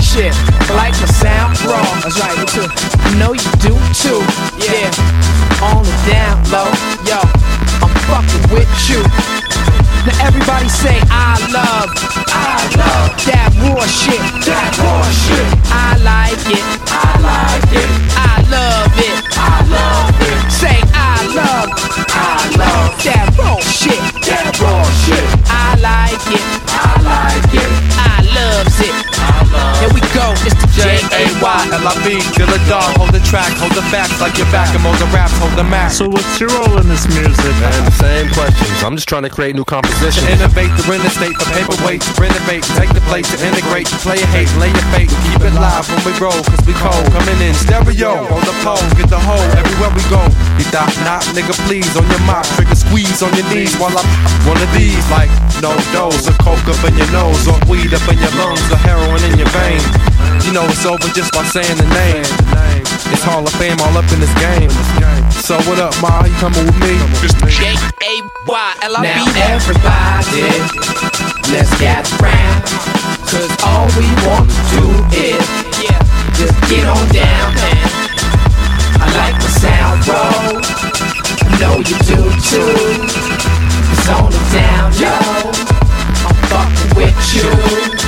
[0.00, 1.84] Shit, I like my sound raw.
[2.00, 2.66] That's right, me too.
[3.04, 4.24] I know you do too.
[4.64, 4.88] Yeah,
[5.60, 6.72] on the down low,
[7.04, 7.20] yo,
[7.84, 9.04] I'm fucking with you.
[10.06, 11.90] Now everybody say I love,
[12.30, 15.46] I love that raw shit, that raw shit.
[15.66, 17.90] I like it, I like it.
[18.14, 20.52] I love it, I love it.
[20.52, 21.68] Say I love,
[22.14, 25.26] I love that raw shit, that raw shit.
[25.50, 27.85] I like it, I like it.
[28.56, 28.94] I loves it.
[29.80, 31.56] Here we go, it's the J A Y.
[31.76, 34.96] J-A-Y-L-I-B, Kill a dog, hold the track, hold the facts like your back, and all
[34.96, 36.00] the raps, hold the max.
[36.00, 37.52] So what's your role in this music?
[37.60, 38.72] Man, the same questions.
[38.80, 40.24] I'm just trying to create new compositions.
[40.24, 44.30] To innovate the real estate for paperweights, renovate, take the place, to integrate, play your
[44.32, 47.04] hate, lay your fate, keep it live when we roll, cause we cold.
[47.12, 50.22] Coming in stereo, on the pole, get the hole everywhere we go.
[50.56, 54.08] You thought not, nigga, please, on your mouth, trigger squeeze on your knees while I'm
[54.48, 55.28] one of these, like
[55.60, 58.80] no dose, or coke up in your nose, or weed up in your lungs, or
[58.86, 59.82] heroin in your veins.
[60.46, 62.26] You know it's over just by saying the name.
[63.10, 64.70] It's Hall of Fame all up in this game.
[65.42, 66.22] So what up, Ma?
[66.26, 66.94] You coming with me?
[67.50, 68.12] J A
[68.46, 69.06] Y L I B.
[69.06, 70.46] Now everybody,
[71.50, 72.62] let's gather round.
[73.26, 75.42] Cause all we want to do is
[75.82, 75.98] yeah,
[76.38, 77.86] just get on down, man.
[79.02, 80.62] I like the sound roll.
[81.42, 82.74] I know you do too.
[83.90, 85.50] It's on the down low.
[86.26, 88.05] I'm fucking with you.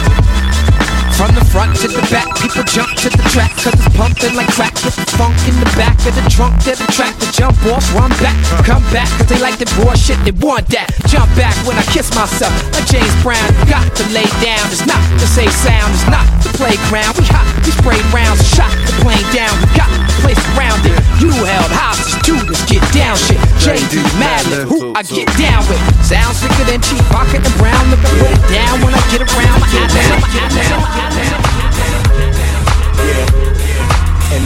[1.19, 3.51] From the front to the back, people jump to the track.
[3.59, 4.71] Cause it's pumping like crack.
[4.79, 7.19] Get the funk in the back of the trunk to the track.
[7.19, 9.11] To jump off, run back, come back.
[9.19, 10.87] Cause they like the raw shit, they want that.
[11.11, 12.55] Jump back when I kiss myself.
[12.71, 14.63] Like James Brown, you got to lay down.
[14.71, 17.19] It's not the safe sound, it's not the playground.
[17.19, 19.51] We hot, we spray rounds, shot the plane down.
[19.59, 21.03] We got the place around it.
[21.19, 22.19] You held hostage
[22.49, 23.39] this get down shit.
[23.61, 25.81] JD Madness, who I get down with?
[26.05, 27.79] Sounds sicker than cheap, pocket and brown.
[27.93, 29.61] Look, I put it down when I get around.
[29.61, 31.08] My my and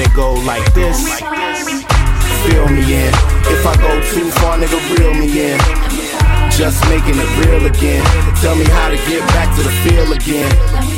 [0.03, 0.99] it go like this.
[2.45, 3.13] Feel me in.
[3.55, 5.59] If I go too far, nigga, reel me in.
[6.51, 8.05] Just making it real again.
[8.41, 10.92] Tell me how to get back to the feel again.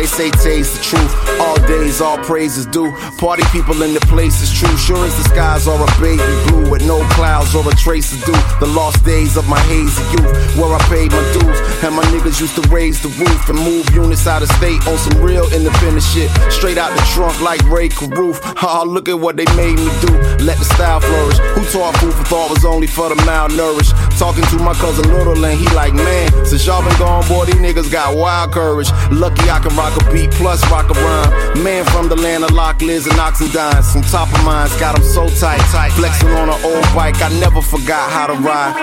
[0.00, 1.12] They say taste the truth.
[1.38, 2.90] All days, all praises is due.
[3.18, 4.74] Party people in the place is true.
[4.78, 8.24] Sure as the skies are a baby blue with no clouds or a trace of
[8.24, 8.40] dew.
[8.64, 11.60] The lost days of my hazy youth, where I paid my dues.
[11.84, 14.96] And my niggas used to raise the roof and move units out of state on
[14.96, 16.30] some real independent shit.
[16.50, 18.40] Straight out the trunk like Ray Caruth.
[18.56, 20.16] Ha, look at what they made me do.
[20.40, 21.36] Let the style flourish.
[21.52, 23.92] Who taught food for thought was only for the malnourished?
[24.20, 27.54] Talking to my cousin Little and he like, man, since y'all been gone, boy, these
[27.54, 28.90] niggas got wild courage.
[29.10, 31.64] Lucky I can rock a beat plus rock a rhyme.
[31.64, 33.82] Man from the land of Lock Liz and Oxendine.
[33.82, 35.92] Some top of minds got them so tight, tight.
[35.92, 38.76] Flexing on an old bike, I never forgot how to ride.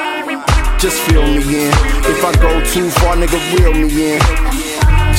[0.81, 1.72] Just feel me in.
[2.09, 4.22] If I go too far, nigga, reel me in.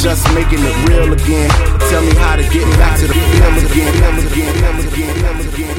[0.02, 1.48] Just making it real again.
[1.90, 5.77] Tell me how to get back to the film again.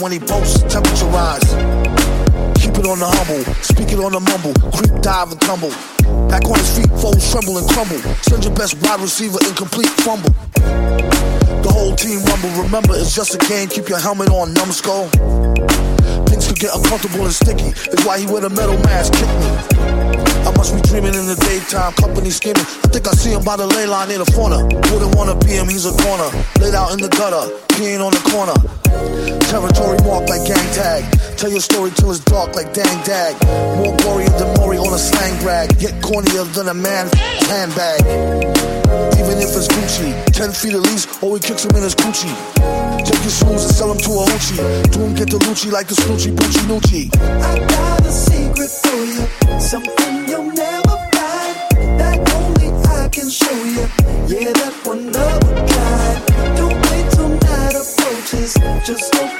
[0.00, 1.44] When he boasts, temperature rise.
[2.56, 5.70] Keep it on the humble, speak it on the mumble, creep, dive, and tumble.
[6.28, 8.00] Back on his feet, fold, tremble, and crumble.
[8.24, 10.32] Send your best wide receiver, incomplete fumble.
[11.60, 12.50] The whole team rumble.
[12.64, 13.68] Remember, it's just a game.
[13.68, 15.08] Keep your helmet on, numbskull.
[16.28, 17.70] Things could get uncomfortable and sticky.
[17.92, 19.12] That's why he wear the metal mask.
[19.12, 19.48] Kick me.
[20.48, 22.64] I must be dreaming in the daytime, company scheming.
[22.64, 24.64] I think I see him by the ley line near the fauna.
[24.64, 26.32] Wouldn't wanna be him, he's a corner.
[26.60, 28.79] Laid out in the gutter, peeing on the corner.
[29.50, 31.02] Territory marked like gang tag.
[31.36, 33.34] Tell your story till it's dark like dang dag.
[33.82, 35.76] More warrior than Maury on a slang brag.
[35.76, 37.10] Get cornier than a man
[37.50, 37.98] handbag.
[39.18, 42.30] Even if it's Gucci, 10 feet at least, or he kicks him in his coochie.
[43.02, 44.92] Take your shoes and sell them to a hoochie.
[44.92, 47.10] Do him get the Lucci like the Snoochie Boochie Noochie.
[47.18, 51.98] I got a secret for you, something you'll never find.
[51.98, 53.82] That only I can show you.
[54.30, 55.26] Yeah, that one a
[55.74, 56.56] kind.
[56.56, 58.54] Don't wait till night approaches.
[58.86, 59.39] Just open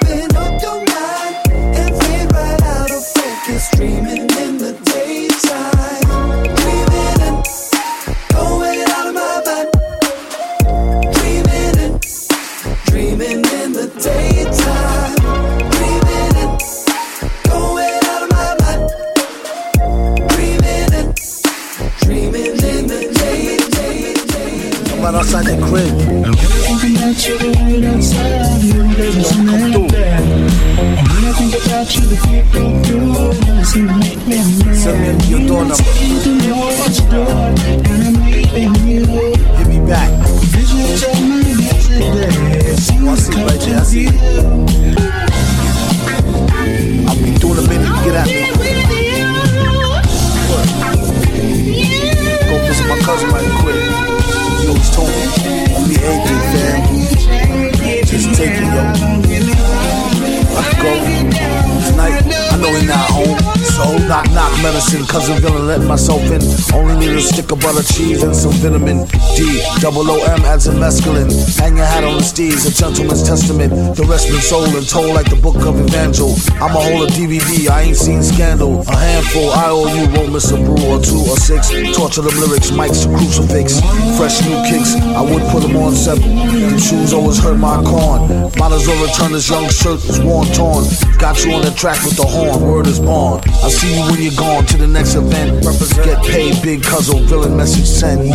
[70.00, 71.28] Double O M adds a mescaline.
[71.60, 73.68] Hang your hat on the steez, a gentleman's testament.
[73.94, 76.32] The rest been sold and told like the book of Evangel.
[76.56, 78.80] I'm a hold of DVD, I ain't seen scandal.
[78.88, 81.68] A handful, I owe you, won't miss a brew or two or six.
[81.92, 83.84] Torture them lyrics, mics crucifix.
[84.16, 86.48] Fresh new kicks, I would put them on seven.
[86.48, 88.24] Them shoes always hurt my corn.
[88.56, 90.88] Might as well return this young shirt that's worn torn.
[91.20, 93.44] Got you on the track with the horn, word is born.
[93.60, 95.60] I see you when you're gone to the next event.
[95.60, 98.32] Represent, get paid, big cuzzle, villain message sent.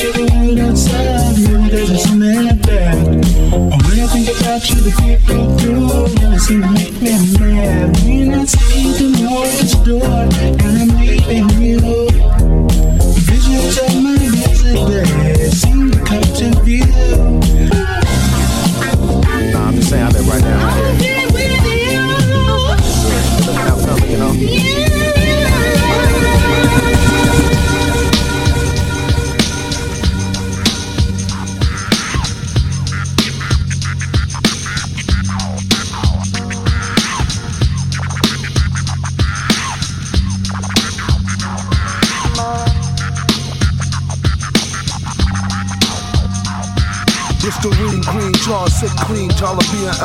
[0.00, 1.34] outside
[3.88, 8.92] when I think about you, the people seem to make me mad When I see
[8.92, 10.04] the noise door
[10.64, 12.07] And I'm leaving you.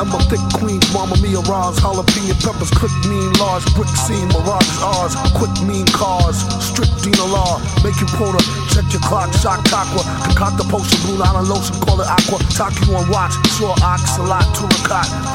[0.03, 4.67] Jalapeno, a thick queen, mama mia, Ron's, jalapeno peppers, cook mean, large brick scene, mirage
[4.81, 8.39] ours, quick mean cars, strict Dina law, make you the,
[8.71, 12.73] check your clock, shock aqua, concoct the potion, blue line lotion, call it aqua, talk
[12.85, 14.63] you on watch, sure ox, a lot, to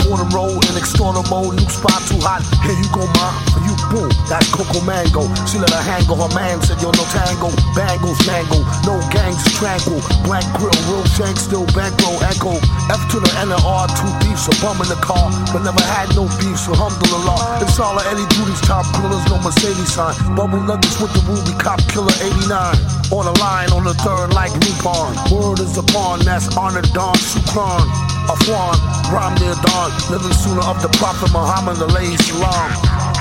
[0.04, 2.42] Fordham Road in extorter mode, new spot too hot.
[2.62, 4.10] Here you go, ma, for you, boom.
[4.28, 5.26] That's Coco Mango.
[5.48, 7.48] She let her hang her man said, yo, no tango.
[7.72, 10.02] Bangles, mango, no gangs, tranquil.
[10.26, 12.58] Black grill, real shank, still bankroll, echo.
[12.90, 15.30] F to the N and R, two beefs, a bum in the car.
[15.52, 17.62] But never had no beef, so alhamdulillah.
[17.62, 20.14] It's all of Eddie Duty's top grillers, no Mercedes sign.
[20.34, 22.76] Bubble nuggets with the ruby cop killer 89.
[23.08, 25.16] On the line, on the third, like Nippon.
[25.32, 27.86] Word is upon, that's honored Don Shukran.
[28.28, 28.76] Afwan,
[29.10, 33.17] rhyme near dawn, living sooner of the Prophet Muhammad, alayhi salam.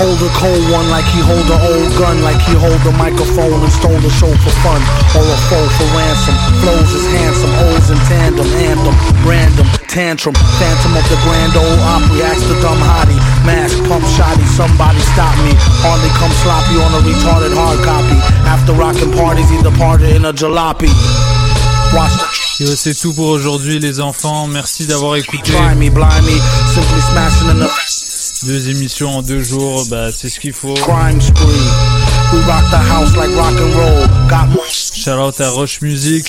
[0.00, 3.60] Hold a cold one like he hold an old gun, like he hold a microphone
[3.60, 4.80] and stole the show for fun,
[5.12, 6.32] or a foe for ransom.
[6.64, 8.96] Flows is handsome, O's in tandem, anthem,
[9.28, 12.24] random, tantrum, phantom of the grand old Opry.
[12.24, 15.52] Ask the dumb hottie, mask, pump shotty, somebody stop me.
[15.84, 18.16] Hardly come sloppy on a retarded hard copy.
[18.48, 20.88] After rocking parties, he departed in a jalopy.
[21.92, 24.46] Watch the c'est tout pour aujourd'hui, les enfants.
[24.46, 25.52] Merci d'avoir écouté.
[25.52, 26.38] Try me, blind me,
[26.74, 27.68] simply smashing in the
[28.46, 30.74] Deux émissions en deux jours, bah c'est ce qu'il faut.
[34.92, 36.28] Shout out à Roche Music.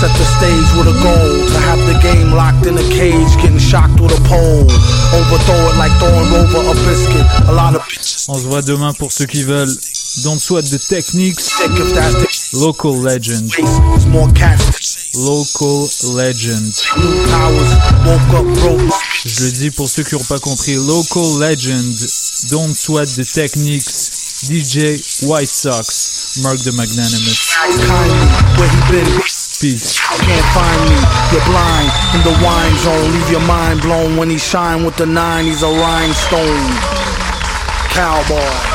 [0.00, 3.58] Set the stage with a goal to have the game locked in a cage, getting
[3.58, 4.66] shocked with a pole.
[5.14, 7.26] Overthrow it like throwing over a biscuit.
[7.48, 7.82] A lot of
[8.28, 9.72] On se voit demain pour ceux qui veulent.
[10.24, 11.40] Don't sweat the techniques.
[12.52, 13.48] Local legend.
[15.14, 15.86] Local
[16.16, 16.72] legend.
[19.26, 20.74] Je le dis pour ceux qui n'ont pas compris.
[20.74, 21.94] Local legend.
[22.50, 23.84] Don't sweat the techniques.
[24.48, 26.38] DJ White Sox.
[26.42, 27.52] Mark the Magnanimous.
[29.60, 30.00] Peace.
[30.00, 30.96] Can't find me.
[31.30, 33.12] You're blind in the wine zone.
[33.12, 35.44] Leave your mind blown when he shine with the nine.
[35.44, 36.72] He's a rhinestone.
[37.90, 38.71] Cowboy.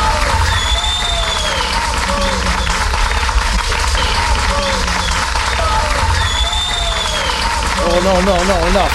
[8.04, 8.94] No, no, no, no enough.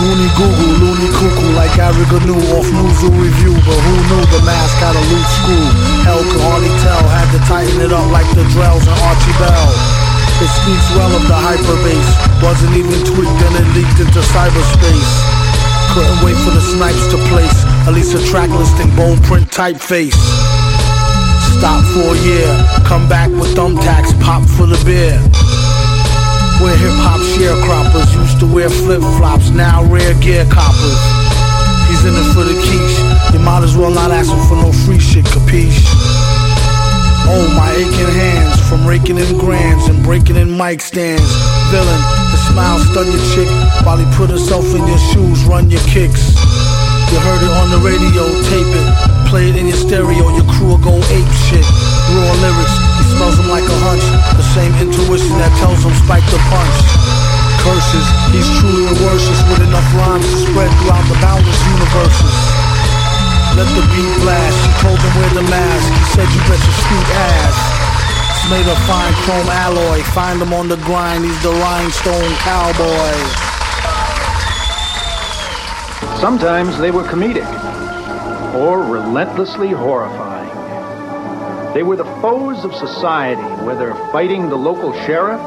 [0.00, 4.40] Goonie goo goo, loony cuckoo like Ariga knew off Muzu review, but who knew the
[4.42, 5.66] mask had a loose screw?
[6.02, 9.68] Hell could hardly tell, had to tighten it up like the Drells and Archie Bell.
[10.40, 12.10] It speaks well of the hyperbase,
[12.42, 15.12] wasn't even tweaked and it leaked into cyberspace.
[15.92, 20.18] Couldn't wait for the snipes to place, at least a track listing, bone print typeface.
[21.60, 22.50] Stop for a year,
[22.82, 25.20] come back with thumbtacks, pop for the beer.
[26.64, 30.96] We're hip hop sharecroppers, used to wear flip flops, now rare gear coppers.
[31.92, 32.96] He's in it for the quiche,
[33.36, 35.84] you might as well not ask him for no free shit, capiche?
[37.28, 41.28] Oh, my aching hands from raking in grands and breaking in mic stands.
[41.68, 42.00] Villain,
[42.32, 43.50] the smile stun your chick
[43.84, 46.32] while he put himself in your shoes, run your kicks.
[47.12, 48.88] You heard it on the radio, tape it,
[49.28, 51.66] play it in your stereo, your crew will go ape shit.
[52.08, 54.04] Raw lyrics, smells them like a hunch,
[54.34, 56.78] the same intuition that tells him spike the punch.
[57.62, 62.36] Curses, he's truly a worship with enough rhymes to spread throughout the boundless universes.
[63.54, 66.78] Let the beat blast, she told him wear the mask, he said you bet your
[66.82, 67.08] sweet
[67.38, 67.56] ass.
[68.34, 73.14] It's made of fine chrome alloy, find him on the grind, he's the rhinestone cowboy.
[76.18, 77.46] Sometimes they were comedic
[78.54, 80.23] or relentlessly horrifying.
[81.74, 85.40] They were the foes of society, whether fighting the local sheriff